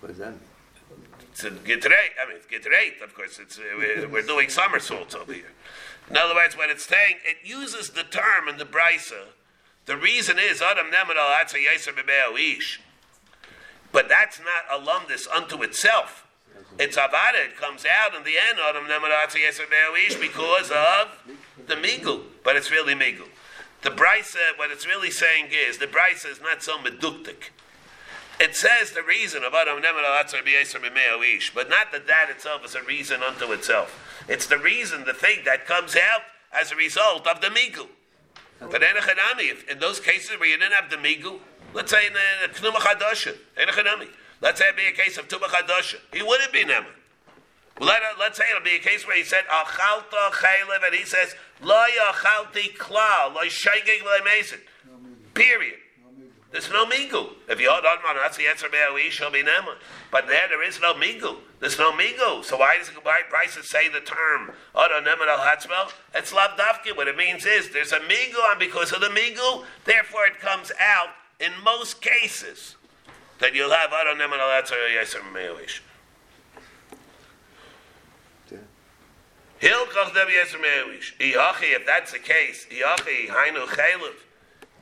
What 0.00 0.08
does 0.08 0.18
that 0.18 0.32
mean? 0.32 0.40
It's 1.32 1.44
a 1.44 1.50
gitrate. 1.50 2.12
I 2.20 2.28
mean, 2.28 2.36
it's 2.36 2.46
gitrate. 2.46 3.00
Of 3.02 3.14
course, 3.14 3.38
it's 3.38 3.58
uh, 3.58 3.62
we're, 4.10 4.22
doing 4.22 4.50
somersaults 4.50 5.14
over 5.14 5.32
here. 5.32 5.52
In 6.10 6.18
other 6.18 6.34
words, 6.34 6.54
when 6.54 6.68
it's 6.68 6.84
saying 6.84 7.16
it 7.24 7.38
uses 7.48 7.90
the 7.90 8.02
term 8.02 8.46
in 8.46 8.58
the 8.58 8.66
brisa, 8.66 9.28
the 9.86 9.96
reason 9.96 10.38
is 10.38 10.60
adam 10.60 10.88
neman 10.88 11.16
al 11.16 11.30
yeser 11.46 11.94
ish. 12.38 12.80
But 13.92 14.08
that's 14.08 14.38
not 14.38 14.80
alumnus 14.80 15.26
unto 15.26 15.62
itself. 15.62 16.26
It's 16.78 16.96
avada. 16.96 17.44
It 17.44 17.56
comes 17.56 17.84
out 17.84 18.14
in 18.14 18.22
the 18.22 18.38
end 18.38 18.58
because 20.20 20.70
of 20.70 21.08
the 21.66 21.74
migu. 21.74 22.22
But 22.44 22.56
it's 22.56 22.70
really 22.70 22.94
migu. 22.94 23.28
The 23.82 23.90
brisa, 23.90 24.56
what 24.56 24.70
it's 24.70 24.86
really 24.86 25.10
saying 25.10 25.48
is 25.50 25.78
the 25.78 25.86
brisa 25.86 26.30
is 26.30 26.40
not 26.40 26.62
so 26.62 26.78
meduktik. 26.78 27.50
It 28.38 28.56
says 28.56 28.92
the 28.92 29.02
reason 29.02 29.44
of 29.44 29.52
Adam 29.52 29.82
but 29.82 29.92
not 31.68 31.92
that 31.92 32.06
that 32.06 32.30
itself 32.30 32.64
is 32.64 32.74
a 32.74 32.82
reason 32.82 33.22
unto 33.22 33.52
itself. 33.52 34.24
It's 34.28 34.46
the 34.46 34.58
reason, 34.58 35.04
the 35.04 35.12
thing 35.12 35.40
that 35.44 35.66
comes 35.66 35.94
out 35.94 36.22
as 36.52 36.72
a 36.72 36.76
result 36.76 37.26
of 37.26 37.42
the 37.42 37.48
migu. 37.48 37.86
But 38.58 38.82
in 38.82 39.78
those 39.78 40.00
cases 40.00 40.38
where 40.38 40.48
you 40.48 40.58
didn't 40.58 40.72
have 40.72 40.88
the 40.90 40.96
migu, 40.96 41.40
Let's 41.72 41.90
say 41.90 42.06
in 42.06 42.12
the 42.12 42.58
Knuma 42.58 42.76
Chadasha, 42.76 43.36
Let's 44.42 44.58
say 44.58 44.68
it 44.68 44.76
be 44.76 44.86
a 44.86 44.92
case 44.92 45.18
of 45.18 45.28
Tuma 45.28 45.46
Chadasha. 45.46 45.96
He 46.12 46.22
wouldn't 46.22 46.52
be 46.52 46.64
Neman. 46.64 46.86
Let, 47.80 48.02
uh, 48.02 48.06
let's 48.18 48.36
say 48.36 48.44
it'll 48.50 48.62
be 48.62 48.76
a 48.76 48.78
case 48.78 49.06
where 49.06 49.16
he 49.16 49.24
said 49.24 49.44
Achalta 49.50 50.30
Chaylev 50.32 50.84
and 50.84 50.94
he 50.94 51.04
says 51.04 51.34
Lo 51.62 51.82
Achalti 52.12 52.76
Klal 52.76 53.34
Lo 53.34 53.42
Shaygig 53.44 54.04
Lo 54.04 54.22
Mason. 54.24 54.60
Period. 55.32 55.78
There's 56.52 56.68
no 56.68 56.84
migu. 56.84 57.30
If 57.48 57.60
you 57.60 57.70
hold 57.70 57.84
on, 57.84 58.16
that's 58.16 58.36
the 58.36 58.48
answer. 58.48 58.66
May 58.70 59.08
shall 59.10 59.30
be 59.30 59.42
nema. 59.42 59.76
But 60.10 60.26
there, 60.26 60.48
there 60.48 60.62
is 60.66 60.80
no 60.80 60.94
migu. 60.94 61.36
There's 61.60 61.78
no 61.78 61.92
migu. 61.92 62.44
So 62.44 62.56
why 62.56 62.76
does 62.76 62.88
why 62.88 63.20
Bryce 63.30 63.56
say 63.62 63.88
the 63.88 64.00
term 64.00 64.50
oh, 64.74 64.84
Oda 64.84 65.08
nema 65.08 65.28
al 65.28 65.38
hatzmel? 65.38 65.92
It's 66.12 66.32
lavdafki. 66.32 66.96
What 66.96 67.06
it 67.06 67.16
means 67.16 67.46
is 67.46 67.70
there's 67.70 67.92
a 67.92 68.00
migu, 68.00 68.50
and 68.50 68.58
because 68.58 68.92
of 68.92 69.00
the 69.00 69.08
migu, 69.08 69.64
therefore 69.84 70.26
it 70.26 70.40
comes 70.40 70.72
out 70.80 71.10
in 71.40 71.52
most 71.64 72.00
cases, 72.00 72.76
that 73.38 73.54
you'll 73.54 73.70
have 73.70 73.92
Aron 73.92 74.18
Neman 74.18 74.38
al 74.38 74.62
Yeser 74.62 75.32
Me'oish. 75.32 75.80
Hilchach 79.60 80.14
Dem 80.14 80.28
Yeser 80.28 80.60
Me'oish. 80.60 81.16
Iyachi, 81.18 81.76
if 81.76 81.86
that's 81.86 82.12
the 82.12 82.18
case, 82.18 82.66
Iyachi, 82.70 83.28
Hainu 83.28 83.66
Chaylev, 83.66 84.14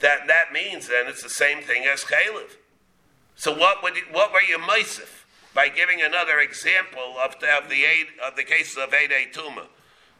that, 0.01 0.27
that 0.27 0.53
means 0.53 0.89
then 0.89 1.07
it's 1.07 1.23
the 1.23 1.29
same 1.29 1.63
thing 1.63 1.85
as 1.85 2.05
Chaylev. 2.05 2.57
So 3.37 3.57
what, 3.57 3.83
would 3.83 3.97
you, 3.97 4.03
what 4.13 4.33
were 4.33 4.43
you 4.43 4.59
Meisif? 4.59 5.19
by 5.59 5.69
giving 5.69 6.01
another 6.01 6.39
example 6.39 7.17
of 7.21 7.35
the, 7.41 7.57
of 7.57 7.69
the, 7.69 7.85
aid, 7.85 8.07
of 8.25 8.37
the 8.37 8.45
cases 8.45 8.77
of 8.77 8.95
Eid 8.95 9.11
Tuma. 9.33 9.67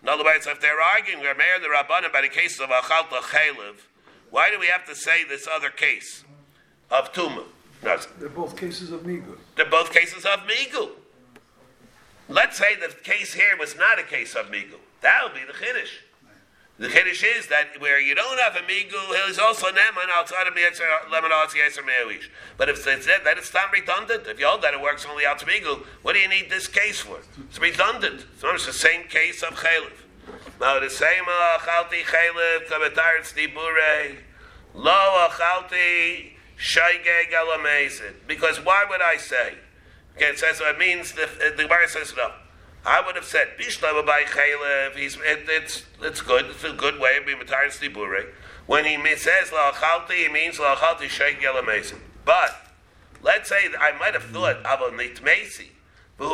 In 0.03 0.09
other 0.09 0.25
words, 0.25 0.49
if 0.49 0.61
they're 0.61 0.81
arguing 0.81 1.21
we're 1.21 1.33
Rameir 1.33 1.61
the 1.61 1.69
Rabbanim 1.69 2.13
by 2.13 2.23
the 2.23 2.29
case 2.29 2.59
of 2.59 2.71
Achalta 2.71 3.21
Chaylev, 3.21 3.77
why 4.31 4.51
do 4.51 4.59
we 4.59 4.67
have 4.67 4.85
to 4.87 4.97
say 4.97 5.23
this 5.23 5.47
other 5.47 5.71
case 5.71 6.25
of 6.91 7.13
Tuma? 7.13 7.45
No, 7.83 7.97
They're 8.19 8.29
both 8.29 8.57
cases 8.57 8.91
of 8.91 9.03
Migu. 9.03 9.37
they're 9.57 9.71
both 9.71 9.93
cases 9.93 10.25
of 10.25 10.41
Migu. 10.41 10.91
Let's 12.29 12.59
say 12.59 12.75
the 12.77 12.93
case 13.03 13.33
here 13.35 13.57
was 13.59 13.77
not 13.77 13.99
a 13.99 14.03
case 14.03 14.35
of 14.35 14.47
Migu. 14.47 14.77
That 15.01 15.21
would 15.25 15.35
be 15.35 15.47
the 15.47 15.57
Kiddush. 15.57 15.93
The 16.79 16.89
Kiddush 16.89 17.25
is 17.25 17.47
that 17.49 17.81
where 17.81 18.01
you 18.01 18.15
don't 18.15 18.39
have 18.39 18.55
a 18.57 18.61
Migu, 18.61 19.27
he's 19.27 19.39
also 19.39 19.67
Neman 19.69 20.09
outside 20.13 20.47
of 20.47 20.55
Lemon 21.11 21.31
Yeser 21.31 21.85
Me'awish. 21.85 22.31
But 22.57 22.69
if 22.69 22.87
it's 22.87 23.05
said 23.05 23.21
that 23.25 23.39
it's 23.39 23.53
not 23.55 23.73
redundant, 23.73 24.27
if 24.27 24.39
you 24.39 24.47
hold 24.47 24.63
that 24.63 24.75
it 24.75 24.81
works 24.81 25.07
only 25.09 25.25
out 25.27 25.39
to 25.41 25.47
Migu, 25.47 25.85
what 26.03 26.13
do 26.15 26.21
you 26.21 26.29
need 26.29 26.51
this 26.51 26.69
case 26.69 27.01
for? 27.01 27.19
It's 27.49 27.59
redundant. 27.61 28.27
So 28.39 28.51
it's 28.55 28.67
the 28.67 28.73
same 28.73 29.05
case 29.05 29.43
of 29.43 29.51
Chalev. 29.55 29.93
Now 30.61 30.79
the 30.79 30.91
same 30.91 31.25
uh, 31.27 31.59
Chalti 31.59 32.03
Chalev, 32.03 32.67
Kabatar 32.67 33.23
Tzibure, 33.23 34.17
Lo 34.75 35.29
Achalti 35.29 36.33
Galamezid. 36.59 38.27
Because 38.27 38.59
why 38.65 38.85
would 38.89 39.01
I 39.01 39.17
say? 39.17 39.55
Okay, 40.17 40.27
it 40.27 40.39
says 40.39 40.61
it 40.61 40.79
means 40.79 41.13
the 41.13 41.29
the 41.57 41.63
Gemara 41.63 41.89
says 41.89 42.13
no. 42.17 42.33
I 42.85 43.01
would 43.05 43.17
have 43.17 43.25
said 43.25 43.57
Bishlava 43.59 44.05
by 44.05 44.23
Chaylev. 44.23 44.97
He's 44.97 45.17
it, 45.17 45.45
it's 45.49 45.85
it's 46.03 46.21
good. 46.21 46.47
It's 46.47 46.65
a 46.65 46.73
good 46.73 46.99
way 46.99 47.17
of 47.19 47.27
being 47.27 47.39
retired 47.39 47.71
stibure. 47.71 48.33
When 48.67 48.85
he 48.85 48.97
says 49.17 49.51
la'achalti, 49.51 50.13
he 50.13 50.29
means 50.29 50.59
la'achalti 50.59 51.09
sheik 51.09 51.41
yelamesim. 51.41 51.99
But 52.25 52.55
let's 53.23 53.49
say 53.49 53.69
I 53.79 53.93
might 53.99 54.15
have 54.15 54.25
thought 54.25 54.57
of 54.57 54.81
a 54.81 54.91
nitmesi. 54.97 55.69
But 56.19 56.27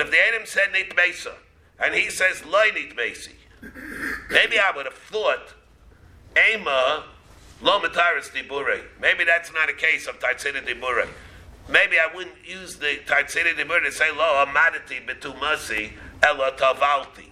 if 0.00 0.10
the 0.10 0.18
Adam 0.28 0.46
said 0.46 0.72
nitmesa 0.72 1.32
and 1.78 1.94
he 1.94 2.08
says 2.08 2.44
lo 2.44 2.62
nitmesi, 2.70 3.34
maybe 4.30 4.58
I 4.58 4.72
would 4.74 4.86
have 4.86 4.94
thought 4.94 5.54
ema 6.50 7.04
lo 7.62 7.80
mataris 7.80 8.30
dibure. 8.30 8.82
Maybe 9.00 9.24
that's 9.24 9.52
not 9.52 9.68
a 9.68 9.72
case 9.72 10.06
of 10.06 10.18
tatzina 10.18 10.66
dibure. 10.66 11.08
Maybe 11.68 11.96
I 11.98 12.14
wouldn't 12.14 12.46
use 12.46 12.76
the 12.76 13.00
tatzina 13.06 13.54
dibure 13.54 13.84
to 13.84 13.92
say 13.92 14.10
lo 14.10 14.44
amadati 14.44 15.06
betumasi 15.06 15.92
ela 16.22 16.52
tavalti. 16.52 17.30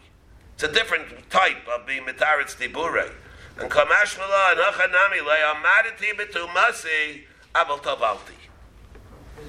It's 0.55 0.65
a 0.65 0.73
different 0.73 1.31
type 1.31 1.67
of 1.69 1.87
being 1.87 2.03
mataris 2.03 2.57
dibure. 2.57 3.13
And 3.59 3.71
kamashmala 3.71 4.53
and 4.53 4.61
hachanami 4.61 5.25
le 5.25 5.37
amadati 5.55 6.13
betumasi 6.17 7.23
abel 7.57 7.79
tavalti. 7.79 8.35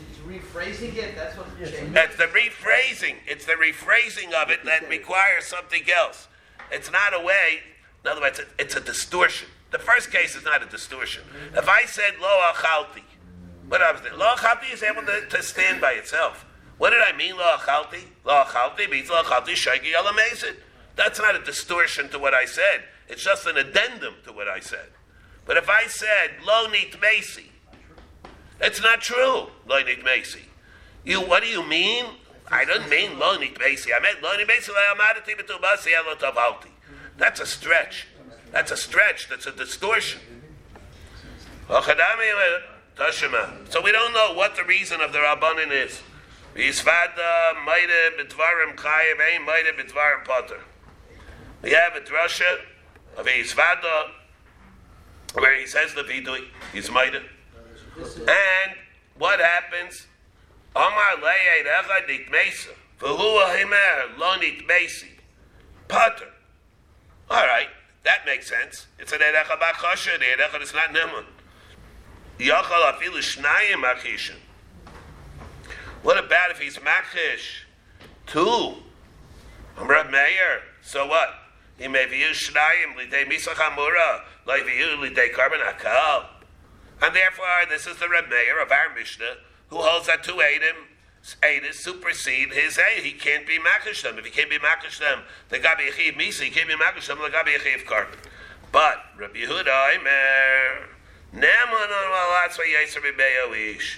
He's 0.07 0.41
rephrasing 0.41 0.95
it. 0.95 1.15
That's 1.15 1.37
what 1.37 1.47
changed. 1.57 1.95
It's 1.95 2.15
the 2.15 2.25
rephrasing. 2.25 3.15
It's 3.27 3.45
the 3.45 3.53
rephrasing 3.53 4.33
of 4.33 4.49
it 4.49 4.63
that 4.65 4.87
requires 4.89 5.45
something 5.45 5.83
else. 5.95 6.27
It's 6.71 6.91
not 6.91 7.13
a 7.13 7.19
way. 7.19 7.59
In 8.03 8.11
other 8.11 8.21
words, 8.21 8.39
it's 8.57 8.75
a 8.75 8.79
distortion. 8.79 9.49
The 9.71 9.79
first 9.79 10.11
case 10.11 10.35
is 10.35 10.43
not 10.43 10.63
a 10.63 10.65
distortion. 10.65 11.23
If 11.53 11.69
I 11.69 11.85
said 11.85 12.13
lo 12.19 12.51
achalti, 12.53 13.03
what 13.67 13.81
I 13.81 13.91
was 13.91 14.01
doing, 14.01 14.17
lo 14.17 14.33
achalti 14.35 14.73
is 14.73 14.81
able 14.81 15.03
to, 15.03 15.27
to 15.29 15.43
stand 15.43 15.79
by 15.79 15.93
itself. 15.93 16.45
What 16.79 16.91
did 16.91 17.01
I 17.01 17.15
mean 17.15 17.35
lo 17.37 17.43
achalti? 17.57 18.03
Lo 18.25 18.43
achalti 18.43 18.89
means 18.89 19.09
lo 19.09 19.21
achalti 19.21 19.51
shaigi 19.51 19.93
alamezid. 19.93 20.55
That's 20.95 21.19
not 21.19 21.35
a 21.35 21.43
distortion 21.43 22.09
to 22.09 22.19
what 22.19 22.33
I 22.33 22.45
said. 22.45 22.83
It's 23.07 23.23
just 23.23 23.45
an 23.45 23.57
addendum 23.57 24.15
to 24.25 24.33
what 24.33 24.47
I 24.47 24.59
said. 24.59 24.89
But 25.45 25.57
if 25.57 25.69
I 25.69 25.87
said 25.87 26.31
lo 26.45 26.67
nit 26.67 26.99
mesi, 26.99 27.45
it's 28.59 28.81
not 28.81 29.01
true. 29.01 29.47
Lo 29.67 29.83
nit 29.83 30.03
mesi. 30.03 30.41
You, 31.03 31.21
what 31.21 31.43
do 31.43 31.49
you 31.49 31.65
mean? 31.65 32.05
I 32.51 32.65
didn't 32.65 32.89
mean 32.89 33.19
lo 33.19 33.37
nit 33.37 33.59
mesi. 33.59 33.91
I 33.95 33.99
meant 34.01 34.23
lo 34.23 34.35
nit 34.35 34.47
mesi 34.47 34.69
lo 34.69 34.75
amadati 34.95 35.35
betubasi 35.39 35.91
elo. 35.93 36.15
That's 37.17 37.39
a 37.39 37.45
stretch. 37.45 38.07
That's 38.51 38.71
a 38.71 38.77
stretch. 38.77 39.27
That's 39.29 39.45
a 39.45 39.51
distortion. 39.51 40.21
So 41.69 41.81
we 43.81 43.91
don't 43.91 44.13
know 44.13 44.33
what 44.33 44.55
the 44.55 44.63
reason 44.63 45.01
of 45.01 45.13
the 45.13 45.19
Rabbanin 45.19 45.71
is. 45.71 46.01
We 46.55 46.65
have 46.65 46.75
a 51.95 52.01
drasha 52.01 52.59
of 53.17 53.25
Yisvada 53.25 54.11
where 55.33 55.59
he 55.59 55.65
says 55.67 55.93
the 55.93 56.01
vidui, 56.01 56.45
he's 56.73 56.89
Maida. 56.89 57.21
And 57.97 58.75
what 59.17 59.39
happens? 59.39 60.07
Omar 60.75 61.17
Le'ed 61.21 61.65
Echad 61.65 62.07
Nit 62.07 62.31
Mesa. 62.31 62.69
V'hu 62.99 63.39
Himer 63.55 64.17
Lo 64.17 64.35
Nit 64.37 64.67
Mesi. 64.67 65.19
Potter. 65.87 66.33
All 67.29 67.45
right, 67.45 67.69
that 68.09 68.25
makes 68.25 68.49
sense. 68.49 68.87
It's 68.97 69.11
an 69.11 69.19
Erecha 69.19 69.59
Bachosha, 69.59 70.17
the 70.17 70.25
Erecha 70.25 70.63
is 70.63 70.73
not 70.73 70.89
Neman. 70.89 71.25
Yachal 72.39 72.91
afilu 72.91 73.19
shnayim 73.19 73.83
achishin. 73.83 74.37
What 76.01 76.17
about 76.17 76.49
if 76.49 76.57
he's 76.59 76.79
machish? 76.81 77.67
Two. 78.25 78.77
Amr 79.77 80.05
Meir. 80.05 80.61
So 80.81 81.05
what? 81.05 81.29
He 81.77 81.87
may 81.87 82.07
view 82.07 82.29
shnayim 82.29 82.95
lidei 82.97 83.25
misach 83.27 83.53
hamura, 83.53 84.21
like 84.47 84.65
view 84.65 84.87
lidei 84.97 85.31
korban 85.31 85.61
akal. 85.71 86.25
And 87.03 87.15
therefore, 87.15 87.45
this 87.69 87.85
is 87.85 87.97
the 87.97 88.09
Reb 88.09 88.27
Meir 88.27 88.59
of 88.59 88.71
our 88.71 88.95
Mishnah, 88.95 89.35
who 89.69 89.77
holds 89.77 90.07
that 90.07 90.23
two 90.23 90.41
Adam, 90.41 90.77
Adis 91.43 91.75
supersede 91.75 92.53
his 92.53 92.77
A. 92.77 93.01
He 93.01 93.11
can't 93.11 93.45
be 93.45 93.59
makish 93.59 94.03
them. 94.03 94.17
If 94.17 94.25
he 94.25 94.31
can't 94.31 94.49
be 94.49 94.57
makish 94.57 94.99
them, 94.99 95.19
the 95.49 95.57
Gabi 95.57 95.89
Yechiv 95.89 96.17
Misa, 96.17 96.43
he 96.43 96.49
can't 96.49 96.67
be 96.67 96.75
makish 96.75 97.07
them, 97.07 97.19
the 97.19 97.29
Gabi 97.29 97.57
Yechiv 97.57 97.85
Korban. 97.85 98.17
But, 98.71 98.97
Rabbi 99.17 99.39
Yehuda, 99.39 99.95
Imer, 99.95 100.85
Neman 101.33 101.89
on 101.89 102.11
Malatzva 102.11 102.65
Yisr 102.65 103.01
Bibeyoish. 103.01 103.97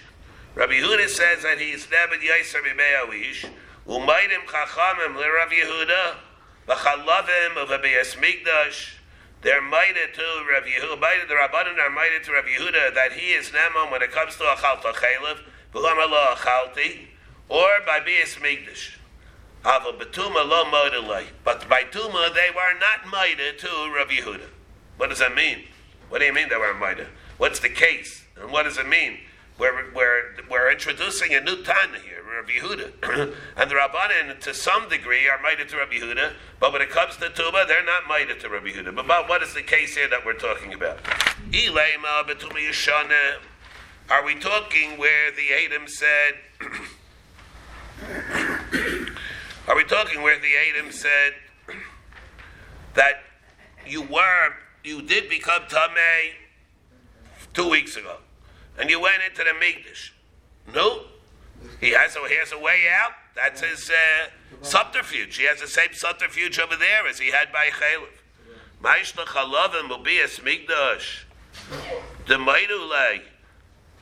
Rabbi 0.55 0.73
Yehuda 0.73 1.09
says 1.09 1.43
that 1.43 1.59
he's 1.59 1.88
Nebed 1.88 2.21
Yisr 2.21 2.61
Bibeyoish, 2.61 3.49
Umaydim 3.88 4.45
Chachamim 4.47 5.15
le 5.15 5.32
Rabbi 5.32 5.55
Yehuda, 5.55 6.15
V'chalavim 6.67 7.57
of 7.57 7.69
Abiyas 7.69 8.15
Migdash, 8.15 8.95
they're 9.41 9.61
mighty 9.61 9.93
to 10.13 10.23
Rabbi 10.51 10.67
Yehuda, 10.67 10.99
mighty 10.99 11.27
the 11.27 11.34
Rabbanan 11.34 11.79
are 11.79 11.89
mighty 11.89 12.23
to 12.23 12.32
Rabbi 12.32 12.49
Yehuda 12.49 12.93
that 12.93 13.11
he 13.13 13.34
is 13.34 13.49
Nemon 13.49 13.91
when 13.91 14.01
it 14.01 14.11
comes 14.11 14.36
to 14.38 14.43
Achalta 14.43 14.93
Chaylev, 14.93 15.39
V'lam 15.73 15.97
Allah 15.97 16.36
Achalti, 16.38 17.07
or 17.51 17.67
by 17.85 17.99
Biyas 17.99 18.39
Migdash. 18.39 18.95
Ava 19.65 19.91
Betuma 19.91 20.47
lo 20.47 20.63
modelay. 20.65 21.25
But 21.43 21.67
by 21.67 21.83
Tuma 21.83 22.33
they 22.33 22.49
were 22.55 22.79
not 22.79 23.05
mighty 23.11 23.55
to 23.57 23.93
Rabbi 23.93 24.13
Yehuda. 24.13 24.47
What 24.97 25.09
does 25.09 25.19
that 25.19 25.35
mean? 25.35 25.65
What 26.09 26.19
do 26.19 26.25
you 26.25 26.33
mean 26.33 26.47
they 26.49 26.55
were 26.55 26.73
mighty? 26.73 27.03
What's 27.37 27.59
the 27.59 27.69
case? 27.69 28.23
And 28.39 28.51
what 28.51 28.63
does 28.63 28.77
it 28.77 28.87
mean? 28.87 29.19
We're, 29.59 29.91
we're, 29.93 30.23
we're 30.49 30.71
introducing 30.71 31.33
a 31.33 31.41
new 31.41 31.61
Tana 31.61 31.99
here, 32.03 32.23
Rabbi 32.23 32.53
Yehuda. 32.53 33.35
and 33.57 33.69
the 33.69 33.75
Rabbanan, 33.75 34.39
to 34.39 34.53
some 34.53 34.89
degree, 34.89 35.27
are 35.27 35.39
mighty 35.41 35.65
to 35.65 35.77
Rabbi 35.77 35.97
Yehuda, 35.97 36.33
but 36.59 36.73
when 36.73 36.81
it 36.81 36.89
comes 36.89 37.17
to 37.17 37.25
Tuma, 37.25 37.67
they're 37.67 37.85
not 37.85 38.07
mighty 38.07 38.33
to 38.33 38.49
Rabbi 38.49 38.69
Yehuda. 38.69 38.95
But 38.95 39.29
what 39.29 39.43
is 39.43 39.53
the 39.53 39.61
case 39.61 39.95
here 39.95 40.07
that 40.07 40.25
we're 40.25 40.33
talking 40.33 40.73
about? 40.73 41.03
Betuma 41.51 42.57
Yeshana. 42.57 43.39
Are 44.09 44.25
we 44.25 44.35
talking 44.35 44.97
where 44.97 45.31
the 45.31 45.53
Adam 45.53 45.87
said, 45.87 46.35
Are 49.67 49.75
we 49.75 49.83
talking 49.83 50.21
where 50.21 50.39
the 50.39 50.51
Adam 50.69 50.91
said 50.91 51.33
that 52.93 53.23
you 53.85 54.01
were, 54.01 54.53
you 54.83 55.01
did 55.01 55.29
become 55.29 55.63
Tameh 55.63 56.33
two 57.53 57.69
weeks 57.69 57.95
ago, 57.95 58.17
and 58.79 58.89
you 58.89 58.99
went 58.99 59.21
into 59.27 59.43
the 59.43 59.51
Migdash? 59.51 60.11
No. 60.73 61.03
He 61.79 61.91
has 61.91 62.15
a, 62.15 62.27
he 62.27 62.35
has 62.35 62.51
a 62.51 62.59
way 62.59 62.85
out. 62.91 63.11
That's 63.35 63.61
his 63.61 63.89
uh, 63.89 64.29
subterfuge. 64.61 65.37
He 65.37 65.45
has 65.45 65.61
the 65.61 65.67
same 65.67 65.93
subterfuge 65.93 66.59
over 66.59 66.75
there 66.75 67.07
as 67.07 67.19
he 67.19 67.31
had 67.31 67.51
by 67.51 67.67
Chalev. 67.67 68.09
Ma'ishna 68.83 69.25
chalavim 69.25 69.89
will 69.89 70.03
be 70.03 70.19
a 70.19 70.27
Migdash. 70.27 71.23
The 72.27 72.35
Maidulay. 72.35 73.21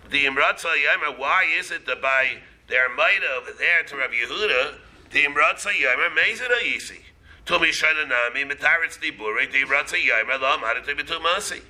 The 0.09 0.25
Imratza 0.25 0.73
Yemer, 0.73 1.19
why 1.19 1.45
is 1.59 1.69
it 1.69 1.85
that 1.85 2.01
by 2.01 2.37
their 2.69 2.93
might 2.95 3.19
over 3.37 3.51
there 3.57 3.83
to 3.83 3.97
Rabbi 3.97 4.13
Yehuda, 4.13 4.75
the 5.11 5.23
Imratza 5.23 5.71
Yemer 5.71 6.15
Mezid 6.15 6.49
Ayisi? 6.49 6.99
Tumi 7.45 7.69
Shananami, 7.69 8.49
Metaritz 8.49 8.99
Dibure, 8.99 9.51
the 9.51 9.63
Imratza 9.63 9.97
Yemer, 9.97 10.39
La 10.39 10.57
Marate 10.57 10.95
Bitumasi, 10.95 11.61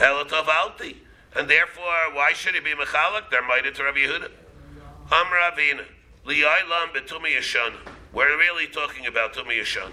Alti. 0.00 0.96
And 1.36 1.48
therefore, 1.48 2.12
why 2.12 2.32
should 2.32 2.54
he 2.54 2.60
be 2.60 2.72
Mechalik? 2.72 3.30
They're 3.30 3.46
mighty 3.46 3.70
to 3.70 3.84
Rabbi 3.84 3.98
Yehuda. 3.98 4.30
Amravina, 5.08 5.84
Liailam 6.26 6.92
Betumi 6.94 7.36
Yashana. 7.36 7.76
We're 8.12 8.36
really 8.36 8.66
talking 8.66 9.06
about 9.06 9.34
Tumi 9.34 9.60
Yashana. 9.60 9.92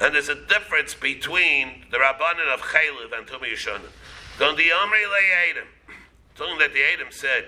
And 0.00 0.14
there's 0.14 0.28
a 0.28 0.46
difference 0.46 0.94
between 0.94 1.84
the 1.90 1.98
Rabbanan 1.98 2.54
of 2.54 2.60
Chaylev 2.60 3.16
and 3.16 3.26
Tumi 3.26 3.52
Yashana. 3.52 3.88
Don't 4.38 4.56
the 4.56 4.68
Amri 4.68 5.02
Adam. 5.50 5.68
Something 6.36 6.58
that 6.58 6.72
the 6.72 6.80
Adam 6.94 7.08
said, 7.10 7.46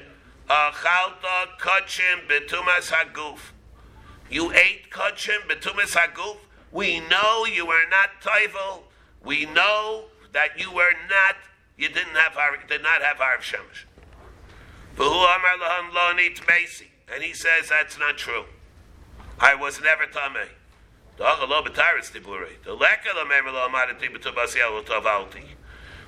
Achalta 0.49 1.57
kachim 1.59 2.27
betumas 2.29 2.91
haguf. 2.91 3.39
You 4.31 4.53
ate 4.53 4.91
kachim 4.91 5.41
betumas 5.49 5.97
haguf. 5.97 6.37
We 6.71 7.01
know 7.01 7.47
you 7.47 7.67
were 7.67 7.85
not 7.89 8.21
toivel. 8.23 8.83
We 9.25 9.47
know 9.47 10.05
that 10.33 10.59
you 10.59 10.71
were 10.71 10.93
not. 11.09 11.37
You 11.77 11.89
didn't 11.89 12.17
have 12.17 12.37
did 12.69 12.83
not 12.83 13.03
have 13.03 13.17
harv 13.17 13.41
shemesh. 13.41 13.85
V'hu 14.97 15.07
amar 15.07 15.59
lahan 15.61 15.95
lo 15.95 16.13
nit. 16.13 16.41
And 17.13 17.23
he 17.23 17.33
says 17.33 17.69
that's 17.69 17.99
not 17.99 18.17
true. 18.17 18.45
I 19.41 19.55
was 19.55 19.81
never 19.81 20.05
tamei. 20.07 20.49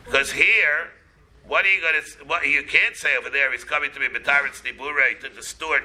Because 0.05 0.33
here, 0.33 0.93
what 1.47 1.65
are 1.65 1.73
you 1.73 1.81
going 1.81 1.95
to? 2.03 2.25
What 2.25 2.47
you 2.49 2.63
can't 2.65 2.97
say 2.97 3.17
over 3.17 3.31
there? 3.31 3.53
He's 3.53 3.65
coming 3.65 3.91
to 3.93 4.01
be 4.01 4.07
betaretz 4.07 4.63
dibure 4.63 5.21
to 5.21 5.29
distort, 5.29 5.85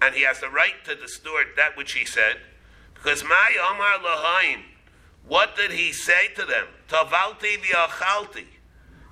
and 0.00 0.14
he 0.14 0.22
has 0.22 0.40
the 0.40 0.48
right 0.48 0.82
to 0.86 0.94
distort 0.94 1.56
that 1.56 1.76
which 1.76 1.92
he 1.92 2.04
said. 2.04 2.36
Because 2.94 3.22
my 3.22 3.52
Omar 3.70 3.98
lahaim, 3.98 4.62
what 5.26 5.56
did 5.56 5.72
he 5.72 5.92
say 5.92 6.28
to 6.36 6.44
them? 6.46 6.66
Tavalti 6.88 7.58
v'achalti. 7.58 8.46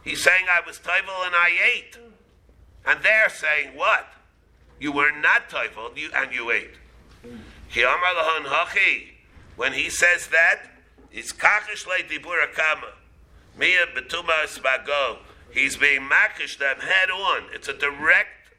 He's 0.02 0.22
saying 0.22 0.46
I 0.50 0.66
was 0.66 0.78
toivel 0.78 1.26
and 1.26 1.34
I 1.34 1.50
ate, 1.76 1.98
and 2.86 3.02
they're 3.02 3.28
saying 3.28 3.76
what? 3.76 4.06
You 4.80 4.92
were 4.92 5.12
not 5.12 5.48
toivel, 5.48 5.96
you 5.96 6.10
and 6.14 6.32
you 6.32 6.50
ate. 6.50 6.74
Ki 7.70 7.84
Omar 7.84 8.14
lahan 8.14 8.46
hachi. 8.46 9.08
When 9.56 9.74
he 9.74 9.90
says 9.90 10.28
that, 10.28 10.70
it's 11.10 11.32
kachish 11.32 11.86
le 11.86 12.02
dibura 12.02 12.52
kama. 12.52 12.94
Mia 13.58 13.86
betuma 13.94 14.44
spago. 14.46 15.18
He's 15.52 15.76
being 15.76 16.08
makish 16.08 16.58
them 16.58 16.80
head 16.80 17.10
on. 17.10 17.44
It's 17.52 17.68
a 17.68 17.74
direct 17.74 18.54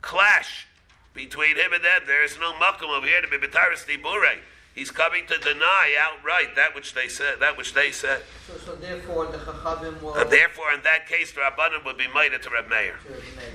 clash 0.00 0.66
between 1.12 1.56
him 1.56 1.72
and 1.72 1.82
them. 1.82 2.02
There 2.06 2.24
is 2.24 2.38
no 2.38 2.52
makom 2.54 2.96
over 2.96 3.06
here 3.06 3.20
to 3.20 3.28
be 3.28 3.36
betaris 3.36 3.84
dibure. 3.84 4.38
He's 4.74 4.90
coming 4.90 5.26
to 5.26 5.38
deny 5.38 5.96
outright 5.98 6.54
that 6.54 6.74
which 6.74 6.92
they 6.94 7.08
said. 7.08 7.40
That 7.40 7.56
which 7.56 7.72
they 7.72 7.90
said. 7.90 8.22
So, 8.46 8.58
so 8.58 8.74
therefore, 8.76 9.26
the 9.26 9.38
Chachamim 9.38 10.02
will. 10.02 10.14
And 10.14 10.30
therefore, 10.30 10.72
in 10.74 10.82
that 10.82 11.08
case, 11.08 11.32
the 11.32 11.40
Rabbanim 11.40 11.84
would 11.86 11.96
be 11.96 12.08
mighty 12.14 12.38
to 12.38 12.50
Reb 12.50 12.68
Meir. 12.68 12.94
to 13.02 13.08
the 13.08 13.14
mayor. 13.14 13.48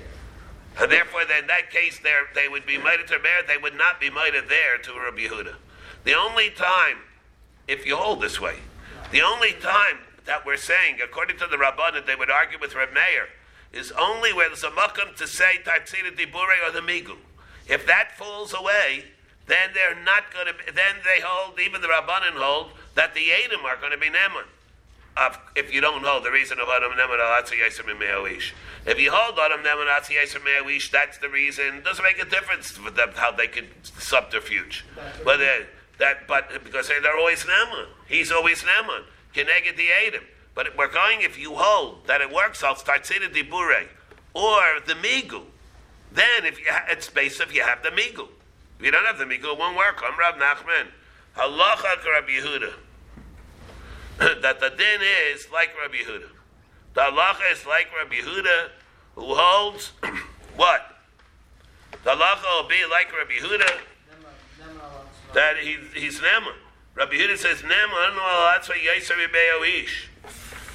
And 0.79 0.91
therefore, 0.91 1.21
in 1.21 1.47
that 1.47 1.69
case, 1.69 1.99
there 1.99 2.21
they 2.33 2.47
would 2.47 2.65
be 2.65 2.77
mighty 2.79 3.03
to 3.03 3.19
Meir. 3.19 3.43
They 3.47 3.57
would 3.57 3.75
not 3.75 3.99
be 3.99 4.09
mighty 4.09 4.39
there 4.41 4.79
to 4.79 4.99
Rabbi 4.99 5.27
Yehuda. 5.27 5.55
The 6.05 6.15
only 6.15 6.49
time, 6.49 6.97
if 7.67 7.85
you 7.85 7.95
hold 7.95 8.21
this 8.21 8.41
way, 8.41 8.55
the 9.11 9.21
only 9.21 9.53
time 9.53 9.99
that 10.31 10.45
we're 10.45 10.55
saying, 10.55 10.95
according 11.03 11.37
to 11.37 11.45
the 11.45 11.57
Rabbanim, 11.57 12.05
they 12.05 12.15
would 12.15 12.31
argue 12.31 12.57
with 12.57 12.73
Reb 12.73 12.93
Meir, 12.93 13.27
is 13.73 13.91
only 13.99 14.31
where 14.31 14.47
there's 14.47 14.63
a 14.63 14.69
makam 14.69 15.13
to 15.17 15.27
say 15.27 15.59
Tatsina 15.61 16.15
Dibure 16.15 16.55
or 16.65 16.71
the 16.71 16.79
Migu. 16.79 17.17
If 17.67 17.85
that 17.87 18.17
falls 18.17 18.53
away, 18.53 19.03
then 19.47 19.71
they're 19.73 20.01
not 20.05 20.33
going 20.33 20.47
to. 20.47 20.53
Then 20.73 20.95
they 21.03 21.21
hold, 21.21 21.59
even 21.59 21.81
the 21.81 21.89
Rabbanim 21.89 22.39
hold, 22.39 22.71
that 22.95 23.13
the 23.13 23.29
Edom 23.29 23.65
are 23.65 23.75
going 23.75 23.91
to 23.91 23.97
be 23.97 24.07
Neman. 24.07 24.47
If 25.57 25.73
you 25.73 25.81
don't 25.81 26.05
hold 26.05 26.23
the 26.23 26.31
reason 26.31 26.59
of 26.59 26.69
Adam 26.69 26.93
Neman 26.93 27.19
Meoish. 27.99 28.53
If 28.85 29.01
you 29.01 29.11
hold 29.11 29.37
Adam 29.37 29.59
Neman 29.59 29.87
Meoish, 29.89 30.91
that's 30.91 31.17
the 31.17 31.27
reason. 31.27 31.75
It 31.75 31.83
doesn't 31.83 32.05
make 32.05 32.19
a 32.19 32.29
difference 32.29 32.71
for 32.71 32.89
them 32.89 33.09
how 33.15 33.31
they 33.33 33.47
could 33.47 33.67
subterfuge. 33.83 34.85
But 35.25 35.41
uh, 35.41 35.65
that, 35.97 36.25
but 36.25 36.63
because 36.63 36.87
they're 36.87 37.17
always 37.17 37.43
Neman, 37.43 37.87
he's 38.07 38.31
always 38.31 38.63
Neman. 38.63 39.03
Keneged 39.33 39.77
the 39.77 39.87
Edom. 40.05 40.23
But 40.53 40.77
we're 40.77 40.91
going 40.91 41.21
if 41.21 41.37
you 41.39 41.55
hold 41.55 42.07
that 42.07 42.21
it 42.21 42.31
works. 42.31 42.63
I'll 42.63 42.75
start 42.75 43.05
saying 43.05 43.21
the 43.21 43.43
Dibure 43.43 43.87
or 44.33 44.61
the 44.85 44.93
Migu. 44.93 45.43
Then 46.11 46.45
if 46.45 46.59
you 46.59 46.65
ha- 46.69 46.85
it's 46.89 47.09
based 47.09 47.39
if 47.39 47.55
you 47.55 47.63
have 47.63 47.83
the 47.83 47.89
Migu. 47.89 48.27
If 48.79 48.85
you 48.85 48.91
don't 48.91 49.05
have 49.05 49.17
the 49.17 49.25
Migu, 49.25 49.53
it 49.53 49.57
won't 49.57 49.77
work. 49.77 50.01
I'm 50.03 50.19
Rab 50.19 50.35
Nachman. 50.35 50.87
Halacha 51.37 52.03
Rabbi 52.05 52.31
Yehuda. 52.31 52.73
that 54.41 54.59
the 54.59 54.69
din 54.69 55.01
is 55.33 55.47
like 55.51 55.71
Rabbi 55.81 55.97
Yehuda. 55.97 56.27
The 56.93 57.01
halacha 57.01 57.51
is 57.53 57.65
like 57.65 57.87
Rabbi 57.97 58.15
Yehuda, 58.15 58.69
who 59.15 59.33
holds 59.33 59.93
what? 60.55 60.97
The 62.03 62.11
halacha 62.11 62.61
will 62.61 62.69
be 62.69 62.83
like 62.89 63.11
Rabbi 63.17 63.33
Yehuda, 63.39 63.71
that 65.33 65.57
he, 65.57 65.77
he's 65.95 66.19
Nema. 66.19 66.53
Rabbi 66.95 67.13
Yehuda 67.13 67.37
says. 67.37 67.61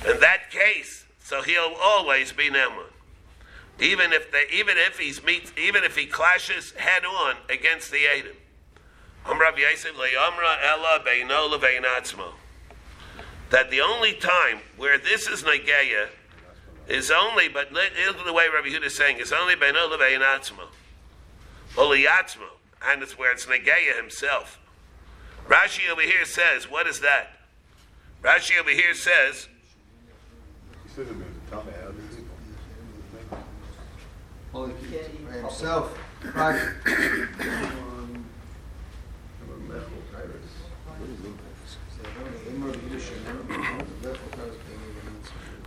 In 0.06 0.20
that 0.20 0.50
case, 0.50 1.04
so 1.22 1.42
he'll 1.42 1.74
always 1.82 2.32
be 2.32 2.50
Nema. 2.50 2.84
Even 3.78 4.12
if 4.12 4.32
they, 4.32 4.44
even 4.52 4.76
if 4.78 4.98
he's 4.98 5.22
meets, 5.22 5.52
even 5.58 5.84
if 5.84 5.96
he 5.96 6.06
clashes 6.06 6.72
head 6.72 7.04
on 7.04 7.36
against 7.50 7.90
the 7.90 7.98
le'veinatzmo. 11.50 12.32
That 13.50 13.70
the 13.70 13.80
only 13.80 14.14
time 14.14 14.60
where 14.76 14.98
this 14.98 15.26
is 15.28 15.42
Nageya 15.42 16.08
is 16.88 17.10
only, 17.10 17.48
but 17.48 17.72
the 17.72 18.32
way 18.32 18.46
Rabbi 18.52 18.68
Yehuda 18.68 18.84
is 18.86 18.94
saying, 18.96 19.16
it's 19.18 19.32
only 19.32 19.54
beino 19.56 19.90
le'veinatzmo. 19.90 20.68
Oliyatzmo. 21.74 22.48
And 22.86 23.02
it's 23.02 23.18
where 23.18 23.32
it's 23.32 23.46
Nageya 23.46 23.96
himself. 23.96 24.58
Rashi 25.49 25.88
over 25.90 26.03
here 26.03 26.24
says, 26.24 26.70
what 26.70 26.86
is 26.86 27.01
that? 27.01 27.28
Rashi 28.22 28.59
over 28.59 28.70
here 28.70 28.94
says, 28.94 29.49
He 30.84 30.90
said 30.94 31.07
it 31.07 31.12
means 31.12 31.36
tell 31.51 31.62
me 31.62 31.72
how 31.80 31.90
people. 31.92 33.38
Well, 34.53 34.66
he 34.66 34.97
Can't 34.97 35.12
eat 35.14 35.40
himself. 35.40 35.97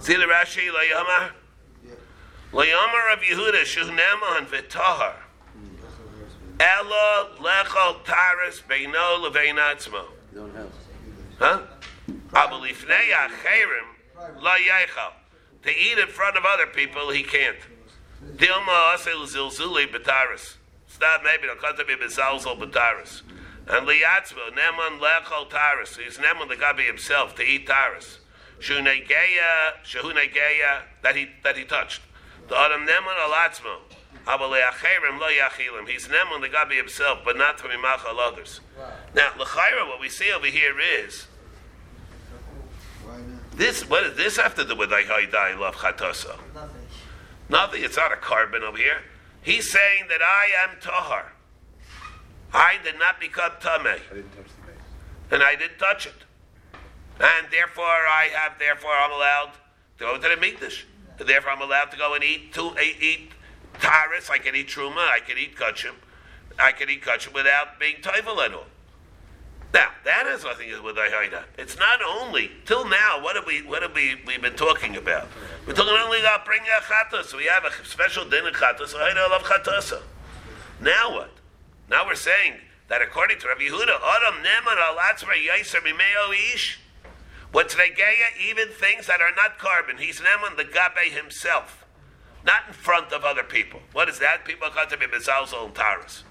See 0.02 0.16
the 0.16 0.26
Rashi 0.26 0.70
le'yamar? 0.70 1.32
Le'yamar 2.52 3.14
of 3.14 3.20
Yehuda 3.20 3.62
shuhneman 3.64 4.48
v'tahar. 4.48 5.14
Ella 6.60 7.30
lechol 7.40 8.04
taris 8.04 8.62
beino 8.68 9.34
don't 10.34 10.56
have. 10.56 10.72
Huh? 11.38 11.62
Abalifnei 12.32 13.14
acherim 13.14 14.42
la 14.42 14.56
yechal. 14.56 15.14
To 15.64 15.70
eat 15.70 15.98
in 15.98 16.08
front 16.08 16.36
of 16.36 16.44
other 16.46 16.68
people, 16.68 17.12
he 17.12 17.24
can't. 17.24 17.60
Dilma 18.36 18.94
asel 18.94 19.26
zilzuli 19.26 19.88
betaris. 19.88 20.56
Stop 20.88 21.22
maybe 21.24 21.48
they'll 21.48 21.56
come 21.56 21.78
to 21.78 21.86
be 21.86 21.96
bezalzel 21.96 22.60
betaris. 22.60 23.22
And 23.68 23.88
liyatzmo 23.88 24.52
neman 24.52 25.00
lechol 25.00 25.50
taris. 25.50 25.98
He's 25.98 26.18
neman 26.18 26.50
the 26.50 26.56
gabi 26.56 26.86
himself 26.86 27.36
to 27.36 27.42
eat 27.42 27.68
taris. 27.68 28.18
Shunegeya 28.60 29.82
shehunegeya 29.86 30.82
that 31.04 31.16
he 31.16 31.30
that 31.44 31.56
he 31.56 31.64
touched. 31.64 32.02
The 32.50 32.58
adam 32.58 32.86
neman 32.86 33.16
alatzmo. 33.16 33.78
Abalei 34.30 34.62
acherim 34.62 35.20
lo. 35.20 35.28
He's 35.88 36.08
neman 36.08 36.42
the 36.42 36.50
gabi 36.50 36.78
himself, 36.78 37.20
but 37.26 37.36
not 37.36 37.58
to 37.58 37.64
be 37.64 37.76
machal 37.78 38.20
others. 38.20 38.62
Now, 39.16 39.32
l'chayra, 39.40 39.88
what 39.88 40.00
we 40.00 40.08
see 40.08 40.32
over 40.32 40.46
here 40.46 40.80
is 40.80 41.26
this. 43.56 43.90
What 43.90 44.04
does 44.04 44.18
this 44.18 44.38
have 44.38 44.54
to 44.56 44.66
do 44.66 44.76
with 44.76 44.92
Aihai 44.92 45.58
love 45.60 45.78
chatosa? 45.78 46.38
Nothing. 46.54 46.70
Nothing. 47.50 47.84
It's 47.84 47.98
not 47.98 48.14
a 48.14 48.18
korban 48.18 48.62
over 48.62 48.78
here. 48.78 49.02
He's 49.42 49.72
saying 49.72 50.04
that 50.10 50.22
I 50.22 50.50
am 50.64 50.78
tahar. 50.80 51.34
I 52.54 52.76
did 52.84 53.00
not 53.00 53.20
become 53.20 53.52
tameh, 53.60 54.00
I 54.12 54.14
didn't 54.14 54.32
touch 54.36 54.46
the 54.46 54.72
base. 54.72 54.82
and 55.32 55.44
I 55.44 55.56
didn't 55.56 55.78
touch 55.78 56.06
it, 56.06 56.14
and 57.20 57.48
therefore 57.52 57.86
I 57.86 58.30
have. 58.34 58.60
Therefore, 58.60 58.92
I'm 58.92 59.12
allowed 59.12 59.52
to 59.98 60.04
go 60.04 60.16
to 60.16 60.22
the 60.22 60.36
mikdash. 60.36 60.84
Therefore, 61.18 61.52
I'm 61.52 61.62
allowed 61.62 61.92
to 61.92 61.98
go 61.98 62.14
and 62.14 62.24
eat 62.24 62.54
to 62.54 62.76
eat, 62.82 62.98
eat 63.02 63.32
taris. 63.76 64.30
I 64.30 64.38
can 64.38 64.56
eat 64.56 64.68
truma. 64.68 64.98
I 64.98 65.20
can 65.26 65.38
eat 65.38 65.56
kachim. 65.56 65.94
I 66.58 66.72
can 66.72 66.90
eat 66.90 67.04
kachim 67.04 67.34
without 67.34 67.80
being 67.80 67.96
toivel 68.02 68.44
at 68.46 68.54
all. 68.54 68.66
Now 69.74 69.90
that 70.04 70.26
has 70.26 70.44
nothing 70.44 70.70
to 70.70 70.78
do 70.78 70.84
with 70.84 70.96
Ahaida. 70.96 71.44
It's 71.58 71.78
not 71.78 72.00
only 72.02 72.52
till 72.66 72.88
now. 72.88 73.20
What 73.22 73.36
have 73.36 73.46
we? 73.46 73.62
What 73.62 73.84
have 73.84 73.94
we? 73.94 74.16
We've 74.26 74.42
been 74.42 74.56
talking 74.56 74.96
about. 74.96 75.28
We're 75.68 75.74
talking 75.74 75.94
only 75.94 76.20
about 76.20 76.46
bringing 76.46 76.68
a 76.68 76.82
chatos. 76.82 77.36
We 77.36 77.46
have 77.46 77.66
a 77.66 77.86
special 77.86 78.28
din 78.28 78.48
of 78.48 78.56
chatos. 78.56 78.94
Ahaida 78.94 79.30
love 79.30 79.44
chatosa. 79.44 80.02
Now 80.82 81.14
what? 81.14 81.32
Now 81.90 82.06
we're 82.06 82.16
saying 82.16 82.54
that 82.88 83.02
according 83.02 83.40
to 83.40 83.48
Rabbi 83.48 83.62
Yehuda, 83.62 84.00
Adam 84.02 84.44
Neman 84.44 84.78
Alatzra 84.78 85.36
Yaiser 85.36 85.82
Mimeo 85.82 86.34
Ish. 86.54 86.80
What's 87.52 87.76
Negeya? 87.76 88.38
Even 88.48 88.70
things 88.70 89.08
that 89.08 89.22
are 89.22 89.34
not 89.36 89.58
korban. 89.60 90.00
He's 90.00 90.20
Neman 90.20 90.58
the 90.58 90.64
Gabe 90.64 91.12
himself, 91.12 91.86
not 92.46 92.68
in 92.68 92.74
front 92.74 93.12
of 93.12 93.24
other 93.24 93.44
people. 93.44 93.82
What 93.94 94.10
is 94.10 94.20
that? 94.20 94.46
People 94.46 94.70
come 94.70 94.90
to 94.90 94.98
be 94.98 95.06
Bezalzel 95.06 95.66
and 95.66 95.76
Taras. 95.76 96.24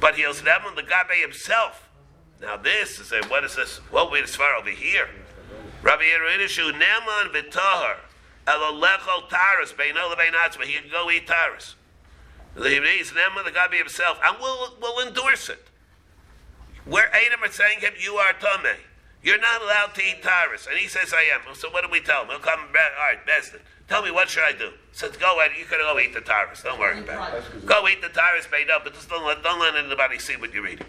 But 0.00 0.14
he's 0.14 0.42
Neman 0.42 0.76
the 0.76 0.82
Gabe 0.82 1.22
himself. 1.22 1.88
Now 2.40 2.56
this 2.56 2.98
is 2.98 3.12
a, 3.12 3.22
what 3.28 3.44
is 3.44 3.56
this? 3.56 3.78
What 3.90 4.10
we 4.10 4.22
far 4.22 4.54
over 4.56 4.70
here? 4.70 5.08
Rabbi 5.82 6.02
Yeridishu 6.02 6.72
Neman 6.72 7.32
Vitahar 7.32 7.96
Elalechol 8.46 9.28
Taras 9.28 9.72
Beino 9.72 10.12
Lebeinatzma. 10.14 10.64
He 10.64 10.80
can 10.80 10.90
go 10.90 11.10
eat 11.10 11.26
Taras. 11.26 11.76
The 12.54 12.68
Hebrews, 12.68 13.12
Nema 13.12 13.44
the 13.44 13.52
Gabi 13.52 13.78
himself, 13.78 14.18
and 14.24 14.36
we'll, 14.40 14.74
we'll 14.80 15.06
endorse 15.06 15.48
it. 15.48 15.68
Where 16.84 17.08
Adam 17.14 17.44
are 17.44 17.52
saying 17.52 17.80
him, 17.80 17.92
you 17.98 18.14
are 18.14 18.32
Tomei. 18.34 18.76
You're 19.22 19.40
not 19.40 19.62
allowed 19.62 19.94
to 19.94 20.02
eat 20.02 20.22
taras. 20.22 20.66
And 20.68 20.78
he 20.78 20.88
says, 20.88 21.12
I 21.12 21.24
am. 21.34 21.54
So 21.54 21.70
what 21.70 21.84
do 21.84 21.90
we 21.90 22.00
tell 22.00 22.22
him? 22.22 22.28
He'll 22.30 22.38
come 22.38 22.72
back, 22.72 22.92
all 22.98 23.12
right, 23.12 23.26
Besdin. 23.26 23.60
Tell 23.86 24.02
me, 24.02 24.10
what 24.10 24.30
should 24.30 24.44
I 24.44 24.52
do? 24.52 24.70
Says, 24.92 25.16
go 25.16 25.40
ahead, 25.40 25.50
you 25.58 25.66
can 25.66 25.78
go 25.78 25.98
eat 25.98 26.14
the 26.14 26.20
taras. 26.20 26.62
Don't 26.62 26.78
worry 26.78 27.00
about 27.00 27.34
it. 27.34 27.66
Go 27.66 27.86
eat 27.88 28.00
the 28.00 28.08
taras 28.08 28.46
made 28.50 28.70
up, 28.70 28.84
but 28.84 28.94
just 28.94 29.08
don't 29.10 29.26
let, 29.26 29.42
don't 29.42 29.60
let 29.60 29.74
anybody 29.74 30.18
see 30.18 30.36
what 30.36 30.54
you're 30.54 30.66
eating. 30.66 30.86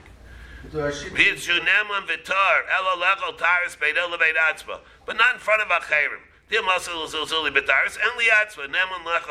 But 5.06 5.18
not 5.18 5.34
in 5.34 5.40
front 5.40 5.62
of 5.64 5.70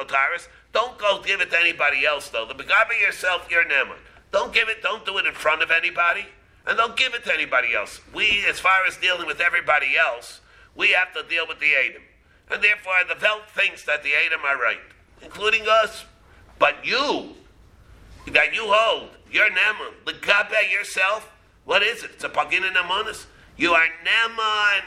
taras. 0.09 0.49
Don't 0.73 0.99
go 0.99 1.23
give 1.25 1.41
it 1.41 1.51
to 1.51 1.61
anybody 1.61 2.05
else, 2.05 2.29
though. 2.29 2.47
The 2.47 2.55
begabi 2.55 3.01
yourself, 3.01 3.49
your 3.51 3.65
neman. 3.65 3.97
Don't 4.33 4.53
give 4.53 4.69
it, 4.69 4.83
don't 4.83 5.05
do 5.07 5.19
it 5.19 5.27
in 5.27 5.33
front 5.33 5.63
of 5.63 5.71
anybody, 5.71 6.27
and 6.67 6.77
don't 6.77 6.97
give 6.97 7.15
it 7.15 7.25
to 7.25 7.35
anybody 7.35 7.75
else. 7.75 8.01
We, 8.15 8.45
as 8.49 8.61
far 8.61 8.85
as 8.87 8.97
dealing 8.97 9.27
with 9.27 9.41
everybody 9.41 9.97
else, 9.97 10.41
we 10.77 10.91
have 10.91 11.13
to 11.15 11.23
deal 11.29 11.47
with 11.49 11.59
the 11.59 11.75
Adam. 11.75 12.03
And 12.51 12.63
therefore, 12.63 12.95
the 13.09 13.15
Velt 13.15 13.49
thinks 13.51 13.85
that 13.85 14.03
the 14.03 14.11
Adam 14.15 14.41
are 14.45 14.61
right, 14.61 14.81
including 15.23 15.67
us. 15.69 16.05
But 16.59 16.85
you, 16.85 17.35
that 18.33 18.55
you 18.55 18.65
hold, 18.67 19.11
you're 19.31 19.51
Neman. 19.51 19.95
The 20.05 20.13
Gabe 20.13 20.71
yourself, 20.71 21.31
what 21.65 21.83
is 21.83 22.03
it? 22.03 22.11
It's 22.15 22.25
a 22.25 22.29
Pagin 22.29 22.67
and 22.67 22.77
Amonis. 22.77 23.27
You 23.57 23.73
are 23.73 23.87
Neman. 24.05 24.83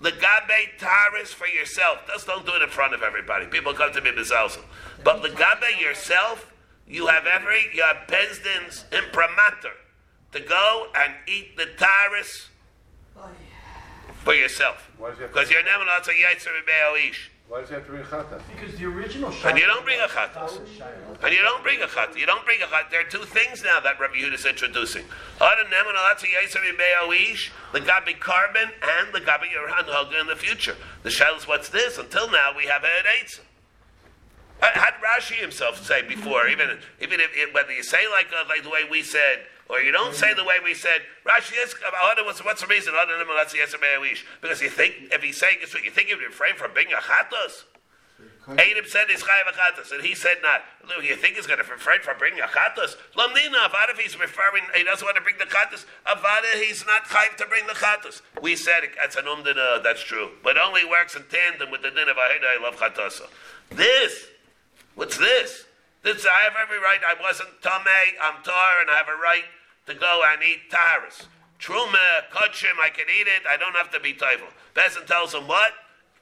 The 0.00 0.12
Gabe 0.12 0.78
Taris 0.78 1.28
for 1.28 1.46
yourself. 1.46 1.98
Just 2.06 2.26
don't 2.26 2.46
do 2.46 2.54
it 2.54 2.62
in 2.62 2.68
front 2.68 2.94
of 2.94 3.02
everybody. 3.02 3.46
People 3.46 3.74
come 3.74 3.92
to 3.92 4.00
me 4.00 4.10
bezalzel. 4.10 4.62
But 5.02 5.22
the 5.22 5.28
Gabe 5.28 5.80
yourself, 5.80 6.52
you 6.86 7.08
have 7.08 7.26
every, 7.26 7.66
you 7.74 7.82
have 7.82 8.06
Bezdin's 8.06 8.84
imprimatur 8.92 9.72
to 10.32 10.40
go 10.40 10.86
and 10.94 11.14
eat 11.26 11.56
the 11.56 11.66
Taris 11.76 12.48
for 14.24 14.34
yourself. 14.34 14.90
Why 14.98 15.10
does 15.10 15.18
he 15.18 15.22
have 15.22 15.32
Because 15.32 15.48
to, 15.48 15.54
you're 15.54 15.62
Neman 15.62 15.88
also 15.88 16.12
Yaitzer 16.12 17.08
Ish. 17.08 17.30
why 17.48 17.60
does 17.60 17.68
he 17.70 17.74
have 17.76 17.86
to 17.86 17.90
bring 17.92 18.02
chata? 18.04 18.40
Because 18.54 18.78
the 18.78 18.84
original 18.84 19.32
And 19.44 19.58
you 19.58 19.64
don't 19.66 19.84
bring 19.84 20.00
a 20.00 20.06
chatas. 20.06 20.58
And 21.22 21.32
you 21.32 21.40
don't 21.40 21.62
bring 21.62 21.80
a 21.80 21.86
chat. 21.86 22.16
You 22.18 22.26
don't 22.26 22.44
bring 22.44 22.60
a 22.60 22.66
chat. 22.66 22.90
There 22.90 23.00
are 23.00 23.08
two 23.08 23.24
things 23.24 23.64
now 23.64 23.80
that 23.80 23.98
Rabbi 23.98 24.16
Yehuda 24.16 24.34
is 24.34 24.44
introducing. 24.44 25.04
The 25.38 25.46
Gabi 27.80 28.18
korban 28.18 28.70
and 28.98 29.14
the 29.14 29.20
Gabi 29.20 29.48
Yoran 29.54 30.20
in 30.20 30.26
the 30.26 30.36
future. 30.36 30.76
The 31.04 31.10
shell 31.10 31.36
is 31.36 31.48
what's 31.48 31.70
this? 31.70 31.96
Until 31.96 32.30
now, 32.30 32.52
we 32.56 32.66
have 32.66 32.84
a 32.84 32.86
Eitzah. 32.86 33.40
Had 34.60 34.94
Rashi 34.94 35.36
himself 35.36 35.84
say 35.86 36.02
before, 36.02 36.48
even 36.48 36.78
even 37.00 37.20
if, 37.20 37.30
if 37.32 37.54
whether 37.54 37.72
you 37.72 37.84
say 37.84 38.08
like 38.10 38.26
uh, 38.32 38.44
like 38.48 38.64
the 38.64 38.70
way 38.70 38.82
we 38.90 39.02
said, 39.02 39.46
or 39.68 39.80
you 39.80 39.92
don't 39.92 40.14
say 40.14 40.32
the 40.32 40.44
way 40.44 40.56
we 40.64 40.74
said, 40.74 41.02
Rashi 41.26 41.52
what's 42.24 42.40
uh, 42.40 42.44
what's 42.44 42.60
the 42.62 42.66
reason? 42.66 42.94
Because 44.40 44.62
you 44.62 44.70
think 44.70 44.94
if 45.12 45.22
he's 45.22 45.36
saying 45.36 45.58
what 45.60 45.84
you 45.84 45.90
think 45.90 46.08
he 46.08 46.14
would 46.14 46.24
refrain 46.24 46.54
from 46.56 46.72
being 46.74 46.92
a 46.92 46.96
chatos. 46.96 47.64
Adam 48.48 48.84
said 48.86 49.04
he's 49.10 49.22
chayav 49.22 49.52
achatos, 49.52 49.92
and 49.92 50.02
he 50.02 50.14
said 50.14 50.38
not. 50.42 50.62
You 51.04 51.16
think 51.16 51.36
he's 51.36 51.46
going 51.46 51.62
to 51.62 51.70
refrain 51.70 52.00
from 52.00 52.16
bringing 52.16 52.40
a? 52.40 52.46
Lamnina, 52.46 53.68
avad 53.68 53.90
if 53.90 53.98
he's 53.98 54.18
referring, 54.18 54.62
he 54.74 54.84
doesn't 54.84 55.04
want 55.04 55.16
to 55.16 55.22
bring 55.22 55.36
the 55.36 55.44
chatos. 55.44 55.84
Avada, 56.06 56.54
he's 56.54 56.86
not 56.86 57.04
chayav 57.04 57.36
to 57.36 57.46
bring 57.46 57.66
the 57.66 57.74
chatos. 57.74 58.22
We 58.40 58.56
said 58.56 58.88
that's 58.96 59.16
an 59.16 59.26
umdina, 59.26 59.82
that's 59.82 60.02
true, 60.02 60.30
but 60.42 60.56
only 60.56 60.86
works 60.86 61.14
in 61.14 61.24
tandem 61.28 61.70
with 61.70 61.82
the 61.82 61.90
din 61.90 62.08
of 62.08 62.16
aheda. 62.16 62.58
I 62.58 62.62
love 62.62 62.76
chatosa. 62.76 63.28
This, 63.68 64.28
what's 64.94 65.18
this? 65.18 65.64
This 66.02 66.24
I 66.24 66.44
have 66.44 66.54
every 66.62 66.78
right. 66.78 67.00
I 67.06 67.20
wasn't 67.20 67.50
tamei, 67.60 68.16
I'm 68.22 68.42
tar, 68.42 68.80
and 68.80 68.88
I 68.90 68.96
have 68.96 69.08
a 69.08 69.20
right 69.20 69.44
to 69.88 69.94
go 69.94 70.22
and 70.32 70.42
eat 70.42 70.70
taras. 70.70 71.26
Truma, 71.58 72.28
kachim, 72.30 72.78
I 72.80 72.90
can 72.90 73.06
eat 73.08 73.26
it. 73.26 73.42
I 73.48 73.56
don't 73.56 73.74
have 73.74 73.90
to 73.90 74.00
be 74.00 74.12
teufel. 74.12 74.52
Bezin 74.74 75.06
tells 75.06 75.34
him 75.34 75.48
what? 75.48 75.72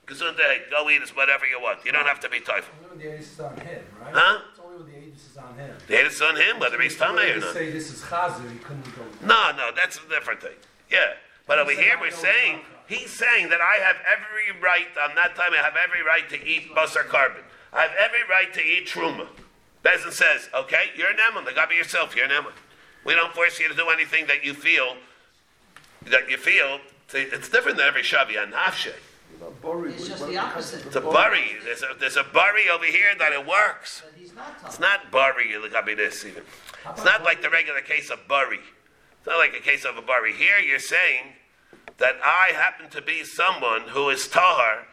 Gesundheit, 0.06 0.70
go 0.70 0.88
eat 0.88 1.02
us 1.02 1.14
whatever 1.14 1.46
you 1.46 1.60
want. 1.60 1.84
You 1.84 1.92
don't 1.92 2.06
have 2.06 2.20
to 2.20 2.28
be 2.28 2.38
teufel. 2.38 2.64
Only 2.84 2.88
when 2.88 2.98
the 2.98 3.04
Aedis 3.18 3.32
is 3.32 3.40
on 3.40 3.56
him, 3.56 3.82
right? 4.00 4.14
Huh? 4.14 4.38
It's 4.50 4.60
only 4.64 4.76
when 4.78 4.86
the 4.86 4.92
Aedis 4.92 5.30
is 5.30 5.36
on 5.36 5.58
him. 5.58 5.76
They 5.88 5.96
had 5.96 6.06
it 6.06 6.22
on 6.22 6.36
him, 6.36 6.60
whether 6.60 6.80
he's 6.80 6.96
tamei 6.96 7.36
or 7.36 7.40
not. 7.40 7.52
say 7.52 7.70
this 7.70 7.92
is 7.92 8.00
Chazer, 8.02 8.50
he 8.50 8.58
couldn't 8.58 8.84
go. 8.96 9.02
No, 9.20 9.50
no, 9.56 9.70
that's 9.74 9.98
a 9.98 10.08
different 10.08 10.40
thing. 10.40 10.56
Yeah. 10.90 11.14
But 11.46 11.58
over 11.58 11.72
here 11.72 11.96
we're 12.00 12.10
saying, 12.12 12.60
he's 12.86 13.10
saying 13.10 13.50
that 13.50 13.60
I 13.60 13.82
have 13.82 13.96
every 14.06 14.60
right, 14.62 14.86
on 15.02 15.14
that 15.16 15.34
time 15.36 15.52
I 15.52 15.62
have 15.62 15.74
every 15.76 16.02
right 16.02 16.28
to 16.30 16.46
eat 16.46 16.74
basar 16.74 17.04
korban. 17.04 17.42
I 17.72 17.82
have 17.82 17.92
every 17.98 18.22
right 18.30 18.52
to 18.54 18.62
eat 18.62 18.86
truma. 18.86 19.26
Bezin 19.84 20.12
says, 20.12 20.48
okay, 20.54 20.90
you're 20.96 21.10
an 21.10 21.16
eman, 21.16 21.44
the 21.44 21.52
God 21.52 21.68
be 21.68 21.76
yourself, 21.76 22.16
you're 22.16 22.24
an 22.24 22.30
eman. 22.30 22.52
We 23.06 23.14
don't 23.14 23.32
force 23.32 23.60
you 23.60 23.68
to 23.68 23.74
do 23.74 23.88
anything 23.88 24.26
that 24.26 24.44
you 24.44 24.52
feel, 24.52 24.96
that 26.10 26.28
you 26.28 26.36
feel, 26.36 26.80
it's 27.14 27.48
different 27.48 27.78
than 27.78 27.86
every 27.86 28.02
Shavi 28.02 28.34
Nafshe. 28.50 28.92
It's 29.62 30.08
just 30.08 30.26
the 30.26 30.36
opposite. 30.38 30.86
It's 30.86 30.96
a 30.96 31.00
bari. 31.00 31.56
There's 31.62 31.82
a, 31.82 31.90
there's 32.00 32.16
a 32.16 32.24
bari 32.24 32.68
over 32.68 32.84
here 32.84 33.10
that 33.18 33.32
it 33.32 33.46
works. 33.46 34.02
Not 34.34 34.56
It's 34.64 34.80
not 34.80 35.12
bari, 35.12 35.56
look 35.56 35.72
at 35.74 35.84
me 35.86 35.94
this 35.94 36.24
even. 36.24 36.42
It's 36.90 37.04
not 37.04 37.22
like 37.22 37.42
the 37.42 37.50
regular 37.50 37.80
case 37.80 38.10
of 38.10 38.26
bari. 38.26 38.58
It's 38.58 39.26
not 39.26 39.38
like 39.38 39.54
a 39.54 39.62
case 39.62 39.84
of 39.84 39.96
a 39.96 40.02
bari. 40.02 40.32
Here 40.32 40.58
you're 40.58 40.78
saying 40.80 41.34
that 41.98 42.16
I 42.24 42.52
happen 42.54 42.90
to 42.90 43.00
be 43.00 43.22
someone 43.24 43.82
who 43.82 44.08
is 44.10 44.26
tahar, 44.26 44.86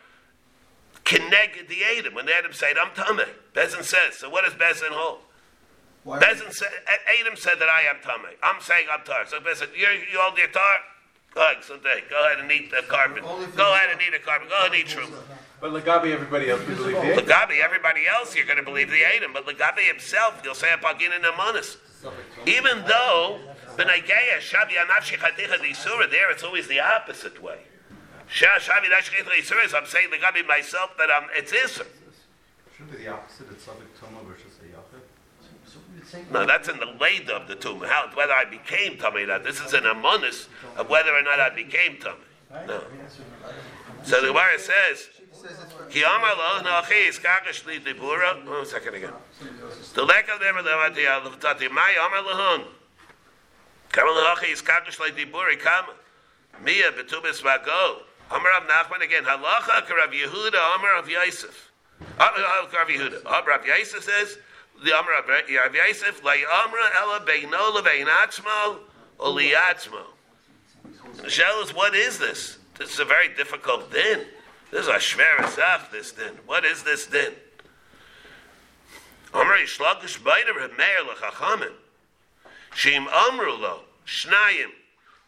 connected 1.03 1.67
the 1.67 1.83
Adam. 1.83 2.13
When 2.13 2.27
the 2.27 2.35
Adam 2.35 2.53
said, 2.53 2.77
I'm 2.77 2.91
tameh. 2.91 3.29
Bezin 3.53 3.83
says, 3.83 4.17
so 4.19 4.29
what 4.29 4.45
does 4.45 4.53
Bezin 4.53 4.91
hold? 4.91 5.19
Bezin 6.05 6.51
said, 6.53 6.69
Adam 6.87 7.35
said 7.37 7.55
that 7.59 7.69
I 7.69 7.83
am 7.83 7.95
tameh. 8.03 8.35
I'm 8.43 8.61
saying 8.61 8.87
I'm 8.91 9.03
tahar. 9.05 9.25
So 9.27 9.39
Bezin, 9.39 9.69
you 9.75 9.87
you 10.11 10.19
hold 10.19 10.37
your 10.37 10.47
tahar? 10.47 10.79
Go 11.33 11.41
ahead, 11.41 11.63
Sunday. 11.63 12.03
Go 12.09 12.25
ahead 12.27 12.39
and 12.39 12.51
eat 12.51 12.69
the 12.69 12.83
korban. 12.87 13.21
Go 13.55 13.73
ahead 13.73 13.89
and 13.91 14.01
eat 14.01 14.13
a 14.13 14.19
korban. 14.19 14.49
Go 14.49 14.55
ahead 14.59 14.71
and 14.73 14.75
eat 14.75 14.87
truma. 14.87 15.17
But 15.59 15.71
Lagabi, 15.71 16.11
everybody 16.11 16.49
else, 16.49 16.61
we 16.67 16.75
believe 16.75 16.95
it. 16.97 17.25
Lagabi, 17.25 17.61
everybody 17.63 18.05
else, 18.05 18.35
you're 18.35 18.45
going 18.45 18.57
to 18.57 18.63
believe 18.63 18.91
the 18.91 19.03
Adam, 19.05 19.31
but 19.31 19.47
Lagabi 19.47 19.87
himself, 19.87 20.41
you'll 20.43 20.55
say 20.55 20.67
Apagin 20.67 21.15
and 21.15 21.23
Amonis. 21.23 21.77
Even 22.45 22.83
though 22.85 23.39
Benageya, 23.77 24.39
Shavi 24.39 24.75
Anafshi 24.75 25.17
Chaticha 25.17 25.57
Disura, 25.57 26.11
there 26.11 26.29
it's 26.31 26.43
always 26.43 26.67
the 26.67 26.81
opposite 26.81 27.41
way. 27.41 27.59
Sha- 28.27 28.59
Shavi 28.59 28.91
Anafshi 28.91 29.23
Chaticha 29.23 29.39
Disura, 29.39 29.73
I'm 29.81 29.87
saying 29.87 30.09
Lagabi 30.11 30.45
myself 30.45 30.91
that 30.97 31.09
I'm, 31.09 31.29
it's 31.33 31.53
Isser. 31.53 31.87
Should 32.77 32.91
be 32.91 32.97
the 32.97 33.07
opposite. 33.07 33.47
It's 33.51 33.63
subject 33.63 33.97
tuma 33.99 34.23
versus 34.27 34.52
a 36.13 36.17
yachid. 36.17 36.31
No, 36.31 36.45
that's 36.45 36.69
in 36.69 36.77
the 36.77 36.93
late 36.99 37.29
of 37.29 37.47
the 37.47 37.55
tomb. 37.55 37.81
How, 37.81 38.09
whether 38.13 38.33
I 38.33 38.45
became 38.45 38.97
Tummy 38.97 39.25
not. 39.25 39.43
This 39.43 39.59
is 39.59 39.73
an 39.73 39.83
Amonis 39.83 40.47
of 40.77 40.89
whether 40.89 41.13
or 41.13 41.21
not 41.23 41.39
I 41.39 41.49
became 41.49 41.97
Tummy. 41.97 42.17
No. 42.67 42.81
So 44.03 44.21
the 44.21 44.27
Gemara 44.27 44.59
says, 44.59 45.09
Ki 45.89 46.03
amar 46.03 46.35
lo 46.35 46.61
nachi 46.63 47.07
iskakish 47.09 47.65
li 47.65 47.79
dibura. 47.79 48.45
One 48.45 48.65
second 48.65 48.95
again. 48.95 49.13
The 49.93 50.05
lekal 50.05 50.39
never 50.39 50.61
levati 50.61 51.05
al 51.05 51.21
levtati 51.21 51.69
mai 51.71 51.95
amar 51.99 52.23
lahun. 52.23 52.65
Kama 53.91 54.11
lachi 54.11 54.53
iskakish 54.53 54.99
li 54.99 55.25
dibura 55.25 55.59
kama. 55.59 55.93
Mia 56.63 56.91
betubis 56.91 57.41
vago. 57.41 58.03
Amar 58.31 58.51
of 58.57 58.67
Nachman 58.67 59.03
again. 59.03 59.23
Halacha 59.23 59.85
karav 59.85 60.13
Yehuda 60.13 60.75
amar 60.77 60.97
of 60.97 61.09
Yosef. 61.09 61.71
Amar 62.15 62.63
of 62.63 62.73
Rav 62.73 62.87
Yehuda. 62.87 63.21
Amar 63.21 63.59
of 63.59 63.65
Yosef 63.65 64.03
says, 64.03 64.37
the 64.83 64.91
Amar 64.97 65.19
of 65.19 65.27
Rav 65.27 65.75
Yosef, 65.75 66.23
la 66.23 66.31
amra 66.31 66.83
ela 66.99 67.19
beino 67.25 67.75
levein 67.75 68.07
atzmo 68.07 68.79
o 69.19 69.33
liatzmo. 69.33 70.03
The 71.21 71.29
shell 71.29 71.61
is, 71.61 71.73
what 71.73 71.95
is 71.95 72.19
this? 72.19 72.57
This 72.77 72.93
is 72.93 72.99
a 72.99 73.05
very 73.05 73.33
difficult 73.35 73.91
din. 73.91 74.25
This 74.71 74.81
is 74.81 74.87
a 74.87 74.93
shver 74.93 75.91
this 75.91 76.11
din. 76.11 76.33
What 76.45 76.65
is 76.65 76.83
this 76.83 77.05
din? 77.05 77.33
Amr 79.33 79.57
shlagish 79.65 80.19
beider 80.19 80.75
meir 80.77 81.03
lechachamim. 81.07 81.73
Shim 82.75 83.07
amru 83.07 83.53
lo, 83.53 83.81
shnayim. 84.05 84.71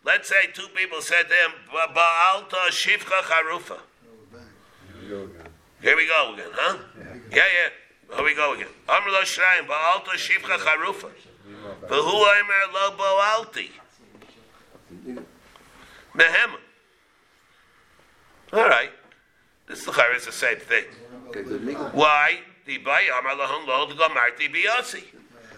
Let's 0.03 0.29
say 0.29 0.47
two 0.53 0.67
people 0.75 1.01
said 1.01 1.23
to 1.23 1.33
him, 1.33 1.51
"Ba- 1.71 1.93
Ba'alta 1.93 2.69
shivcha 2.69 3.21
charufa. 3.23 3.79
Here 5.81 5.95
we 5.95 6.07
go 6.07 6.33
again, 6.33 6.49
huh? 6.53 6.77
Yeah, 7.31 7.35
yeah. 7.37 7.69
We 8.23 8.33
go 8.33 8.53
again. 8.53 8.67
Amr 8.87 9.11
lo 9.11 9.21
shnayim, 9.21 9.67
ba'alta 9.67 10.15
shivcha 10.15 10.57
charufa. 10.57 11.09
V'hu 11.87 12.25
aimer 12.35 12.73
lo 12.73 12.91
ba'alti. 12.97 13.69
Mehema. 16.15 16.59
All 18.53 18.69
right. 18.69 18.91
This 19.67 19.79
is 19.79 19.85
the 19.85 20.31
same 20.31 20.57
thing. 20.57 20.85
Okay, 21.27 21.43
good. 21.43 21.63
Miguel. 21.63 21.89
Why? 21.93 22.39
The 22.65 22.77
bay 22.77 23.09
amar 23.19 23.35
lahon 23.35 23.67
lo 23.67 23.87
gomarti 23.87 24.53
biyasi. 24.53 25.03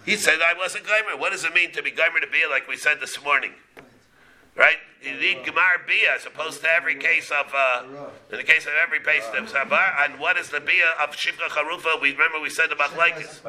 He 0.06 0.16
said 0.16 0.40
I 0.42 0.58
wasn't 0.58 0.86
gomer. 0.86 1.18
What 1.18 1.32
does 1.32 1.44
it 1.44 1.54
mean 1.54 1.72
to 1.74 1.84
be 1.84 1.92
gomer 1.92 2.20
to 2.20 2.28
be 2.28 2.46
like 2.50 2.68
we 2.68 2.78
said 2.78 3.00
this 3.00 3.22
morning? 3.24 3.52
Right? 4.58 4.78
You 5.02 5.14
need 5.14 5.38
Gemar 5.46 5.86
Bia 5.88 6.16
as 6.18 6.26
opposed 6.26 6.62
to 6.62 6.68
every 6.70 6.96
case 6.96 7.32
of, 7.32 7.54
uh, 7.56 7.84
in 8.32 8.38
the 8.38 8.44
case 8.44 8.66
of 8.66 8.74
every 8.84 9.00
base 9.00 9.24
of 9.38 9.50
Savar. 9.50 10.04
And 10.04 10.20
what 10.20 10.38
is 10.38 10.50
the 10.50 10.60
Bia 10.60 10.86
of 11.02 11.16
Shifra 11.16 11.48
Charufa? 11.50 12.02
We 12.02 12.12
remember 12.12 12.42
we 12.42 12.50
said 12.50 12.72
about 12.72 12.90
Laikis. 12.92 13.44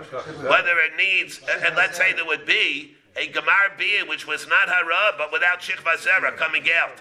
Whether 0.48 0.78
it 0.78 0.96
needs, 0.96 1.40
and 1.64 1.74
let's 1.74 1.96
say 1.96 2.12
there 2.12 2.26
would 2.26 2.46
be 2.46 2.94
a 3.16 3.28
Gemar 3.28 3.76
Bia 3.78 4.04
which 4.04 4.26
was 4.26 4.46
not 4.46 4.68
Hara, 4.68 5.14
but 5.16 5.32
without 5.32 5.60
Shikva 5.60 5.96
Zera 5.96 6.36
coming 6.36 6.64
out. 6.70 6.96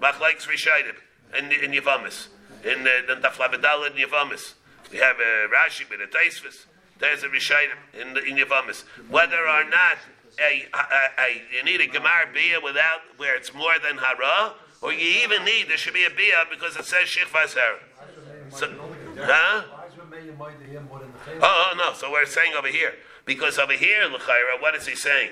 Machlaik's 0.00 0.46
Rishaidim 0.46 0.96
in, 1.38 1.52
in 1.52 1.70
Yavamis. 1.72 2.28
In 2.64 2.84
the 2.84 3.16
Taflabedal 3.20 3.90
in 3.90 3.92
Yavamis. 3.92 4.54
We 4.90 4.98
have 4.98 5.16
a 5.16 5.48
Rashi 5.48 5.88
with 5.88 6.00
a 6.00 6.06
Taisvis. 6.06 6.66
There's 6.98 7.22
a 7.22 7.28
Rishaidim 7.28 8.00
in, 8.00 8.16
in 8.26 8.36
Yavamis. 8.36 8.84
Whether 9.08 9.46
or 9.46 9.64
not 9.64 9.98
a, 10.40 10.66
a, 10.72 11.22
a, 11.22 11.42
you 11.54 11.62
need 11.64 11.80
a 11.80 11.86
Gemar 11.86 12.32
Bia 12.32 12.60
without, 12.62 13.00
where 13.16 13.36
it's 13.36 13.52
more 13.54 13.74
than 13.82 13.98
Hara, 13.98 14.54
or 14.80 14.92
you 14.92 15.22
even 15.22 15.44
need, 15.44 15.68
there 15.68 15.76
should 15.76 15.94
be 15.94 16.04
a 16.04 16.10
Bia 16.10 16.44
because 16.50 16.76
it 16.76 16.84
says 16.84 17.08
Shikva 17.08 17.46
Zera. 17.46 17.78
So, 18.50 18.68
huh? 19.18 19.62
Why 19.62 19.86
is 19.86 19.94
Rameya 19.94 20.36
mind 20.36 20.58
to 20.60 20.66
him 20.66 20.86
more 20.88 20.98
than 20.98 21.12
the 21.12 21.18
family? 21.18 21.40
Oh, 21.42 21.70
oh, 21.72 21.76
no. 21.76 21.94
So 21.94 22.10
we're 22.10 22.26
saying 22.26 22.52
over 22.56 22.68
here. 22.68 22.94
Because 23.24 23.58
over 23.58 23.72
here, 23.72 24.04
L'chaira, 24.06 24.60
what 24.60 24.74
is 24.74 24.86
he 24.86 24.94
saying? 24.96 25.30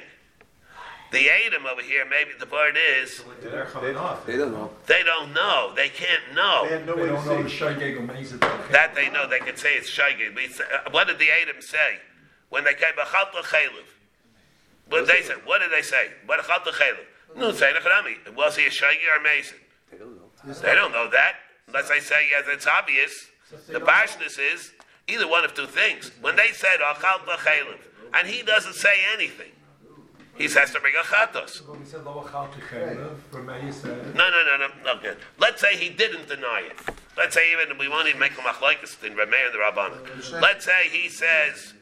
The 1.12 1.28
Adam 1.28 1.66
over 1.66 1.82
here, 1.82 2.06
maybe 2.08 2.30
the 2.38 2.46
word 2.46 2.76
is, 3.00 3.24
They're 3.42 3.64
coming 3.64 3.96
off. 3.96 4.24
They 4.24 4.36
don't 4.36 4.52
know. 4.52 4.70
they 4.86 5.02
don't 5.02 5.34
know. 5.34 5.72
They 5.74 5.88
can't 5.88 6.22
know. 6.34 6.66
had 6.68 6.86
no 6.86 6.94
They 6.94 7.02
way 7.02 7.08
don't 7.08 7.26
know 7.26 7.42
the 7.42 7.50
see. 7.50 8.36
That 8.70 8.92
they 8.94 9.10
know. 9.10 9.28
They 9.28 9.40
can 9.40 9.56
say 9.56 9.74
it's 9.74 9.90
Shaygig. 9.90 10.34
But 10.36 10.64
uh, 10.64 10.90
What 10.92 11.08
did 11.08 11.18
the 11.18 11.26
Adam 11.30 11.60
say? 11.60 11.98
When 12.48 12.62
they 12.62 12.74
came, 12.74 12.92
B'chal 12.96 13.34
L'chaylev. 13.34 13.86
What 14.90 15.06
did 15.06 15.16
they 15.16 15.22
say? 15.22 15.34
What 15.44 15.60
did 15.60 15.70
they 15.72 15.82
say? 15.82 16.08
What 16.26 16.40
B'chal 16.40 16.66
L'chaylev? 16.66 17.36
No, 17.36 17.52
say 17.52 17.72
Nechrami. 17.72 18.34
Was 18.34 18.56
he 18.56 18.66
a 18.66 18.70
Shaygig 18.70 19.06
or 19.16 19.22
Mason? 19.22 19.56
They 19.90 19.98
don't 19.98 20.16
know. 20.16 20.52
They 20.52 20.74
don't 20.74 20.92
know 20.92 21.08
that. 21.10 21.36
Unless 21.68 21.88
they 21.88 22.00
say, 22.00 22.26
yes, 22.30 22.44
it's 22.48 22.66
obvious. 22.66 23.26
The 23.68 23.80
barshness 23.80 24.38
is 24.38 24.72
either 25.06 25.28
one 25.28 25.44
of 25.44 25.54
two 25.54 25.66
things. 25.66 26.10
When 26.20 26.36
they 26.36 26.50
said, 26.52 26.80
Achal 26.80 27.24
L'chaylev, 27.26 27.78
and 28.14 28.26
he 28.26 28.42
doesn't 28.42 28.74
say 28.74 28.94
anything, 29.14 29.52
he 30.36 30.48
has 30.48 30.72
to 30.72 30.80
bring 30.80 30.94
a 30.98 31.04
chatos. 31.04 31.68
When 31.68 31.80
we 31.80 31.86
said 31.86 32.02
Loa 32.04 32.28
Chal 32.30 32.48
Techelev, 32.48 33.16
Rameya 33.30 33.72
said. 33.72 34.14
No, 34.14 34.30
no, 34.30 34.42
no, 34.44 34.56
no, 34.56 34.94
no, 34.94 35.00
good. 35.00 35.18
Let's 35.38 35.60
say 35.60 35.76
he 35.76 35.90
didn't 35.90 36.28
deny 36.28 36.62
it. 36.66 36.94
Let's 37.16 37.34
say 37.34 37.52
even, 37.52 37.76
we 37.76 37.88
won't 37.88 38.08
even 38.08 38.18
make 38.18 38.32
a 38.32 38.36
machlokes 38.36 39.04
in 39.04 39.12
Rameh 39.12 39.46
and 39.46 39.54
the 39.54 39.58
Rabbana. 39.58 40.40
Let's 40.40 40.64
say 40.64 40.88
he 40.90 41.08
says, 41.08 41.74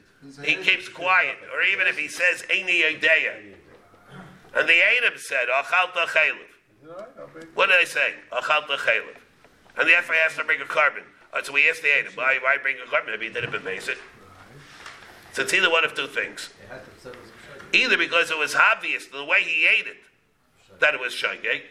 he 0.44 0.56
keeps 0.56 0.88
quiet, 0.88 1.36
or 1.54 1.62
even 1.62 1.86
if 1.86 1.98
he 1.98 2.08
says, 2.08 2.44
Eini 2.50 2.82
Yedeya. 2.82 3.54
And 4.54 4.68
the 4.68 4.80
Adam 4.82 5.18
said, 5.18 5.46
Achal 5.48 5.92
T'chelev. 5.92 7.46
What 7.54 7.68
did 7.68 7.76
I 7.80 7.84
say? 7.84 8.14
Achal 8.32 8.66
T'chelev. 8.66 9.16
And 9.78 9.88
the 9.88 9.94
FA 10.02 10.14
has 10.24 10.34
to 10.36 10.44
bring 10.44 10.60
a 10.60 10.64
korban. 10.64 11.04
Uh, 11.32 11.42
so 11.42 11.52
we 11.52 11.68
asked 11.68 11.82
the 11.82 11.90
Adam, 11.98 12.12
why, 12.14 12.38
why 12.42 12.56
bring 12.60 12.76
a 12.76 12.90
korban? 12.90 13.10
Maybe 13.10 13.28
he 13.28 13.32
didn't 13.32 13.64
base 13.64 13.88
it. 13.88 13.98
So 15.32 15.42
it's 15.42 15.54
either 15.54 15.70
one 15.70 15.84
of 15.84 15.94
two 15.94 16.08
things. 16.08 16.50
They 16.60 16.74
had 16.74 16.84
to 16.84 17.00
say 17.00 17.10
it 17.10 17.16
was 17.16 17.32
Either 17.72 17.98
because 17.98 18.30
it 18.30 18.38
was 18.38 18.54
obvious 18.54 19.06
the 19.06 19.24
way 19.24 19.42
he 19.42 19.66
ate 19.66 19.86
it 19.86 19.98
that 20.80 20.94
it 20.94 21.00
was 21.00 21.12
shaygig, 21.12 21.62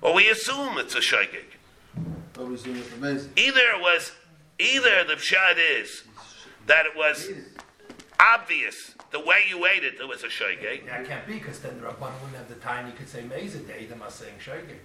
or 0.00 0.14
we 0.14 0.28
assume 0.30 0.78
it's 0.78 0.94
a 0.94 1.00
shaygig. 1.00 1.44
Obviously, 2.38 2.72
it's 2.72 2.92
amazing. 2.94 3.32
Either 3.36 3.60
it 3.60 3.80
was, 3.80 4.12
either 4.58 5.04
the 5.04 5.14
pshat 5.14 5.56
is 5.58 6.04
that 6.66 6.86
it 6.86 6.96
was 6.96 7.28
obvious 8.20 8.94
the 9.10 9.20
way 9.20 9.44
you 9.48 9.66
ate 9.66 9.82
it, 9.82 9.94
it 10.00 10.06
was 10.06 10.22
a 10.22 10.28
shaygig. 10.28 10.86
That 10.86 11.06
can't 11.06 11.26
be, 11.26 11.34
because 11.34 11.60
then 11.60 11.80
the 11.80 11.86
Rabban 11.86 12.12
wouldn't 12.20 12.36
have 12.36 12.48
the 12.48 12.54
time, 12.56 12.86
he 12.86 12.92
could 12.92 13.08
say 13.08 13.22
Meza 13.22 13.66
Day, 13.66 13.86
them 13.86 14.02
are 14.02 14.10
saying 14.10 14.34
Shageg. 14.44 14.76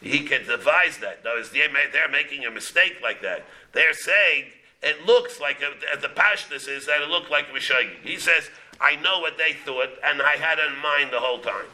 He 0.00 0.20
could 0.20 0.46
devise 0.46 0.98
that. 0.98 1.24
No, 1.24 1.42
they're 1.42 2.08
making 2.08 2.44
a 2.44 2.50
mistake 2.50 2.96
like 3.02 3.22
that. 3.22 3.46
They're 3.72 3.94
saying 3.94 4.44
it 4.82 5.06
looks 5.06 5.40
like 5.40 5.62
a, 5.62 5.96
uh, 5.96 6.00
the 6.00 6.10
pashness 6.10 6.68
is 6.68 6.86
that 6.86 7.00
it 7.00 7.08
looked 7.08 7.30
like 7.30 7.46
it 7.48 7.54
was 7.54 7.62
shaygig. 7.62 8.02
He 8.02 8.18
says, 8.18 8.50
I 8.80 8.96
know 8.96 9.20
what 9.20 9.38
they 9.38 9.54
thought, 9.54 9.88
and 10.04 10.20
I 10.20 10.36
had 10.36 10.58
it 10.58 10.72
in 10.72 10.78
mind 10.82 11.10
the 11.10 11.20
whole 11.20 11.38
time. 11.38 11.66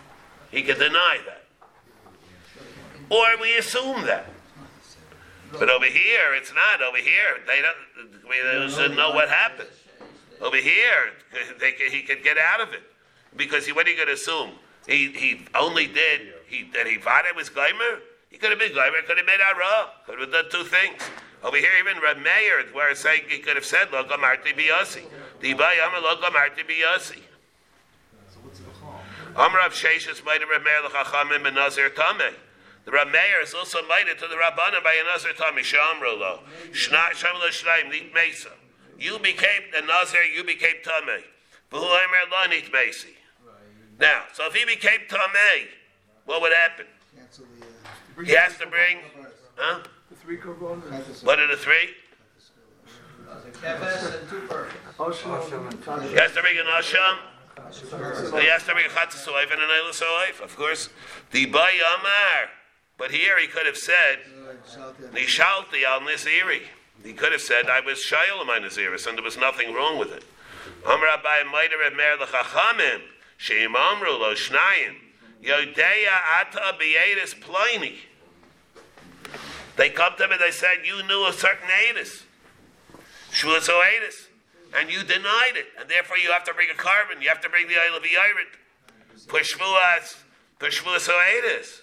He 0.50 0.62
could 0.62 0.78
deny 0.78 1.18
that. 1.26 1.44
Or 3.10 3.26
we 3.40 3.56
assume 3.56 4.06
that. 4.06 4.26
But 5.52 5.68
over 5.68 5.86
here, 5.86 6.34
it's 6.34 6.52
not. 6.54 6.80
Over 6.80 6.98
here, 6.98 7.40
they 7.46 7.60
don't. 7.60 8.28
We 8.28 8.36
don't 8.76 8.96
know 8.96 9.10
what 9.10 9.28
happened. 9.28 9.68
Over 10.40 10.56
here, 10.56 11.12
they, 11.58 11.72
he 11.90 12.02
could 12.02 12.22
get 12.22 12.38
out 12.38 12.60
of 12.60 12.72
it 12.72 12.82
because 13.36 13.66
he, 13.66 13.72
what 13.72 13.86
are 13.86 13.90
you 13.90 13.96
going 13.96 14.08
to 14.08 14.14
assume? 14.14 14.52
He 14.86 15.12
he 15.12 15.46
only 15.54 15.86
did 15.86 16.32
he 16.48 16.64
that 16.74 16.86
he 16.86 16.94
it 16.94 17.36
was 17.36 17.50
geimer. 17.50 18.00
He 18.30 18.38
could 18.38 18.50
have 18.50 18.58
been 18.58 18.72
geimer. 18.72 19.04
Could 19.06 19.18
have 19.18 19.26
made 19.26 19.40
ara. 19.40 19.90
Could 20.06 20.20
have 20.20 20.32
done 20.32 20.50
two 20.50 20.64
things. 20.64 21.02
Over 21.42 21.56
here, 21.56 21.70
even 21.80 22.02
Reb 22.02 22.18
Meir, 22.18 22.64
where 22.72 22.90
it's 22.90 23.00
saying 23.00 23.22
he 23.28 23.38
could 23.38 23.56
have 23.56 23.64
said 23.64 23.92
lo 23.92 24.04
gamarti 24.04 24.56
biyasi. 24.56 25.02
Diba 25.40 25.76
yama 25.76 26.00
lo 26.02 26.16
gamarti 26.16 26.64
biyasi. 26.66 27.20
Amr 29.36 29.58
Rav 29.58 29.72
Sheshes 29.72 30.24
might 30.24 30.40
have 30.40 30.48
Reb 30.50 30.64
Meir 30.64 30.82
l'chachamim 30.82 31.44
ben 31.44 31.54
Nazir 31.54 31.90
Tameh. 31.90 32.34
The 32.84 32.90
Rab 32.90 33.08
Meir 33.08 33.42
is 33.42 33.54
also 33.54 33.86
mighty 33.86 34.14
to 34.14 34.26
the 34.26 34.34
Rabbanim 34.34 34.82
by 34.82 34.94
a 34.94 35.04
Nazir 35.04 35.32
Tami 35.34 35.60
Shamro 35.60 36.18
lo. 36.18 36.40
Shna 36.72 37.10
Shamla 37.10 37.48
Shnaim 37.50 37.90
Nit 37.90 38.12
Mesa. 38.12 38.50
You 39.00 39.18
became 39.18 39.62
the 39.72 39.80
Nazir, 39.80 40.24
you 40.24 40.44
became 40.44 40.76
Tameh. 40.84 41.22
Now, 43.98 44.24
so 44.34 44.46
if 44.46 44.54
he 44.54 44.64
became 44.66 45.00
Tameh, 45.08 45.68
what 46.26 46.42
would 46.42 46.52
happen? 46.52 46.86
The, 48.16 48.24
He 48.24 48.32
has 48.32 48.58
to 48.58 48.66
bring, 48.66 48.98
huh? 49.56 49.80
cancel 50.90 51.26
What 51.26 51.38
are 51.40 51.46
the 51.46 51.56
three? 51.56 51.94
He 56.10 56.16
has 56.16 56.32
to 56.32 56.42
bring 56.42 56.58
an 56.58 56.66
Asham. 56.66 57.18
He 58.40 58.46
has 58.48 58.64
to 58.64 58.72
bring 58.72 58.84
a 58.84 58.88
Chatzasoif 58.88 59.50
and 59.50 59.62
an 59.62 59.68
Eilasoif, 59.68 60.42
of 60.42 60.56
course. 60.56 60.90
The 61.30 61.46
Bay 61.46 61.80
Amar. 61.98 62.50
But 62.98 63.12
here 63.12 63.38
he 63.38 63.46
could 63.46 63.64
have 63.64 63.78
said, 63.78 64.18
Nishalti 65.14 65.84
al 65.86 66.00
Niziri. 66.00 66.62
He 67.02 67.12
could 67.12 67.32
have 67.32 67.40
said, 67.40 67.68
I 67.68 67.80
was 67.80 67.98
Shail 67.98 68.46
my 68.46 68.58
Naziris, 68.58 69.06
and 69.06 69.16
there 69.16 69.24
was 69.24 69.38
nothing 69.38 69.72
wrong 69.72 69.98
with 69.98 70.12
it. 70.12 70.24
Lo 70.84 70.96
Yodeya 75.42 76.16
Ata. 76.40 76.76
They 79.76 79.88
come 79.88 80.12
to 80.18 80.24
and 80.24 80.40
they 80.40 80.50
said, 80.50 80.84
you 80.84 81.02
knew 81.06 81.26
a 81.26 81.32
certain 81.32 81.68
Edis. 81.88 82.24
Shvuas 83.32 83.68
Oedis. 83.68 84.26
And 84.76 84.90
you 84.90 85.02
denied 85.02 85.54
it. 85.54 85.66
And 85.78 85.88
therefore 85.88 86.18
you 86.18 86.30
have 86.32 86.44
to 86.44 86.54
bring 86.54 86.68
a 86.70 86.74
korban. 86.74 87.22
You 87.22 87.28
have 87.28 87.40
to 87.40 87.48
bring 87.48 87.66
the 87.66 87.74
oil 87.74 87.96
of 87.96 88.02
the 88.02 88.16
iron. 88.18 88.46
Pushvuas, 89.26 90.16
Pushvuas 90.58 91.08
Oedis. 91.08 91.79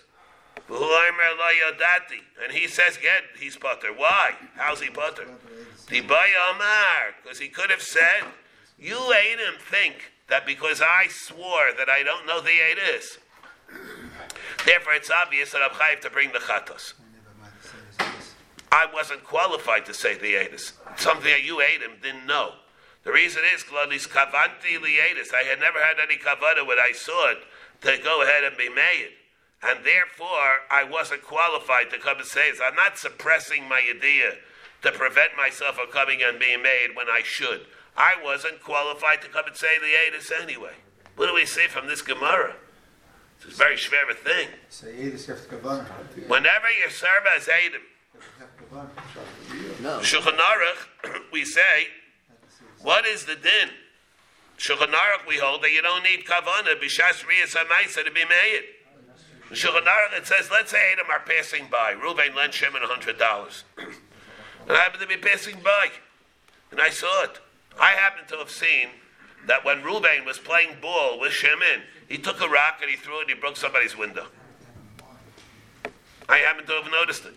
And 0.70 2.52
he 2.52 2.68
says, 2.68 2.98
again, 2.98 3.24
he's 3.40 3.56
putter. 3.56 3.94
Why? 3.96 4.32
How's 4.56 4.82
he 4.82 4.90
putter? 4.90 5.26
Dibaya 5.88 6.54
Amar, 6.54 7.16
because 7.22 7.40
he 7.40 7.48
could 7.48 7.70
have 7.70 7.82
said, 7.82 8.24
You 8.78 8.98
ate 9.14 9.40
him 9.40 9.56
think 9.72 10.12
that 10.28 10.46
because 10.46 10.82
I 10.82 11.08
swore 11.10 11.72
that 11.78 11.90
I 11.90 12.04
don't 12.04 12.26
know 12.28 12.42
the 12.42 12.50
eight 12.50 12.78
is. 12.96 13.18
Therefore, 14.66 14.94
it's 14.94 15.10
obvious 15.10 15.52
that 15.52 15.62
I'm 15.62 15.70
chayiv 15.72 16.02
to 16.02 16.10
bring 16.10 16.32
the 16.32 16.40
chatos. 16.40 16.94
I 18.72 18.86
wasn't 18.94 19.24
qualified 19.24 19.86
to 19.86 19.94
say 19.94 20.18
the 20.18 20.34
Edis. 20.34 20.74
Something 20.98 21.32
that 21.32 21.44
you 21.44 21.62
ate 21.62 21.82
him 21.82 21.94
didn't 22.02 22.26
know. 22.26 22.52
The 23.04 23.12
reason 23.14 23.42
is, 23.54 23.64
Glodis 23.64 24.08
kavanti 24.08 24.78
liedis. 24.78 25.34
I 25.34 25.44
had 25.44 25.60
never 25.60 25.80
had 25.80 25.98
any 26.02 26.18
kavana 26.18 26.68
when 26.68 26.78
I 26.78 26.92
saw 26.92 27.32
it 27.32 27.38
to 27.82 28.04
go 28.04 28.22
ahead 28.22 28.44
and 28.44 28.58
be 28.58 28.68
made. 28.70 29.12
And 29.64 29.84
therefore, 29.84 30.68
I 30.70 30.84
wasn't 30.84 31.24
qualified 31.24 31.90
to 31.92 31.98
come 31.98 32.18
and 32.18 32.28
say 32.28 32.52
this. 32.52 32.62
I'm 32.64 32.76
not 32.76 32.98
suppressing 32.98 33.68
my 33.68 33.82
idea 33.90 34.34
to 34.84 34.92
prevent 34.92 35.36
myself 35.36 35.76
from 35.76 35.90
coming 35.92 36.22
and 36.22 36.40
being 36.40 36.62
made 36.62 36.90
when 36.94 37.08
I 37.10 37.22
should. 37.24 37.62
I 37.96 38.14
wasn't 38.24 38.62
qualified 38.62 39.24
to 39.24 39.30
come 39.30 39.46
and 39.48 39.56
say 39.56 39.80
the 39.80 40.18
Edis 40.18 40.32
anyway. 40.42 40.74
What 41.16 41.28
do 41.28 41.34
we 41.34 41.46
say 41.46 41.68
from 41.68 41.88
this 41.88 42.04
Gemara? 42.04 42.54
It's 43.38 43.54
a 43.54 43.58
very 43.58 43.76
schwer 43.76 44.16
thing. 44.16 44.50
Say 44.70 44.94
Edis, 44.94 45.28
you 45.28 45.34
have 45.34 45.50
to 45.50 45.56
kavan. 45.56 46.30
Whenever 46.30 46.70
you 46.70 46.90
serve 46.92 47.24
as 47.36 47.50
Edom, 47.50 47.82
No. 49.82 50.00
Shulchan 50.00 50.38
Aruch, 50.38 51.22
we 51.32 51.44
say, 51.46 51.88
what 52.84 53.08
is 53.08 53.26
the 53.26 53.36
din? 53.36 53.70
Shulchan 54.60 54.94
Aruch, 54.94 55.28
we 55.28 55.38
hold 55.38 55.64
that 55.64 55.72
you 55.72 55.82
don't 55.82 56.04
need 56.04 56.26
kavana 56.26 56.80
b'shas 56.80 57.26
riyas 57.26 58.04
to 58.04 58.12
be 58.12 58.26
made. 58.26 58.64
In 59.50 59.56
Shulchan 59.56 60.26
says, 60.26 60.50
let's 60.52 60.72
say 60.72 60.92
Edom 60.92 61.08
are 61.10 61.22
passing 61.22 61.68
by. 61.72 61.94
Reuven 61.94 62.36
lent 62.36 62.54
Shimon 62.54 62.84
a 62.84 62.88
hundred 62.88 63.18
dollars, 63.18 63.64
and 63.78 64.72
I 64.72 64.76
happen 64.76 65.00
to 65.00 65.08
be 65.08 65.18
passing 65.18 65.60
by, 65.64 65.90
and 66.72 66.82
I 66.82 66.90
saw 66.90 67.24
it. 67.24 67.40
I 67.80 67.92
happen 67.92 68.28
to 68.28 68.38
have 68.38 68.50
seen 68.50 68.90
that 69.46 69.64
when 69.64 69.82
Reuven 69.82 70.26
was 70.26 70.38
playing 70.38 70.78
ball 70.82 71.20
with 71.20 71.32
Shimon, 71.32 71.84
he 72.08 72.18
took 72.18 72.42
a 72.42 72.50
rock 72.50 72.80
and 72.82 72.90
he 72.90 72.98
threw 72.98 73.20
it 73.20 73.22
and 73.22 73.30
he 73.30 73.36
broke 73.36 73.56
somebody's 73.56 73.98
window. 73.98 74.26
I 76.28 76.38
happen 76.38 76.66
to 76.66 76.74
have 76.74 76.92
noticed 76.92 77.26
it. 77.26 77.36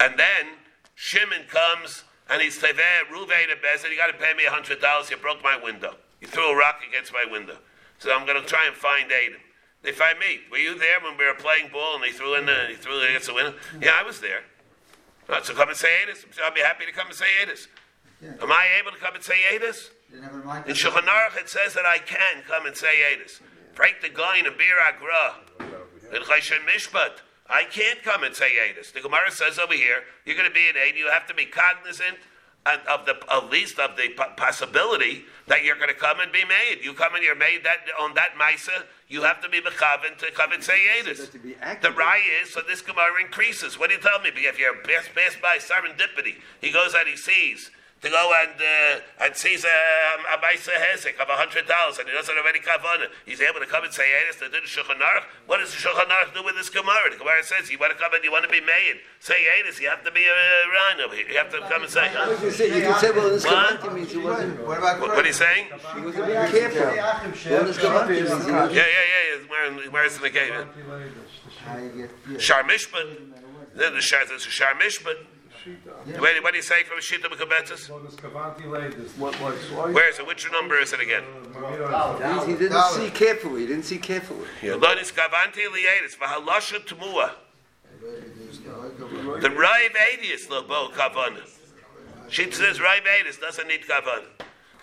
And 0.00 0.18
then 0.18 0.54
Shimon 0.94 1.44
comes 1.48 2.04
and 2.30 2.42
he's 2.42 2.58
Teveh, 2.58 3.08
Ruvain, 3.10 3.50
and 3.50 3.60
Bezin, 3.60 3.90
you 3.90 3.96
got 3.96 4.08
to 4.08 4.12
pay 4.12 4.34
me 4.34 4.44
$100. 4.44 5.10
You 5.10 5.16
broke 5.16 5.42
my 5.42 5.56
window. 5.56 5.94
You 6.20 6.28
threw 6.28 6.52
a 6.52 6.56
rock 6.56 6.80
against 6.88 7.12
my 7.12 7.24
window. 7.28 7.56
So 7.98 8.14
I'm 8.14 8.26
going 8.26 8.40
to 8.40 8.46
try 8.46 8.66
and 8.66 8.76
find 8.76 9.10
Aiden. 9.10 9.40
They 9.88 10.04
I 10.04 10.12
me. 10.20 10.40
Were 10.50 10.58
you 10.58 10.78
there 10.78 11.00
when 11.00 11.16
we 11.16 11.24
were 11.24 11.32
playing 11.32 11.70
ball 11.72 11.94
and 11.94 12.04
they 12.04 12.12
threw 12.12 12.34
in 12.34 12.44
the, 12.44 12.52
and 12.52 12.68
he 12.68 12.76
threw 12.76 13.00
it 13.00 13.08
against 13.08 13.26
the 13.28 13.34
window? 13.34 13.54
Yeah, 13.80 13.92
I 13.98 14.02
was 14.02 14.20
there. 14.20 14.44
Right, 15.26 15.44
so 15.44 15.54
come 15.54 15.70
and 15.70 15.76
say 15.78 15.88
Aedis. 16.04 16.26
I'll 16.44 16.52
be 16.52 16.60
happy 16.60 16.84
to 16.84 16.92
come 16.92 17.06
and 17.06 17.16
say 17.16 17.24
Aedis. 17.40 17.68
Yeah. 18.20 18.32
Am 18.42 18.52
I 18.52 18.66
able 18.78 18.92
to 18.92 18.98
come 18.98 19.14
and 19.14 19.24
say 19.24 19.36
Aedis? 19.50 19.88
You 20.12 20.20
never 20.20 20.38
mind. 20.38 20.66
In 20.66 20.74
Shulchan 20.74 21.08
Aruch 21.08 21.40
it 21.40 21.48
says 21.48 21.72
that 21.72 21.86
I 21.86 21.98
can 21.98 22.42
come 22.46 22.66
and 22.66 22.76
say 22.76 23.00
Aedis. 23.12 23.40
Break 23.74 24.02
the 24.02 24.10
guy 24.10 24.38
in 24.38 24.46
a 24.46 24.50
beer 24.50 24.76
agra. 24.78 25.36
In 26.12 26.22
Choshen 26.22 26.66
Mishpat. 26.66 27.20
I 27.48 27.64
can't 27.64 28.02
come 28.02 28.24
and 28.24 28.34
say 28.34 28.56
Aedis. 28.60 28.92
The 28.92 29.00
Gemara 29.00 29.30
says 29.30 29.58
over 29.58 29.72
here, 29.72 30.04
you're 30.26 30.36
going 30.36 30.48
to 30.48 30.54
be 30.54 30.68
an 30.68 30.76
Aid. 30.76 30.96
You 30.96 31.08
have 31.08 31.26
to 31.28 31.34
be 31.34 31.46
cognizant 31.46 32.18
of 32.88 33.06
the 33.06 33.16
at 33.32 33.50
least 33.50 33.78
of 33.78 33.96
the 33.96 34.08
possibility 34.36 35.24
that 35.46 35.64
you're 35.64 35.76
going 35.76 35.88
to 35.88 35.94
come 35.94 36.20
and 36.20 36.30
be 36.32 36.44
made. 36.44 36.80
You 36.82 36.92
come 36.94 37.14
and 37.14 37.24
you're 37.24 37.34
made 37.34 37.64
that 37.64 37.78
on 38.00 38.14
that 38.14 38.30
Misa, 38.38 38.84
you 39.08 39.22
have 39.22 39.40
to 39.42 39.48
be 39.48 39.60
mechavin 39.60 40.16
to 40.18 40.30
come 40.32 40.52
and 40.52 40.62
say 40.62 40.78
So 41.02 41.10
Aedis. 41.10 41.18
that 41.18 41.32
to 41.32 41.38
be 41.38 41.56
The. 41.82 41.90
Rai 41.92 42.20
is 42.42 42.52
so 42.52 42.60
this 42.66 42.82
Gemara 42.82 43.20
increases. 43.20 43.78
What 43.78 43.90
do 43.90 43.96
you 43.96 44.02
tell 44.02 44.20
me? 44.20 44.30
If 44.34 44.58
you're 44.58 44.76
passed 44.76 45.14
pass 45.14 45.36
by 45.40 45.58
serendipity, 45.58 46.36
he 46.60 46.70
goes 46.70 46.94
and 46.94 47.08
he 47.08 47.16
sees 47.16 47.70
to 48.00 48.08
go 48.08 48.32
and 48.42 48.54
uh, 48.54 49.24
and 49.26 49.34
sees 49.34 49.64
um, 49.64 50.20
a 50.30 50.38
Maisa 50.38 50.70
Hezek 50.70 51.18
of 51.18 51.28
a 51.28 51.34
hundred 51.34 51.66
dollars 51.66 51.98
and 51.98 52.06
he 52.06 52.14
doesn't 52.14 52.34
have 52.34 52.46
any 52.46 52.60
kavana. 52.60 53.10
He's 53.26 53.40
able 53.40 53.58
to 53.58 53.66
come 53.66 53.82
and 53.82 53.92
say 53.92 54.06
Eres 54.06 54.36
to 54.38 54.46
do 54.46 54.62
the 54.62 54.70
Shulchan 54.70 55.02
Aruch. 55.02 55.26
What 55.46 55.58
does 55.58 55.74
the 55.74 55.82
Shulchan 55.82 56.06
Aruch 56.06 56.34
do 56.34 56.44
with 56.44 56.54
this 56.54 56.70
Gemara? 56.70 57.10
The 57.10 57.18
Gemara 57.18 57.42
says 57.42 57.70
you 57.70 57.78
want 57.78 57.90
to 57.92 57.98
come 57.98 58.14
and 58.14 58.22
you 58.22 58.30
want 58.30 58.44
to 58.44 58.50
be 58.50 58.60
made. 58.62 59.02
Say 59.18 59.34
Eres. 59.58 59.80
You 59.80 59.90
have 59.90 60.04
to 60.04 60.12
be 60.12 60.22
a 60.22 60.30
uh, 60.30 60.94
Ran 60.94 61.02
over 61.02 61.14
here. 61.14 61.26
You 61.26 61.38
have 61.38 61.50
to 61.50 61.58
come 61.66 61.82
and 61.82 61.90
say. 61.90 62.06
You 62.42 62.50
say, 62.50 62.70
you 62.70 62.82
can 62.86 62.94
say, 63.02 63.10
well, 63.10 63.30
this 63.30 63.44
What? 63.44 63.82
Means 63.94 64.12
he 64.12 64.18
wasn't, 64.18 64.62
What 64.62 64.78
about 64.78 65.00
What, 65.00 65.10
what 65.10 65.24
are 65.24 65.26
you 65.26 65.32
saying? 65.32 65.66
he 65.94 66.00
wasn't 66.00 66.26
being 66.26 66.46
careful. 66.54 66.86
Well, 66.86 67.64
this 67.66 67.78
Kavanti 67.78 68.14
means 68.14 68.28
he 68.28 68.52
wasn't. 68.52 68.78
Yeah, 68.78 68.86
yeah, 68.86 69.06
yeah. 69.10 69.42
yeah. 69.42 69.48
Where, 69.50 69.90
where's 69.90 70.18
the 70.18 70.30
gate? 70.30 70.52
How 70.52 71.78
you 71.78 71.90
get, 71.90 72.10
yeah. 72.30 72.38
Shar 72.38 72.62
Mishpat. 72.62 73.34
Then 73.74 73.94
the 73.94 74.00
Shar, 74.00 74.24
there's 74.26 74.46
a 74.46 74.50
Shar 74.50 74.74
Mishpat. 74.74 75.18
Wait, 76.20 76.42
what 76.42 76.52
do 76.52 76.56
you 76.56 76.62
say 76.62 76.82
from 76.84 76.98
Shita 76.98 77.26
Mekubetzes? 77.26 77.88
Where 79.92 80.08
is 80.08 80.18
it? 80.18 80.26
Which 80.26 80.50
number 80.52 80.78
is 80.78 80.92
it 80.92 81.00
again? 81.00 81.24
He 82.46 82.52
he 82.52 82.58
didn't 82.58 82.82
see 82.82 83.10
carefully, 83.10 83.60
he 83.62 83.66
didn't 83.66 83.84
see 83.84 83.98
carefully. 83.98 84.46
Lonis 84.62 85.12
Kavanti 85.12 85.66
Liedis, 85.66 86.16
Vahalasha 86.16 86.84
Tumua. 86.84 87.32
The 89.40 89.48
Raiv 89.48 89.94
Adius 89.94 90.48
Lobo 90.48 90.88
Kavana. 90.88 91.46
She 92.28 92.50
says 92.50 92.78
Raiv 92.78 93.04
Adius 93.04 93.40
doesn't 93.40 93.66
need 93.68 93.82
Kavana. 93.82 94.26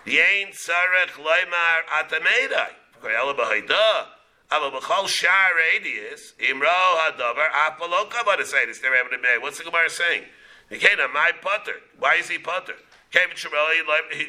The 0.04 0.18
Ain 0.18 0.48
Sarech 0.48 1.16
Loimar 1.18 1.84
Atamedai. 2.00 2.70
Koyala 3.02 3.36
Bahaida. 3.36 4.06
Aber 4.48 4.70
b'chol 4.70 5.08
shar 5.08 5.50
radius, 5.58 6.34
imro 6.38 6.68
hadavar 6.68 7.50
apolo 7.50 8.08
kavana 8.08 8.42
sayis. 8.42 8.80
They're 8.80 8.94
able 8.94 9.10
to 9.10 9.18
make. 9.18 9.42
What's 9.42 9.58
the 9.58 9.64
Gemara 9.64 9.90
saying? 9.90 10.22
He 10.68 10.78
came 10.78 10.96
to 10.98 11.08
my 11.08 11.32
putter. 11.40 11.80
Why 11.98 12.16
is 12.16 12.28
he 12.28 12.38
putter? 12.38 12.74
Kevin 13.12 13.36
Shemroi, 13.36 13.82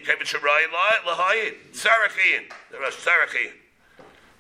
Kevin 0.06 0.26
Shemroi, 0.26 0.68
Lahayin, 1.06 1.56
Sarachian. 1.74 2.52
There 2.72 2.84
are 2.84 2.92
Sarachian. 2.92 3.54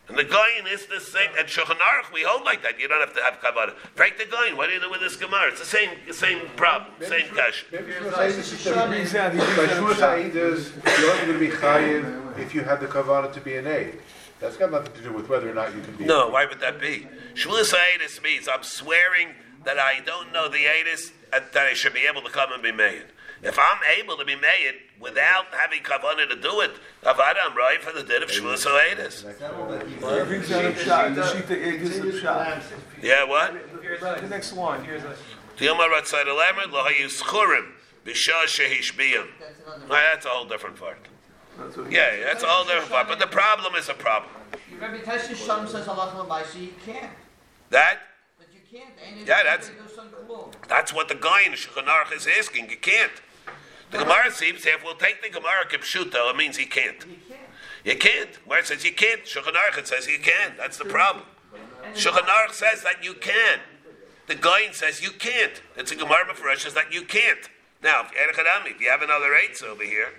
And 0.08 0.18
the 0.18 0.24
Goyin 0.24 0.72
is 0.72 0.86
the 0.86 1.02
same. 1.02 1.32
And 1.38 1.48
Shulchan 1.48 1.80
Aruch, 1.80 2.14
we 2.14 2.24
hold 2.24 2.46
like 2.46 2.64
that. 2.64 2.80
You 2.80 2.88
don't 2.88 3.02
have 3.02 3.14
to 3.16 3.22
have 3.22 3.42
kavana. 3.42 3.74
Break 3.96 4.18
the 4.18 4.24
Goyin. 4.24 4.56
What 4.56 4.68
do 4.70 4.76
you 4.76 4.80
do 4.80 4.90
with 4.90 5.02
this 5.02 5.18
Gemara? 5.18 5.50
It's 5.50 5.60
the 5.60 5.66
same, 5.66 5.90
same 6.12 6.48
problem, 6.56 6.94
same 7.02 7.28
kash. 7.36 7.66
By 7.72 7.80
Shmuel 7.80 9.06
Sa'idas, 9.96 10.72
you're 11.00 11.12
only 11.12 11.26
going 11.26 11.34
to 11.34 11.40
be 11.40 11.50
chayiv 11.50 12.38
if 12.40 12.54
you 12.56 12.62
have 12.62 12.80
the 12.80 12.88
kavanah 12.88 13.34
to 13.34 13.42
be 13.42 13.58
an 13.58 13.68
aid. 13.68 14.00
That's 14.40 14.56
got 14.56 14.72
nothing 14.72 14.94
to 14.94 15.02
do 15.02 15.12
with 15.12 15.28
whether 15.28 15.50
or 15.50 15.54
not 15.56 15.76
you 15.76 15.82
can 15.82 15.96
be. 15.96 16.06
No, 16.06 16.30
why 16.30 16.46
would 16.46 16.60
that 16.60 16.80
be? 16.80 17.08
Shmulis 17.34 17.74
Aedis 17.74 18.22
means 18.24 18.48
I'm 18.48 18.64
swearing 18.64 19.36
that 19.66 19.78
I 19.80 20.00
don't 20.06 20.32
know 20.32 20.48
the 20.48 20.60
Aedis 20.60 21.10
and 21.10 21.17
that 21.32 21.56
I 21.56 21.74
should 21.74 21.94
be 21.94 22.08
able 22.10 22.22
to 22.22 22.30
come 22.30 22.52
and 22.52 22.62
be 22.62 22.72
made. 22.72 23.04
If 23.44 23.60
I'm 23.60 23.80
able 24.00 24.18
to 24.18 24.26
be 24.26 24.36
made 24.36 24.74
without 25.00 25.46
having 25.52 25.84
kavanah 25.84 26.28
to 26.30 26.36
do 26.36 26.62
it, 26.62 26.72
Avada, 27.04 27.36
I'm 27.44 27.56
right 27.56 27.80
for 27.82 27.92
the 27.92 28.04
din 28.04 28.24
of 28.24 28.30
Shmulis 28.30 28.66
Aedis. 28.66 29.24
Yeah, 33.02 33.24
what? 33.26 33.54
The 34.22 34.28
next 34.28 34.54
one. 34.54 34.84
Dilma 35.58 35.88
Ratzai 35.88 36.24
Lemer, 36.26 36.66
Lahayu 36.72 37.06
Schurim, 37.06 37.72
Bishah 38.06 38.46
Shehishbiyam. 38.46 39.28
That's 39.40 39.60
another. 39.66 39.88
That's 39.88 40.26
a 40.26 40.30
whole 40.30 40.46
different 40.46 40.78
part. 40.78 40.98
Yeah, 41.90 42.24
that's 42.24 42.44
a 42.44 42.48
whole 42.48 42.66
different 42.66 42.90
part. 42.90 43.08
But 43.08 43.20
the 43.20 43.28
problem 43.28 43.76
is 43.76 43.90
a 43.90 43.94
problem. 43.94 44.32
Your 44.72 44.80
reputation 44.80 45.36
Shum 45.36 45.68
says 45.68 45.88
Allah 45.88 46.14
Mabaisi, 46.16 46.62
you 46.62 46.74
can't. 46.86 47.12
That 47.70 48.00
But 48.00 48.00
you 48.00 48.17
can't. 48.72 48.94
Ain't 49.04 49.22
it- 49.22 49.28
Yeah, 49.28 49.44
that's- 49.44 49.70
you 49.70 49.82
do 49.82 49.94
some 49.94 50.10
klum. 50.10 50.54
That's 50.68 50.94
what 50.94 51.08
the 51.08 51.16
guy 51.16 51.42
in 51.44 51.52
the 51.52 51.58
Shulchan 51.58 51.86
Aruch 51.86 52.14
is 52.14 52.28
asking. 52.28 52.70
You 52.70 52.78
can't. 52.78 53.12
The 53.92 54.00
Gemara 54.00 54.32
seems 54.32 54.64
to 54.64 54.72
have, 54.72 54.84
we'll 54.84 54.96
take 54.96 55.22
the 55.22 55.30
Gemara 55.30 55.66
Kipshuto, 55.66 56.30
it 56.30 56.36
means 56.36 56.58
he 56.58 56.66
can't. 56.66 57.06
You 57.86 57.96
can't. 57.96 58.30
You. 58.30 58.38
Where 58.46 58.60
it 58.60 58.68
says 58.68 58.84
you 58.84 58.94
can't, 58.94 59.24
Shulchan 59.24 59.54
Aruch 59.54 59.86
says 59.88 60.08
you 60.08 60.20
can. 60.20 60.56
That's 60.58 60.78
the 60.78 60.86
problem. 60.86 61.26
Shulchan 61.94 62.26
Aruch 62.28 62.52
says 62.52 62.84
that 62.84 63.04
you 63.04 63.14
can. 63.14 63.60
The 64.28 64.36
guy 64.36 64.72
says 64.72 65.02
you 65.02 65.12
can't. 65.12 65.62
It's 65.78 65.92
a 65.92 65.96
Gemara 65.96 66.34
for 66.34 66.50
us 66.50 66.64
says 66.64 66.74
that 66.74 66.94
you 66.94 67.04
can't. 67.04 67.50
Now, 67.82 68.02
if 68.02 68.12
Erech 68.12 68.66
if 68.66 68.82
you 68.82 68.90
have 68.90 69.02
another 69.02 69.34
eights 69.36 69.62
over 69.62 69.84
here, 69.84 70.10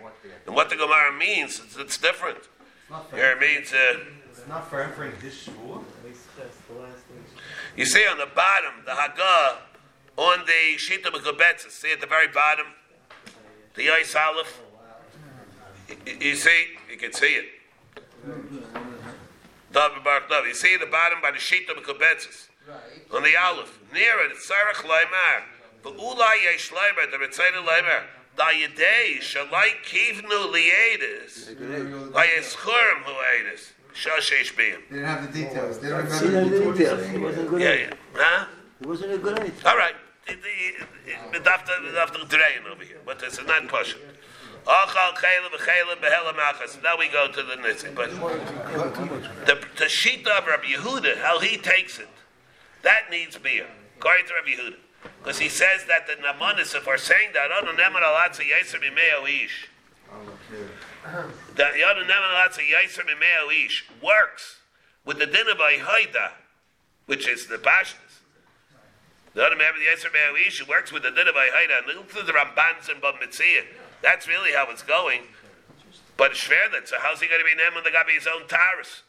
and 0.46 0.54
what 0.54 0.70
the 0.70 0.76
Gemara 0.76 1.12
means, 1.12 1.60
it's, 1.62 1.76
it's 1.76 1.98
different. 1.98 2.38
Here 3.12 3.32
it 3.32 3.40
means, 3.40 3.72
uh, 3.72 3.98
It's 4.30 4.46
not 4.48 4.70
for 4.70 4.80
entering 4.80 5.12
his 5.20 5.34
shul. 5.34 5.84
You 7.78 7.86
see 7.86 8.04
on 8.08 8.18
the 8.18 8.26
bottom, 8.26 8.72
the 8.84 8.90
Haggah, 8.90 9.58
on 10.16 10.44
the 10.46 10.76
Shita 10.78 11.12
Mekubetzes, 11.14 11.70
see 11.70 11.92
at 11.92 12.00
the 12.00 12.08
very 12.08 12.26
bottom, 12.26 12.66
the 13.76 13.86
Yais 13.86 14.16
Aleph. 14.16 14.60
Y- 15.88 15.96
y- 16.04 16.16
You 16.20 16.34
see, 16.34 16.76
you 16.90 16.96
can 16.96 17.12
see 17.12 17.36
it. 17.36 17.44
You 18.26 18.64
see 20.54 20.74
at 20.74 20.80
the 20.80 20.86
bottom 20.86 21.20
by 21.22 21.30
the 21.30 21.38
Shita 21.38 21.68
Mekubetzes, 21.78 22.48
Right. 22.66 22.80
on 23.12 23.22
the 23.22 23.36
Aleph. 23.36 23.78
Near 23.92 24.18
it, 24.24 24.32
it's 24.32 24.50
Sarach 24.50 24.82
Laimar. 24.82 25.44
But 25.84 25.96
Ulai 25.98 26.42
Yesh 26.42 26.70
Laimar, 26.70 27.08
the 27.12 27.18
Ritzayna 27.18 27.64
Laimar. 27.64 28.02
Da 28.36 28.48
Yedei, 28.50 29.20
Shalai 29.20 29.76
Kivnu 29.84 30.50
Liedis, 30.52 31.54
Vayeschurm 32.10 33.04
Huedis, 33.04 33.70
Shoshesh 33.98 34.54
Biyam. 34.54 34.78
They 34.88 34.96
didn't 34.96 35.04
have 35.06 35.32
the 35.32 35.38
details. 35.40 35.78
They 35.80 35.88
don't 35.88 36.08
See 36.08 36.26
remember 36.26 36.50
that 36.50 36.62
the 36.62 36.70
in 36.70 36.76
details. 36.76 37.08
he 37.08 37.18
wasn't 37.18 37.48
good 37.50 37.60
Yeah, 37.60 37.74
yeah. 37.74 37.90
Huh? 38.14 38.46
He 38.80 38.86
wasn't 38.86 39.12
a 39.12 39.18
good 39.18 39.38
idea. 39.40 39.52
All 39.66 39.76
right. 39.76 39.94
The 40.26 41.38
daftar 41.40 41.82
the 41.82 41.92
daftar 41.98 42.28
drain 42.28 42.62
over 42.70 42.84
here, 42.84 43.00
but 43.04 43.18
this 43.18 43.38
is 43.38 43.46
not 43.46 43.66
push. 43.66 43.96
Achal 44.66 45.14
chayla 45.14 45.48
v'chayla 45.50 45.96
behela 45.96 46.32
machas. 46.34 46.80
Now 46.82 46.96
we 46.96 47.08
go 47.08 47.26
to 47.26 47.42
the 47.42 47.54
nitzig. 47.54 47.94
But 47.96 48.10
the 49.46 49.54
the 49.76 49.86
shita 49.86 50.28
of 50.38 50.46
Rabbi 50.46 50.66
Yehuda, 50.76 51.16
how 51.18 51.40
he 51.40 51.56
takes 51.56 51.98
it, 51.98 52.08
that 52.82 53.10
needs 53.10 53.36
beer. 53.36 53.66
According 53.96 54.26
to 54.26 54.34
Rabbi 54.34 54.50
Yehuda, 54.62 54.76
because 55.22 55.38
he 55.38 55.48
says 55.48 55.86
that 55.88 56.06
the 56.06 56.12
namanis, 56.22 56.74
if 56.76 56.86
we're 56.86 56.98
saying 56.98 57.30
that, 57.32 57.48
oh, 57.50 57.64
That 61.56 61.74
yadu 61.74 62.04
neman 62.04 62.32
alatza 62.34 62.60
yeser 62.60 63.04
mimeo 63.04 63.66
ish 63.66 63.84
works 64.02 64.58
with 65.04 65.18
the 65.18 65.26
din 65.26 65.48
of 65.48 65.58
Haida, 65.58 66.32
which 67.06 67.26
is 67.26 67.46
the 67.46 67.56
pashtas. 67.56 68.08
The 69.34 69.44
other 69.44 69.56
member, 69.56 69.78
the 69.78 69.86
Yetzer 69.86 70.12
Me'awish, 70.12 70.58
who 70.58 70.66
works 70.66 70.90
with 70.90 71.04
the 71.04 71.10
din 71.10 71.28
of 71.28 71.34
Haida, 71.36 71.78
and 71.78 71.86
look 71.86 72.10
through 72.10 72.24
the 72.24 72.32
Rambans 72.32 72.88
and 72.90 73.00
Bab. 73.00 73.22
That's 74.02 74.26
really 74.26 74.52
how 74.52 74.66
it's 74.70 74.82
going. 74.82 75.22
But 76.16 76.32
Shverdet, 76.32 76.88
so 76.88 76.96
how's 76.98 77.20
he 77.20 77.28
going 77.28 77.40
to 77.40 77.46
be 77.46 77.54
Neman 77.54 77.84
the 77.84 77.90
Gabi 77.90 78.18
his 78.18 78.26
own 78.26 78.48
Taurus? 78.48 79.02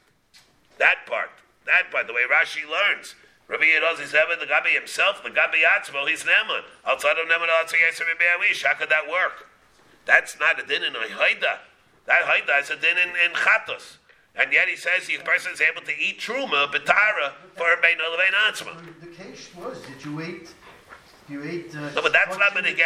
That 0.78 1.08
part. 1.08 1.32
That 1.66 1.90
part, 1.90 2.06
the 2.06 2.14
way 2.14 2.30
Rashi 2.30 2.62
learns. 2.62 3.16
Rabbi 3.48 3.64
Yedozi 3.64 4.06
Zeba, 4.06 4.40
the 4.40 4.46
Gabi 4.46 4.78
himself, 4.78 5.24
the 5.24 5.30
Gabi 5.30 5.66
Atzmo, 5.66 6.08
he's 6.08 6.24
Neman. 6.24 6.62
Outside 6.86 7.18
of 7.18 7.26
Neman, 7.26 7.50
how 7.50 7.66
could 8.76 8.90
that 8.90 9.10
work? 9.10 9.50
That's 10.06 10.40
not 10.40 10.62
a 10.62 10.66
din 10.66 10.84
in 10.84 10.94
Haida. 10.94 11.60
That 12.10 12.26
Haida 12.26 12.58
is 12.58 12.72
a 12.72 12.76
din 12.76 12.98
in, 12.98 13.10
in 13.10 13.32
Chatos. 13.38 13.98
And 14.36 14.52
yet 14.52 14.68
he 14.68 14.76
says 14.76 15.06
the 15.06 15.18
person 15.18 15.54
is 15.54 15.62
able 15.62 15.82
to 15.86 15.94
eat 15.96 16.20
Truma, 16.20 16.66
Betara, 16.74 17.34
for 17.56 17.72
a 17.72 17.78
Bein 17.82 17.98
Olavein 18.02 18.34
Atzmo. 18.50 18.74
The 19.00 19.08
case 19.24 19.50
was 19.56 19.80
that 19.84 20.04
you 20.04 20.20
ate, 20.20 20.50
you 21.30 21.44
ate. 21.44 21.76
Uh, 21.76 21.92
No, 21.94 22.02
but 22.02 22.12
that's 22.12 22.36
not 22.38 22.56
meat. 22.56 22.80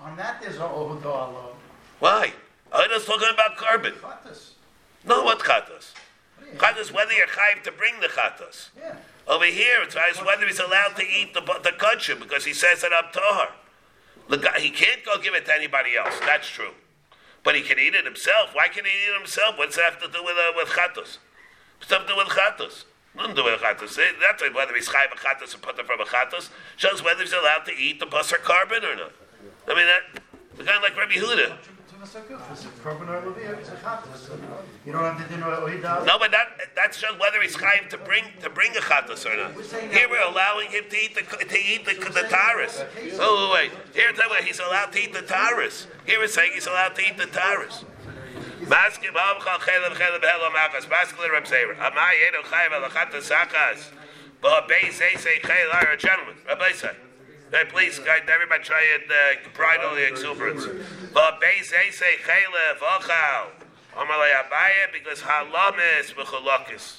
On 0.00 0.16
that, 0.16 0.40
there's 0.40 0.58
a 0.58 0.64
overall 0.64 1.56
Why? 1.98 2.32
I 2.72 2.86
was 2.86 3.04
talking 3.04 3.28
about 3.34 3.56
korban. 3.56 3.94
chatas. 3.94 4.50
No, 5.04 5.24
what 5.24 5.40
chatos? 5.40 5.92
Chatos, 6.56 6.92
whether 6.92 7.12
you're 7.12 7.26
chayiv 7.26 7.64
to 7.64 7.72
bring 7.72 7.98
the 8.00 8.06
chatos. 8.06 8.68
Yeah. 8.78 8.94
Over 9.26 9.46
here, 9.46 9.82
it's 9.82 9.96
as 9.96 10.24
whether 10.24 10.46
he's 10.46 10.60
allowed 10.60 10.94
to 10.96 11.02
eat 11.04 11.34
the 11.34 11.40
the 11.40 11.70
kudshim 11.70 12.20
because 12.20 12.44
he 12.44 12.52
says 12.54 12.84
it 12.84 12.92
up 12.92 13.12
tahar. 13.12 13.48
The 14.28 14.36
guy, 14.38 14.60
he 14.60 14.70
can't 14.70 15.04
go 15.04 15.18
give 15.20 15.34
it 15.34 15.46
to 15.46 15.54
anybody 15.54 15.96
else. 15.96 16.14
That's 16.20 16.48
true, 16.48 16.74
but 17.46 17.54
he 17.54 17.62
can 17.62 17.78
eat 17.78 17.94
it 17.94 18.04
himself. 18.04 18.50
Why 18.54 18.66
can 18.66 18.84
he 18.84 18.90
eat 18.90 19.14
it 19.14 19.18
himself? 19.18 19.56
What's 19.56 19.76
that 19.76 19.92
have 19.92 20.02
to 20.02 20.08
do 20.10 20.22
with 20.24 20.34
uh, 20.36 20.52
with 20.56 20.68
chatos? 20.68 21.18
What's 21.78 21.88
that 21.88 22.00
have 22.00 22.06
to 22.08 22.12
do 22.12 22.16
with 22.18 22.26
chatos? 22.26 22.84
Nothing 23.14 23.36
to 23.36 23.42
do 23.42 23.44
with 23.44 23.60
chatos. 23.60 23.96
That's 24.20 24.42
it, 24.42 24.52
whether 24.52 24.74
he's 24.74 24.88
chayv 24.88 25.12
a 25.12 25.16
chatos 25.16 25.54
or 25.54 25.58
put 25.58 25.76
from 25.86 26.00
a 26.00 26.04
chatos 26.04 26.50
shows 26.76 27.04
whether 27.04 27.22
he's 27.22 27.32
allowed 27.32 27.64
to 27.66 27.72
eat 27.72 28.00
the 28.00 28.06
basar 28.06 28.42
korban 28.42 28.82
or 28.82 28.96
not. 28.96 29.12
I 29.68 29.74
mean 29.74 29.86
that 29.86 30.22
the 30.58 30.64
guy 30.64 30.76
like 30.82 30.96
Rabbi 30.98 31.14
Huda. 31.14 31.56
No 32.14 32.22
but 36.18 36.30
that 36.30 36.48
that 36.76 36.94
shows 36.94 37.18
whether 37.18 37.42
he's 37.42 37.56
chayiv 37.56 37.88
to 37.90 37.98
bring 37.98 38.24
to 38.42 38.50
bring 38.50 38.76
a 38.76 38.80
chatas 38.80 39.26
or 39.26 39.36
not. 39.36 39.52
Here 39.92 40.08
we're 40.08 40.22
allowing 40.22 40.70
him 40.70 40.84
to 40.88 40.96
eat 40.96 41.14
the 41.14 41.22
to 41.22 41.58
eat 41.58 41.84
the 41.84 41.94
the 41.94 42.28
taris. 42.28 42.86
Oh 43.18 43.50
wait, 43.54 43.72
here 43.94 44.12
he's 44.42 44.60
allowed 44.60 44.92
to 44.92 44.98
eat 45.00 45.12
the 45.12 45.22
taris. 45.22 45.86
Here 46.06 46.18
we're 46.18 46.28
saying 46.28 46.52
he's 46.54 46.66
allowed 46.66 46.94
to 46.94 47.02
eat 47.02 47.16
the 47.16 47.26
taris. 47.26 47.84
Maskim 48.60 49.12
avchal 49.12 49.58
chelav 49.60 49.94
chelav 49.94 50.20
helo 50.22 50.50
machas. 50.52 50.86
Maskim 50.86 51.28
Reb 51.32 51.46
Seir. 51.46 51.74
Amai 51.74 52.14
yenu 52.22 52.42
chayiv 52.44 52.72
al 52.72 52.88
chatas 52.90 53.28
sachas. 53.30 53.90
But 54.40 54.68
beis 54.68 54.92
say 54.92 55.16
say 55.16 55.38
chel 55.40 55.72
are 55.72 55.90
a 55.90 55.96
gentleman. 55.96 56.36
Rabbi 56.46 56.72
say. 56.72 56.96
Hey, 57.52 57.62
please, 57.68 57.96
guys, 58.00 58.22
everybody 58.26 58.64
try 58.64 58.82
and 58.98 59.06
uh, 59.06 59.48
bridle 59.54 59.94
the 59.94 60.08
exuberance. 60.08 60.66
But 61.14 61.40
beis 61.40 61.66
say 61.66 61.92
say 61.92 62.18
chelav 62.26 62.82
ochal. 62.82 63.54
Amalei 63.94 64.34
Abaye, 64.34 64.92
because 64.92 65.20
halamis 65.20 66.12
v'chulakis. 66.12 66.96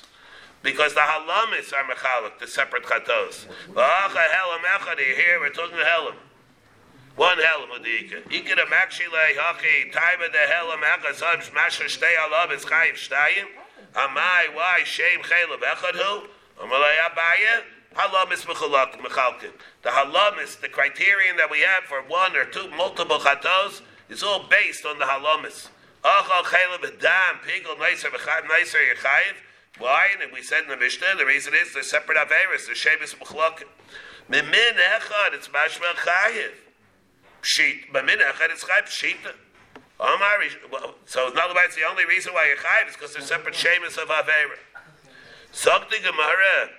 Because 0.63 0.93
the 0.93 1.01
halamis 1.01 1.73
are 1.73 1.83
mechalak, 1.83 2.39
the 2.39 2.47
separate 2.47 2.83
chatos. 2.83 3.45
V'acha 3.73 4.23
helam 4.31 4.63
echadi, 4.79 5.15
here 5.17 5.37
we're 5.41 5.49
talking 5.49 5.79
helam. 5.79 6.15
One 7.17 7.37
helam 7.39 7.83
udika. 7.83 8.23
Ikid 8.29 8.57
am 8.57 8.71
actually 8.71 9.35
hachi, 9.35 9.91
taiba 9.91 10.31
de 10.31 10.37
helam 10.47 10.79
echad, 10.79 11.15
sab 11.15 11.53
masher 11.53 11.83
shtei 11.83 12.15
alav, 12.15 12.55
is 12.55 12.63
chayiv 12.63 12.93
shtayim. 12.93 13.47
Amai, 13.95 14.55
why, 14.55 14.79
shem 14.85 15.19
chelav 15.23 15.59
echad 15.59 15.95
hu? 15.95 16.27
Amalei 16.61 16.95
Abaye, 17.11 17.63
halamis 17.97 18.45
mechalkin. 18.45 19.51
The 19.81 19.89
halamis, 19.89 20.59
the 20.61 20.69
criterion 20.69 21.37
that 21.37 21.49
we 21.51 21.61
have 21.61 21.83
for 21.83 22.01
one 22.03 22.35
or 22.35 22.45
two 22.45 22.69
multiple 22.69 23.19
chatos, 23.19 23.81
is 24.09 24.23
all 24.23 24.45
based 24.49 24.85
on 24.85 24.99
the 24.99 25.05
halamis. 25.05 25.69
Why? 29.79 30.07
And 30.21 30.31
we 30.31 30.41
said 30.41 30.63
in 30.63 30.69
the 30.69 30.77
Mishnah, 30.77 31.15
the 31.17 31.25
reason 31.25 31.53
is 31.53 31.73
they're 31.73 31.83
separate 31.83 32.17
averis. 32.17 32.67
The 32.67 32.73
shevis 32.73 33.15
mechlokim. 33.15 33.67
Mimin 34.29 34.77
echad 34.77 35.33
it's 35.33 35.47
mashma 35.49 35.95
chayiv. 35.95 36.51
Pshit. 37.41 37.91
Mimin 37.91 38.19
echad 38.21 38.51
it's 38.51 38.63
chayiv 38.63 38.85
pshita. 38.85 39.33
So 41.05 41.27
in 41.31 41.37
other 41.37 41.55
words, 41.55 41.75
the 41.75 41.83
only 41.89 42.05
reason 42.05 42.33
why 42.33 42.47
you're 42.47 42.57
chayiv 42.57 42.89
is 42.89 42.93
because 42.93 43.13
they're 43.13 43.23
separate 43.23 43.55
shevis 43.55 43.97
of 44.01 44.09
avera. 44.09 44.57
Sokti 45.51 46.01
Gemara. 46.03 46.69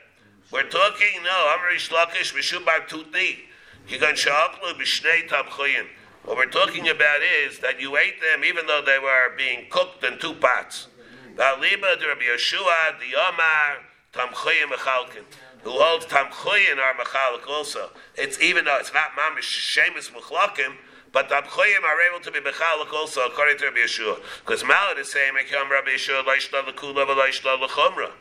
We're 0.51 0.63
talking 0.63 1.23
no. 1.25 1.55
Amar 1.55 1.69
Reish 1.75 1.91
Lakish 1.91 2.33
Mishubar 2.33 2.89
Tuti. 2.89 3.41
Kigan 3.87 4.15
Shaklu 4.15 4.73
Bishnei 4.81 5.29
Tamchoyin. 5.29 5.85
What 6.25 6.39
we're 6.39 6.47
talking 6.47 6.89
about 6.89 7.21
is 7.45 7.59
that 7.59 7.79
you 7.79 7.99
ate 7.99 8.15
them 8.23 8.43
even 8.45 8.67
though 8.67 8.81
they 8.81 8.99
were 8.99 9.37
being 9.37 9.67
cooked 9.69 10.03
in 10.05 10.19
two 10.19 10.33
pots. 10.33 10.89
V'aliba 11.37 12.01
Rabbi 12.01 12.23
Yeshua 12.23 12.99
the 12.99 13.15
Omar 13.15 13.85
Tamchoyin 14.15 14.73
Mechalkin. 14.73 15.25
Who 15.65 15.73
holds 15.73 16.07
Tamchoyin 16.07 16.79
are 16.79 16.95
Mechalik 16.95 17.47
also. 17.47 17.91
It's 18.15 18.41
even 18.41 18.65
though 18.65 18.79
it's 18.79 18.95
not 18.95 19.11
Mamish 19.19 19.43
Shemus 19.43 20.11
Mechlakim, 20.11 20.77
but 21.13 21.29
the 21.29 21.35
Tamchoyim 21.35 21.83
are 21.85 22.01
able 22.11 22.25
to 22.25 22.31
be 22.31 22.41
Mechalik 22.41 22.91
also 22.95 23.27
according 23.27 23.59
to 23.59 23.67
Rabbi 23.67 23.81
Yeshua. 23.81 24.19
Because 24.47 24.63
Malad 24.63 24.99
is 24.99 25.13
saying, 25.13 25.35
Rabbi 25.35 25.91
Yeshua 25.91 26.25
Leishla 26.25 26.65
Lekula 26.65 27.07
V'Leishla 27.07 27.59
Lechumra. 27.63 28.13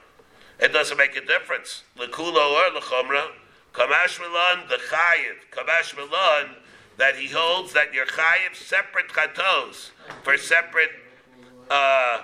It 0.60 0.74
doesn't 0.74 0.97
make 0.97 1.16
a 1.16 1.26
difference. 1.26 1.84
Lekula 1.97 2.74
or 2.74 2.80
Lechumra. 2.80 3.28
Kamash 3.74 4.20
Milan, 4.20 4.68
the 4.70 4.76
Chayiv. 4.76 5.36
Kamash 5.51 5.95
Milan, 5.95 6.55
that 6.97 7.16
he 7.16 7.28
holds 7.28 7.74
that 7.74 7.93
your 7.93 8.08
Chayiv 8.08 8.55
separate 8.55 9.10
chatos 9.10 9.91
for 10.24 10.38
separate 10.38 10.89
uh, 11.70 12.24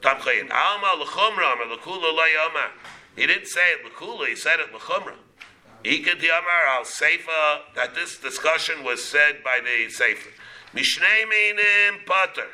Tamchayin. 0.00 0.50
Alma 0.50 1.04
Lechumra, 1.04 1.52
Amar 1.52 1.76
Lekula 1.76 2.12
Lo 2.12 2.22
Yomar. 2.22 2.70
He 3.14 3.26
didn't 3.26 3.46
say 3.46 3.72
it 3.72 3.84
Lekula, 3.84 4.26
he 4.26 4.36
said 4.36 4.58
it 4.58 4.72
Lechumra. 4.72 5.14
Ikad 5.84 6.20
Yamar 6.20 6.76
al 6.76 6.82
Seifa, 6.82 7.60
that 7.76 7.94
this 7.94 8.18
discussion 8.18 8.82
was 8.82 9.02
said 9.02 9.44
by 9.44 9.60
the 9.62 9.86
Seifa. 9.92 10.28
Mishnei 10.74 11.28
Minim 11.28 12.00
Potter. 12.04 12.48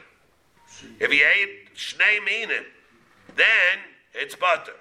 If 1.01 1.11
he 1.11 1.23
ate 1.23 1.75
Shnei 1.75 2.23
Minim, 2.25 2.65
then 3.35 3.79
it's 4.15 4.35
butter. 4.35 4.73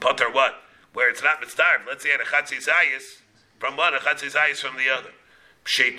Butter 0.00 0.30
what? 0.30 0.62
Where 0.92 1.10
it's 1.10 1.22
not 1.22 1.40
mitzvah. 1.40 1.82
Let's 1.86 2.02
say 2.02 2.10
a 2.10 2.18
chatzi 2.18 2.64
zayis 2.64 3.20
from 3.58 3.76
one, 3.76 3.94
a 3.94 3.98
chatzi 3.98 4.32
zayis 4.32 4.58
from 4.58 4.76
the 4.76 4.88
other. 4.88 5.10
We're 5.68 5.90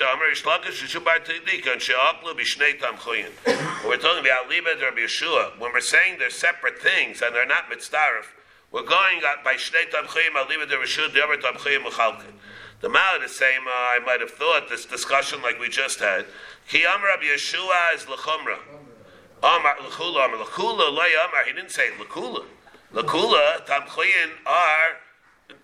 talking 3.97 4.23
about 4.23 4.49
Libet 4.49 4.81
Rabbi 4.81 5.01
Yeshua. 5.01 5.59
When 5.59 5.73
we're 5.73 5.81
saying 5.81 6.19
they're 6.19 6.29
separate 6.29 6.79
things 6.79 7.21
and 7.21 7.35
they're 7.35 7.45
not 7.45 7.67
mitzvah, 7.69 8.23
we're 8.71 8.83
going 8.83 9.19
by 9.43 9.55
Shnei 9.55 9.91
Tamchoyim 9.91 10.35
Al 10.35 10.45
Libet 10.45 10.71
Rabbi 10.71 10.85
Yeshua 10.85 11.13
the 11.13 11.21
other 11.21 11.35
Mechalkin. 11.35 12.33
The 12.79 12.87
Malad 12.87 13.25
is 13.25 13.35
saying, 13.35 13.59
I 13.67 13.99
might 14.05 14.21
have 14.21 14.31
thought 14.31 14.69
this 14.69 14.85
discussion 14.85 15.41
like 15.41 15.59
we 15.59 15.67
just 15.67 15.99
had. 15.99 16.25
Ki 16.69 16.83
Amar 16.83 17.07
Rabbi 17.07 17.25
Yeshua 17.25 17.93
is 17.93 18.05
Lechumra. 18.05 18.59
Amar 19.43 19.75
Lechula 19.77 20.25
Amar 20.25 20.45
Lechula 20.45 20.91
Lay 20.91 21.13
Amar. 21.13 21.43
He 21.45 21.53
didn't 21.53 21.71
say 21.71 21.89
Lekula. 21.99 22.45
Lekula 22.93 23.65
Tamchoyin 23.65 24.31
are 24.45 24.97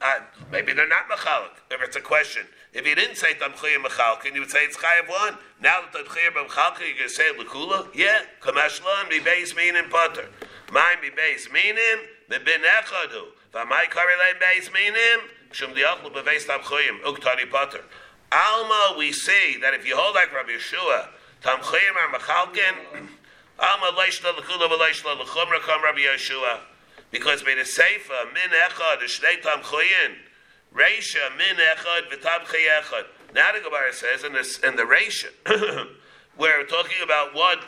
uh, 0.02 0.20
maybe 0.52 0.74
they're 0.74 0.88
not 0.88 1.10
mechalik. 1.10 1.56
If 1.72 1.82
it's 1.82 1.96
a 1.96 2.02
question, 2.02 2.44
if 2.74 2.86
he 2.86 2.96
didn't 2.96 3.16
say 3.16 3.34
tamchiyim 3.34 3.84
mechalkin, 3.84 4.34
you 4.34 4.42
would 4.42 4.52
say 4.52 4.60
it's 4.60 4.78
chayav 4.78 5.10
one. 5.10 5.38
Now 5.62 5.82
that 5.82 6.06
tamchiyim 6.06 6.48
mechalkin, 6.48 6.90
you 6.90 6.96
can 6.96 7.10
say 7.10 7.32
lekula. 7.38 7.88
Yeah, 7.94 8.22
kamashlan 8.42 9.10
be 9.10 9.20
base 9.20 9.56
meaning 9.56 9.90
putter. 9.90 10.28
Mine 10.72 10.98
be 11.02 11.10
base 11.10 11.50
meaning 11.52 12.08
the 12.30 12.40
bin 12.40 12.62
echadu. 12.62 13.28
V'amai 13.54 13.86
karilei 13.90 14.40
base 14.40 14.72
meaning 14.74 15.28
shum 15.52 15.72
diachlu 15.72 16.12
beveis 16.14 16.46
tamchiyim 16.46 17.02
uktani 17.04 17.50
putter. 17.50 17.82
Alma, 18.32 18.96
we 18.98 19.12
see 19.12 19.58
that 19.62 19.74
if 19.74 19.86
you 19.86 19.96
hold 19.96 20.16
like 20.16 20.34
Rabbi 20.34 20.52
Yeshua, 20.52 21.10
tamchiyim 21.44 21.96
are 21.96 22.20
mechalkin. 22.20 23.08
Because 27.14 27.44
by 27.44 27.54
the 27.54 27.62
Seifa, 27.62 28.34
min 28.34 28.50
echad, 28.50 29.00
shnei 29.06 29.40
tamchoyin, 29.42 30.16
reisha, 30.74 31.30
min 31.38 31.58
echad, 31.58 32.10
v'tamchay 32.12 32.66
echad. 32.82 33.06
Now 33.36 33.52
the 33.52 33.60
Gemara 33.60 33.94
says 33.94 34.24
in, 34.24 34.36
in 34.68 34.76
the 34.76 34.84
reisha, 34.84 35.30
we're 36.38 36.66
talking 36.66 37.04
about 37.04 37.36
what, 37.36 37.60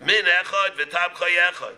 min 0.00 0.24
echad, 0.24 0.76
v'tamchay 0.76 1.36
echad. 1.52 1.74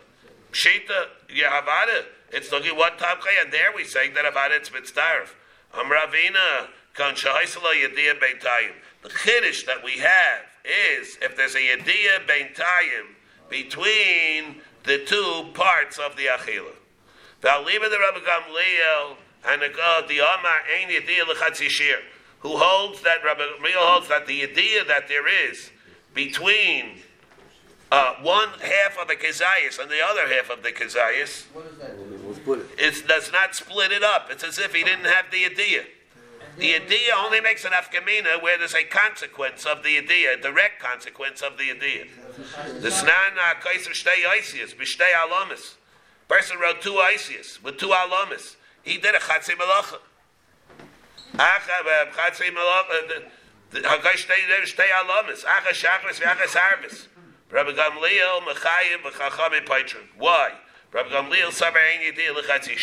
Pshita, 0.52 1.08
Yehavada, 1.28 2.06
it's 2.30 2.48
talking 2.48 2.74
what 2.76 2.98
tamchay, 2.98 3.42
and 3.44 3.52
there 3.52 3.72
we 3.76 3.84
say 3.84 4.08
that 4.10 4.24
about 4.24 4.50
it's 4.52 4.70
mitzdarf. 4.70 5.34
Amravina, 5.74 6.68
kan 6.94 7.14
shahaisala 7.14 7.74
yediyah 7.74 8.18
beintayim. 8.18 8.72
The 9.02 9.10
chiddush 9.10 9.66
that 9.66 9.84
we 9.84 9.98
have 9.98 10.46
is, 10.64 11.18
if 11.20 11.36
there's 11.36 11.54
a 11.54 11.58
yediyah 11.58 12.26
beintayim 12.26 13.16
between 13.52 14.56
the 14.84 15.04
two 15.04 15.50
parts 15.54 15.98
of 15.98 16.16
the 16.16 16.24
achilah. 16.26 16.74
V'aliba 17.42 17.90
the 17.90 17.98
Rabbi 17.98 18.18
Gamliel 18.18 19.16
and 19.46 19.62
the 19.62 19.68
God 19.68 20.08
the 20.08 20.18
Amar 20.18 20.62
Ein 20.80 20.88
Yediyah 20.88 21.28
L'Chatzishir, 21.28 21.98
who 22.40 22.56
holds 22.56 23.02
that 23.02 23.18
Rabbi 23.24 23.42
Gamliel 23.42 23.76
holds 23.76 24.08
that 24.08 24.26
the 24.26 24.42
idea 24.42 24.84
that 24.84 25.06
there 25.06 25.28
is 25.28 25.70
between 26.14 27.00
uh, 27.92 28.14
one 28.22 28.48
half 28.60 28.98
of 28.98 29.06
the 29.06 29.14
kezayis 29.14 29.78
and 29.78 29.90
the 29.90 30.00
other 30.02 30.26
half 30.34 30.50
of 30.50 30.62
the 30.62 30.72
kezayis 30.72 31.44
What 31.52 31.66
is 31.66 31.78
that? 31.78 31.96
We'll 32.46 32.60
it. 32.60 32.66
it 32.78 33.06
does 33.06 33.30
not 33.30 33.54
split 33.54 33.92
it 33.92 34.02
up. 34.02 34.28
It's 34.30 34.42
as 34.42 34.58
if 34.58 34.74
he 34.74 34.82
didn't 34.82 35.04
have 35.04 35.26
the 35.30 35.44
idea. 35.44 35.84
The 36.58 36.74
idea 36.74 37.12
only 37.16 37.40
makes 37.40 37.64
an 37.64 37.72
afkamina 37.72 38.42
where 38.42 38.58
there's 38.58 38.74
a 38.74 38.84
consequence 38.84 39.64
of 39.64 39.82
the 39.82 39.98
idea, 39.98 40.36
direct 40.36 40.80
consequence 40.80 41.40
of 41.40 41.56
the 41.56 41.70
idea. 41.70 42.04
The 42.80 42.88
snan 42.88 43.36
kaiser 43.60 43.90
shtei 43.90 44.24
oisius 44.26 44.74
b'shtei 44.76 45.12
alamis. 45.12 45.74
Person 46.28 46.58
wrote 46.58 46.82
two 46.82 46.92
oisius 46.92 47.62
with 47.62 47.78
two 47.78 47.88
alamis. 47.88 48.56
He 48.82 48.98
did 48.98 49.14
a 49.14 49.18
chatzei 49.18 49.54
malacha. 49.54 49.98
Acha 51.34 51.80
uh, 51.80 52.06
chatzei 52.12 52.50
malacha. 52.50 53.22
Uh, 53.74 53.78
Hagai 53.78 54.16
shtei 54.16 54.44
uh, 54.50 54.66
shtei 54.66 54.90
alamis. 54.92 55.44
Acha 55.44 55.72
shachris 55.72 56.20
v'acha 56.20 56.46
sarvis. 56.46 57.06
Rabbi 57.50 57.70
Gamliel 57.70 58.40
mechayim 58.40 59.02
v'chacham 59.04 59.96
Why? 60.18 60.52
Rabbi 60.92 61.08
Gamliel 61.08 61.50
Sabar 61.50 61.80
Ein 61.80 62.12
Yediyah 62.12 62.34
L'Chatzi 62.34 62.76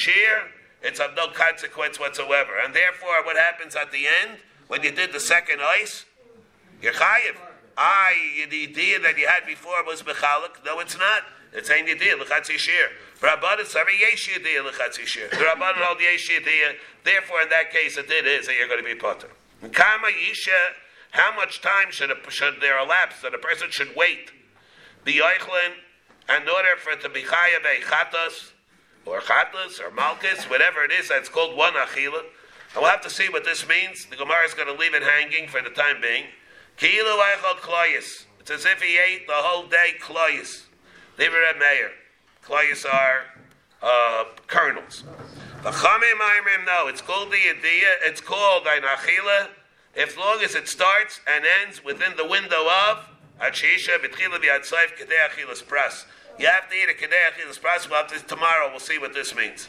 it's 0.82 1.00
of 1.00 1.16
no 1.16 1.28
consequence 1.28 2.00
whatsoever. 2.00 2.52
And 2.64 2.74
therefore, 2.74 3.24
what 3.26 3.38
happens 3.38 3.76
at 3.76 3.92
the 3.92 4.06
end, 4.22 4.40
when 4.68 4.84
you 4.84 4.92
did 4.92 5.12
the 5.12 5.20
second 5.20 5.60
ice, 5.62 6.06
you're 6.82 6.94
chayiv. 6.94 7.36
I, 7.78 8.46
the 8.50 8.64
idea 8.64 9.00
that 9.00 9.18
you 9.18 9.28
had 9.28 9.46
before 9.46 9.84
was 9.86 10.04
mechalik. 10.04 10.64
No, 10.66 10.80
it's 10.80 10.98
not. 10.98 11.24
It's 11.54 11.70
ein 11.70 11.88
yediyah 11.88 12.20
l'chatzi 12.20 12.58
shir. 12.58 12.90
Rabbanan 13.22 13.66
sabi 13.66 13.94
yesh 14.00 14.30
l'chatzi 14.38 15.06
shir. 15.06 15.28
The 15.30 15.38
Rabbanan 15.38 15.76
hold 15.76 16.00
yesh 16.00 16.30
yediyah. 16.30 16.76
Therefore, 17.04 17.42
in 17.42 17.50
that 17.50 17.72
case, 17.72 17.98
it 17.98 18.10
is 18.10 18.48
that 18.48 18.56
you're 18.58 18.68
going 18.68 18.84
to 18.84 18.86
be 18.86 18.96
potter. 18.96 19.30
Kama 19.62 20.08
yisha. 20.08 20.52
How 21.12 21.36
much 21.36 21.62
time 21.62 21.90
should, 21.90 22.12
a, 22.12 22.18
should 22.30 22.62
there 22.62 22.80
elapse 22.80 23.22
that 23.24 23.34
a 23.34 23.40
person 23.40 23.72
should 23.72 23.96
wait? 23.96 24.32
Be 25.04 25.14
eichlin 25.14 25.74
in 26.30 26.48
order 26.48 26.76
for 26.78 26.92
it 26.92 27.02
to 27.02 27.10
be 27.10 27.24
chayav 27.24 27.66
chatas 27.82 28.52
or 29.10 29.22
chatas 29.22 29.80
or 29.80 29.92
malchus, 29.92 30.46
whatever 30.50 30.84
it 30.84 30.92
is 30.92 31.10
that's 31.10 31.30
called 31.30 31.58
one 31.58 31.74
achila. 31.74 32.22
And 32.74 32.82
we'll 32.82 32.92
have 32.92 33.02
to 33.02 33.10
see 33.10 33.30
what 33.30 33.44
this 33.44 33.68
means. 33.68 34.06
The 34.06 34.16
Gemara 34.16 34.46
is 34.46 34.54
going 34.54 34.68
to 34.68 34.80
leave 34.80 34.94
it 34.94 35.04
hanging 35.04 35.48
for 35.48 35.62
the 35.62 35.72
time 35.72 36.02
being. 36.02 36.26
Ki'ilu 36.78 37.18
eichel 37.20 37.58
kloyis. 37.58 38.26
It's 38.40 38.52
as 38.52 38.66
if 38.66 38.82
he 38.82 38.98
ate 38.98 39.28
the 39.28 39.34
whole 39.34 39.68
day 39.68 39.94
kloyis. 40.00 40.64
Leave 41.18 41.32
it 41.34 41.44
at 41.50 41.58
mayor. 41.58 41.90
Kloyis 42.46 42.86
are 42.86 43.24
uh, 43.82 44.26
kernels. 44.48 45.04
The 45.64 45.72
chamim 45.72 46.20
ayrim 46.20 46.66
no. 46.66 46.88
It's 46.88 47.02
called 47.02 47.32
the 47.32 47.58
idea. 47.58 47.88
It's 48.06 48.22
called 48.22 48.68
ein 48.68 48.84
achila. 48.84 49.50
If 49.96 50.18
long 50.18 50.42
as 50.44 50.56
it 50.56 50.68
starts 50.68 51.20
and 51.28 51.44
ends 51.66 51.84
within 51.84 52.16
the 52.16 52.28
window 52.28 52.68
of 52.92 53.10
achisha 53.42 53.98
betchila 53.98 54.40
bi'atzayv 54.40 54.96
kedei 54.98 55.28
achilas 55.28 55.64
pras. 55.64 56.06
You 56.40 56.48
have 56.48 56.70
to 56.70 56.76
eat 56.76 56.88
a 56.90 56.94
kedei 56.94 57.20
achilas 57.36 57.60
pras. 57.60 57.90
We'll 57.90 58.00
have 58.00 58.08
to, 58.08 58.26
tomorrow 58.26 58.70
we'll 58.70 58.80
see 58.80 58.98
what 58.98 59.14
this 59.14 59.36
means. 59.36 59.68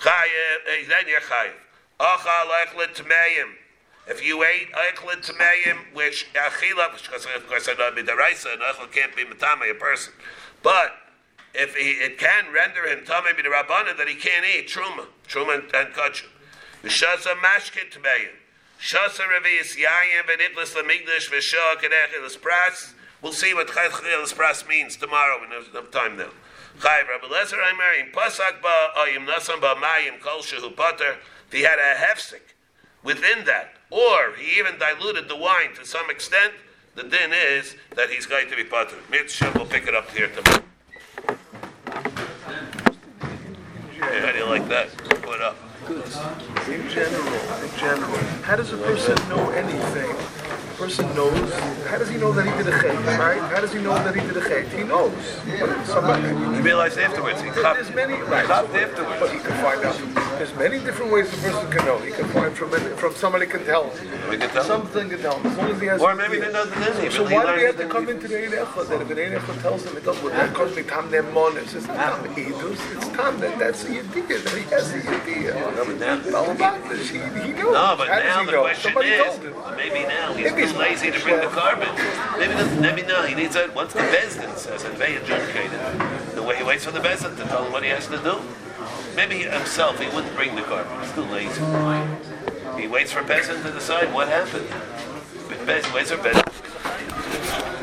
Chayev, 0.00 0.58
eh, 0.66 0.84
then 0.88 1.08
you're 1.08 1.20
chayev. 1.20 1.52
Achal 2.00 2.48
eichlet 2.64 2.96
tmeim. 2.96 3.52
If 4.08 4.24
you 4.24 4.42
ate 4.42 4.72
eichlet 4.72 5.30
tmeim, 5.30 5.94
which 5.94 6.26
achila, 6.32 6.90
because 6.92 7.26
of 7.36 7.46
course 7.46 7.68
I 7.68 7.74
know 7.74 7.90
midaraisa, 7.92 8.54
and 8.54 8.62
eichel 8.62 8.90
can't 8.90 9.14
be 9.14 9.24
matame 9.24 9.70
a 9.70 9.74
person, 9.74 10.14
but 10.62 10.92
if 11.52 11.74
he, 11.74 11.90
it 11.90 12.18
can 12.18 12.46
render 12.50 12.86
him 12.86 13.04
tamei 13.04 13.32
midarabana 13.32 13.96
that 13.98 14.08
he 14.08 14.14
can't 14.14 14.46
eat 14.46 14.68
truma, 14.68 15.04
truma 15.28 15.54
and, 15.54 15.74
and 15.74 15.94
kachum. 15.94 16.28
V'shasa 16.82 17.34
mashket 17.42 17.92
tmeim. 17.92 18.32
Shasa 18.80 19.20
revius 19.20 19.76
yayim 19.76 20.24
v'nitlas 20.26 20.74
lamigdash 20.74 21.28
v'shah 21.30 21.76
kedechilas 21.76 22.38
pras. 22.38 22.94
We'll 23.26 23.32
see 23.32 23.54
what 23.54 23.66
kedechilas 23.66 24.32
pras 24.34 24.68
means 24.68 24.94
tomorrow 24.94 25.40
when 25.40 25.50
there's 25.50 25.66
enough 25.66 25.90
time 25.90 26.16
now. 26.16 26.30
Chayv 26.78 27.08
Rabbi 27.08 27.26
Lezer 27.26 27.58
Aimer 27.58 27.98
in 27.98 28.12
Pasak 28.12 28.62
ba 28.62 28.90
ayim 28.98 29.26
nasam 29.26 29.60
ba 29.60 29.74
mayim 29.74 30.20
kol 30.20 30.42
shehu 30.42 30.70
pater. 30.76 31.16
If 31.48 31.52
he 31.52 31.62
had 31.62 31.80
a 31.80 31.96
hefsek 31.98 32.54
within 33.02 33.44
that, 33.46 33.72
or 33.90 34.36
he 34.38 34.60
even 34.60 34.78
diluted 34.78 35.28
the 35.28 35.34
wine 35.34 35.74
to 35.74 35.84
some 35.84 36.08
extent, 36.08 36.52
the 36.94 37.02
din 37.02 37.32
is 37.32 37.74
that 37.96 38.10
he's 38.10 38.26
going 38.26 38.48
to 38.48 38.54
be 38.54 38.62
pater. 38.62 38.94
Mitzvah, 39.10 39.50
we'll 39.56 39.66
pick 39.66 39.88
it 39.88 39.94
up 39.96 40.08
here 40.12 40.28
tomorrow. 40.28 40.62
How 43.98 44.30
do 44.30 44.38
you 44.38 44.46
like 44.46 44.68
that? 44.68 44.96
Put 44.96 45.40
up. 45.40 45.56
In 45.88 46.88
general, 46.88 47.26
in 47.60 47.76
general, 47.76 48.16
how 48.44 48.54
does 48.54 48.72
a 48.72 48.76
person 48.76 49.16
know 49.28 49.50
anything? 49.50 50.35
Person 50.76 51.06
knows. 51.14 51.52
How 51.86 51.96
does 51.96 52.10
he 52.10 52.18
know 52.18 52.32
that 52.32 52.44
he 52.44 52.50
did 52.62 52.68
a 52.68 52.82
chet? 52.82 53.18
Right? 53.18 53.40
How 53.40 53.62
does 53.62 53.72
he 53.72 53.80
know 53.80 53.94
that 53.94 54.14
he 54.14 54.20
did 54.20 54.36
a 54.36 54.40
chet? 54.46 54.68
He 54.68 54.84
knows. 54.84 55.10
Somebody. 55.86 56.28
He 56.28 56.60
realized 56.60 56.98
afterwards. 56.98 57.40
He 57.40 57.48
There's 57.48 57.90
many. 57.94 58.12
Right. 58.12 58.46
chopped 58.46 58.74
afterwards. 58.74 59.18
But 59.18 59.32
he 59.32 59.38
can 59.38 59.56
find 59.64 59.82
out. 59.86 59.96
There's 60.36 60.54
many 60.54 60.78
different 60.80 61.12
ways 61.12 61.30
the 61.30 61.38
person 61.38 61.70
can 61.70 61.86
know. 61.86 61.98
He 62.00 62.12
can 62.12 62.28
find 62.28 62.54
from 62.54 62.68
from 62.96 63.14
somebody 63.14 63.46
can 63.46 63.64
tell 63.64 63.88
him. 63.88 64.38
Can 64.38 64.50
tell. 64.50 64.64
Something 64.64 65.08
can 65.08 65.18
tell 65.20 65.38
him 65.38 65.46
as 65.46 65.56
long 65.56 65.70
as 65.70 65.80
he 65.80 65.86
has. 65.86 66.02
Or 66.02 66.14
maybe 66.14 66.36
idea. 66.36 66.46
they 66.46 66.52
know 66.52 66.66
the. 66.66 67.10
So 67.10 67.24
why 67.24 67.46
do 67.46 67.56
we 67.56 67.62
have 67.62 67.78
to 67.78 67.88
come 67.88 68.08
into 68.10 68.28
the 68.28 68.34
Echad? 68.34 68.88
That 68.88 69.00
if 69.00 69.10
an 69.10 69.16
Echad 69.16 69.62
tells 69.62 69.84
him 69.86 69.96
it 69.96 70.04
doesn't, 70.04 70.28
that 70.28 70.54
comes 70.54 70.74
become 70.74 71.10
their 71.10 71.22
monis. 71.22 71.74
It's 71.74 71.86
not 71.86 71.96
tam 71.96 72.34
edus. 72.34 72.96
It's 72.96 73.08
tam 73.16 73.40
that 73.40 73.58
that's 73.58 73.84
a 73.84 74.00
idea 74.00 74.38
that 74.44 74.52
he 74.52 74.62
has 74.68 74.92
a 74.92 74.98
idea. 75.08 75.54
Balabaklish, 75.54 77.08
he, 77.08 77.46
he 77.46 77.52
knows. 77.54 77.72
No, 77.72 77.94
but 77.96 78.08
now 78.08 78.44
the 78.44 78.52
question 78.52 78.92
Somebody 78.92 79.08
is, 79.08 79.40
maybe 79.76 80.06
now 80.06 80.34
he's 80.34 80.65
he's 80.66 80.76
lazy 80.76 81.10
to 81.10 81.20
bring 81.20 81.36
the 81.36 81.46
korban. 81.46 81.92
Maybe 82.38 82.80
maybe 82.80 83.02
no, 83.02 83.22
he 83.22 83.34
needs 83.34 83.56
a, 83.56 83.70
once 83.74 83.92
the 83.92 84.00
Bezdin 84.00 84.56
says 84.56 84.84
it, 84.84 84.92
very 84.92 85.16
adjudicated, 85.16 85.80
the 86.34 86.42
way 86.42 86.56
he 86.56 86.64
waits 86.64 86.84
for 86.84 86.90
the 86.90 87.00
Bezdin 87.00 87.36
to 87.36 87.44
tell 87.44 87.64
him 87.64 87.72
what 87.72 87.82
he 87.82 87.90
has 87.90 88.06
to 88.08 88.18
do. 88.18 88.40
Maybe 89.14 89.44
himself, 89.44 89.98
he 90.00 90.06
wouldn't 90.14 90.34
bring 90.34 90.54
the 90.54 90.62
korban. 90.62 91.00
He's 91.00 91.12
too 91.12 91.22
lazy. 91.22 92.80
He 92.80 92.88
waits 92.88 93.12
for 93.12 93.22
Bezdin 93.22 93.62
to 93.62 93.72
decide 93.72 94.12
what 94.12 94.28
happened. 94.28 94.68
Bez, 95.66 95.90
waits 95.92 96.10
for 96.10 96.18
Bezdin. 96.18 97.66